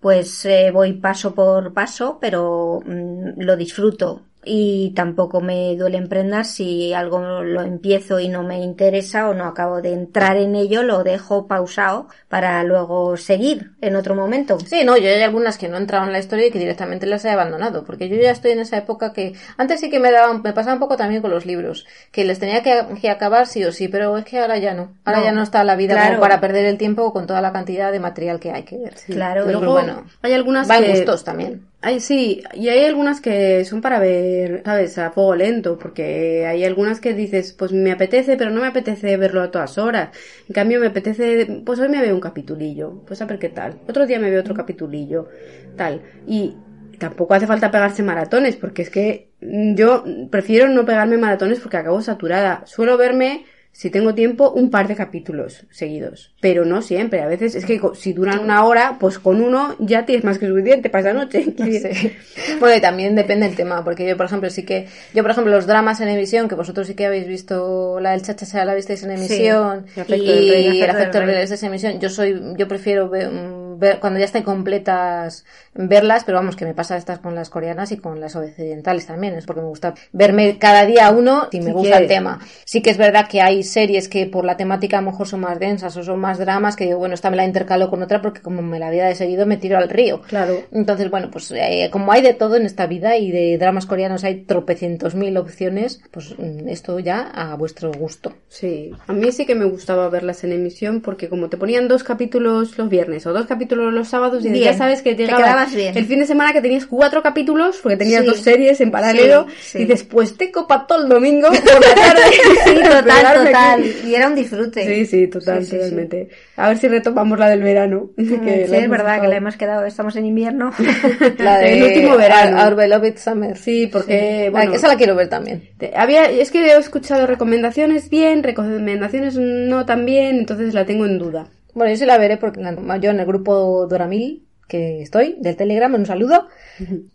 [0.00, 6.44] pues eh, voy paso por paso, pero mm, lo disfruto y tampoco me duele emprender
[6.44, 10.82] si algo lo empiezo y no me interesa o no acabo de entrar en ello,
[10.82, 14.58] lo dejo pausado para luego seguir en otro momento.
[14.60, 17.06] Sí, no, yo hay algunas que no he entrado en la historia y que directamente
[17.06, 20.10] las he abandonado, porque yo ya estoy en esa época que antes sí que me
[20.12, 23.46] daban, me pasaba un poco también con los libros, que les tenía que, que acabar
[23.46, 25.76] sí o sí, pero es que ahora ya no, ahora No, ya no está la
[25.76, 26.10] vida claro.
[26.10, 28.94] como para perder el tiempo con toda la cantidad de material que hay que ver.
[29.06, 30.90] Claro, pero Luego, bueno, hay algunas va en que...
[30.92, 31.66] gustos también.
[31.80, 34.98] Hay, sí, y hay algunas que son para ver, ¿sabes?
[34.98, 39.16] A fuego lento, porque hay algunas que dices, pues me apetece, pero no me apetece
[39.16, 40.10] verlo a todas horas.
[40.48, 43.80] En cambio, me apetece, pues hoy me veo un capitulillo, pues a ver qué tal.
[43.86, 45.28] Otro día me veo otro capitulillo,
[45.76, 46.02] tal.
[46.26, 46.64] Y
[46.98, 52.00] tampoco hace falta pegarse maratones, porque es que yo prefiero no pegarme maratones porque acabo
[52.02, 52.66] saturada.
[52.66, 53.44] Suelo verme,
[53.78, 56.32] si tengo tiempo, un par de capítulos seguidos.
[56.40, 57.20] Pero no siempre.
[57.20, 60.48] A veces es que si duran una hora, pues con uno ya tienes más que
[60.48, 61.44] suficiente para esa noche.
[61.58, 62.12] Sí.
[62.58, 65.52] Bueno, y también depende del tema, porque yo, por ejemplo, sí que, yo, por ejemplo,
[65.52, 69.04] los dramas en emisión, que vosotros sí que habéis visto, la del chacha la visteis
[69.04, 70.00] en emisión, Sí.
[70.00, 71.46] Afecto y del Rey, el Afecto del Rey.
[71.48, 75.44] En emisión, yo soy, yo prefiero ver, mm, ver- cuando ya estén completas,
[75.74, 79.34] verlas, pero vamos, que me pasa estas con las coreanas y con las occidentales también,
[79.34, 82.40] es porque me gusta verme cada día uno y me Si gusta el tema.
[82.64, 85.40] Sí que es verdad que hay series que por la temática a lo mejor son
[85.40, 88.20] más densas o son más dramas, que digo, bueno, esta me la intercalo con otra
[88.20, 90.20] porque como me la había de seguido me tiro al río.
[90.22, 90.62] Claro.
[90.72, 94.24] Entonces, bueno, pues eh, como hay de todo en esta vida y de dramas coreanos
[94.24, 98.34] hay tropecientos mil opciones, pues mm, esto ya a vuestro gusto.
[98.48, 102.02] Sí, a mí sí que me gustaba verlas en emisión porque como te ponían dos
[102.04, 105.42] capítulos los viernes o dos capítulos los sábados y Bien, ya sabes que te llegaba
[105.44, 105.96] quedabas bien.
[105.96, 108.26] el fin de semana que tenías cuatro capítulos porque tenías Sí.
[108.26, 109.78] dos series en paralelo Sí, sí.
[109.80, 112.22] y después te copa todo el domingo por la tarde.
[112.64, 113.80] Sí, total, total.
[113.80, 113.92] aquí.
[114.08, 114.84] Y era un disfrute.
[114.86, 116.28] Sí, sí, total, totalmente.
[116.56, 118.10] A ver si retomamos la del verano.
[118.16, 120.72] que Sí, es verdad que la hemos quedado, estamos en invierno.
[121.38, 122.62] La de último verano.
[122.64, 123.56] Our, Beloved Summer.
[123.56, 125.68] Sí, porque, bueno, esa la quiero ver también.
[125.96, 131.18] Había, es que he escuchado recomendaciones bien, recomendaciones no tan bien, entonces la tengo en
[131.18, 131.46] duda.
[131.74, 135.92] Bueno, yo sí la veré porque yo en el grupo Doramil que estoy, del Telegram,
[135.94, 136.46] un saludo,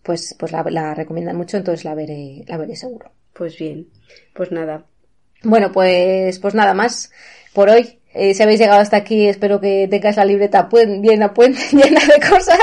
[0.01, 3.11] pues, pues la, la recomiendan mucho, entonces la veré, la veré seguro.
[3.33, 3.87] Pues bien,
[4.33, 4.85] pues nada.
[5.43, 7.11] Bueno, pues, pues nada más
[7.53, 7.99] por hoy.
[8.15, 11.99] Eh, si habéis llegado hasta aquí, espero que tengáis la libreta puen- llena, puen- llena
[12.01, 12.59] de cosas.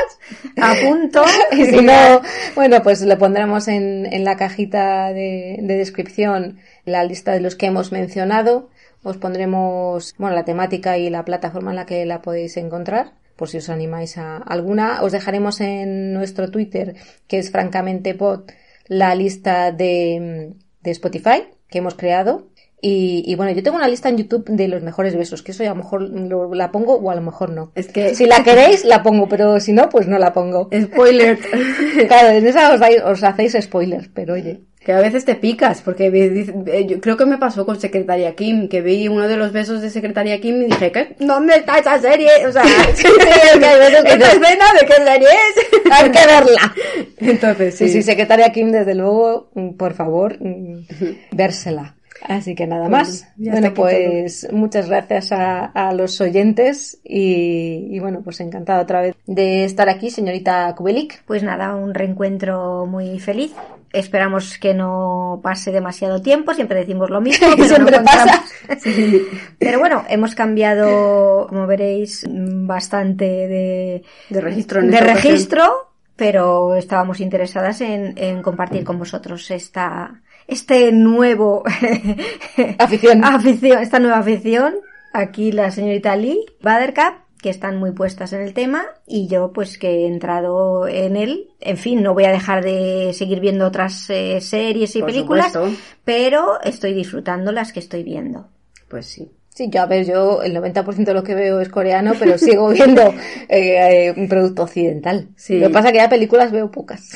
[0.60, 1.22] A punto.
[1.52, 2.20] Y si no,
[2.54, 7.56] bueno, pues le pondremos en, en la cajita de, de descripción la lista de los
[7.56, 8.70] que hemos mencionado.
[9.02, 13.48] Os pondremos, bueno, la temática y la plataforma en la que la podéis encontrar, por
[13.48, 15.02] si os animáis a alguna.
[15.02, 16.97] Os dejaremos en nuestro Twitter,
[17.27, 18.51] que es francamente pod,
[18.86, 22.48] la lista de, de Spotify que hemos creado.
[22.82, 25.62] Y, y bueno, yo tengo una lista en YouTube de los mejores besos, que eso
[25.62, 27.73] ya a lo mejor lo- la pongo o a lo mejor no.
[27.74, 30.70] Es que- Si la queréis, la pongo, pero si no, pues no la pongo.
[30.74, 31.39] Spoiler.
[32.09, 34.61] Claro, en esa os, dais- os hacéis spoilers, pero oye.
[34.82, 38.66] que a veces te picas, porque eh, yo creo que me pasó con Secretaria Kim,
[38.70, 41.16] que vi uno de los besos de Secretaria Kim y dije, ¿qué?
[41.20, 42.31] ¿Dónde está esa serie?
[42.47, 42.62] O sea,
[42.94, 45.93] sí, es que hay veces que ¿esta no- escena de qué serie es?
[45.93, 46.74] Hay que verla.
[47.19, 47.93] Entonces, Sí, sí.
[47.94, 50.86] sí, secretaria Kim, desde luego, por favor, mm,
[51.32, 51.97] vérsela.
[52.22, 53.26] Así que nada más.
[53.36, 59.16] Bueno, pues muchas gracias a, a los oyentes y, y bueno, pues encantada otra vez
[59.26, 61.22] de estar aquí, señorita Kubelik.
[61.24, 63.52] Pues nada, un reencuentro muy feliz.
[63.92, 68.42] Esperamos que no pase demasiado tiempo, siempre decimos lo mismo, pero Siempre no pasa.
[68.68, 69.26] encontramos-
[69.59, 75.16] Pero bueno, hemos cambiado, como veréis, bastante de, De registro en de ocasión.
[75.16, 81.62] registro, pero estábamos interesadas en, en compartir con vosotros esta, este nuevo
[82.78, 83.24] Afición.
[83.24, 84.74] afición, esta nueva afición.
[85.12, 89.78] Aquí la señorita Lee Badercap, que están muy puestas en el tema, y yo pues
[89.78, 91.48] que he entrado en él.
[91.60, 95.52] En fin, no voy a dejar de seguir viendo otras eh, series y Por películas,
[95.52, 95.78] supuesto.
[96.04, 98.48] pero estoy disfrutando las que estoy viendo.
[98.88, 99.30] Pues sí.
[99.52, 102.68] Sí, yo a ver, yo el 90% de lo que veo es coreano, pero sigo
[102.72, 103.02] viendo
[103.48, 105.28] eh, eh, un producto occidental.
[105.36, 105.58] Sí.
[105.58, 107.10] Lo que pasa es que ya películas veo pocas.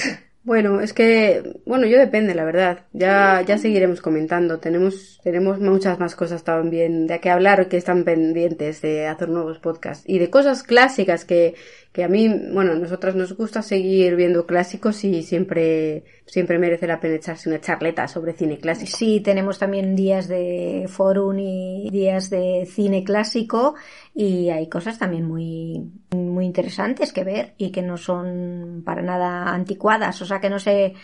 [0.47, 2.85] Bueno, es que, bueno, yo depende, la verdad.
[2.93, 4.61] Ya, ya seguiremos comentando.
[4.61, 9.59] Tenemos, tenemos muchas más cosas también de que hablar que están pendientes de hacer nuevos
[9.59, 10.05] podcasts.
[10.07, 11.55] Y de cosas clásicas que,
[11.95, 16.89] que a mí, bueno, a nosotras nos gusta seguir viendo clásicos y siempre, siempre merece
[16.89, 18.91] la pena echarse una charleta sobre cine clásico.
[18.97, 23.77] Sí, tenemos también días de forum y días de cine clásico
[24.13, 29.55] y hay cosas también muy, muy interesantes que ver y que no son para nada
[29.55, 30.95] anticuadas, o sea que no se,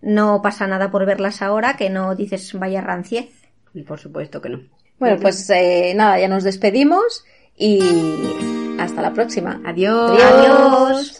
[0.00, 3.28] no pasa nada por verlas ahora que no dices vaya ranciez.
[3.74, 4.62] Y por supuesto que no.
[4.98, 7.26] Bueno, pues eh, nada, ya nos despedimos
[7.58, 9.60] y hasta la próxima.
[9.64, 10.20] Adiós.
[10.22, 11.18] Adiós.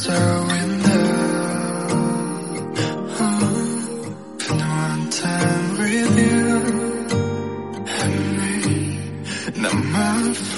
[0.00, 0.49] Girl,
[10.00, 10.49] have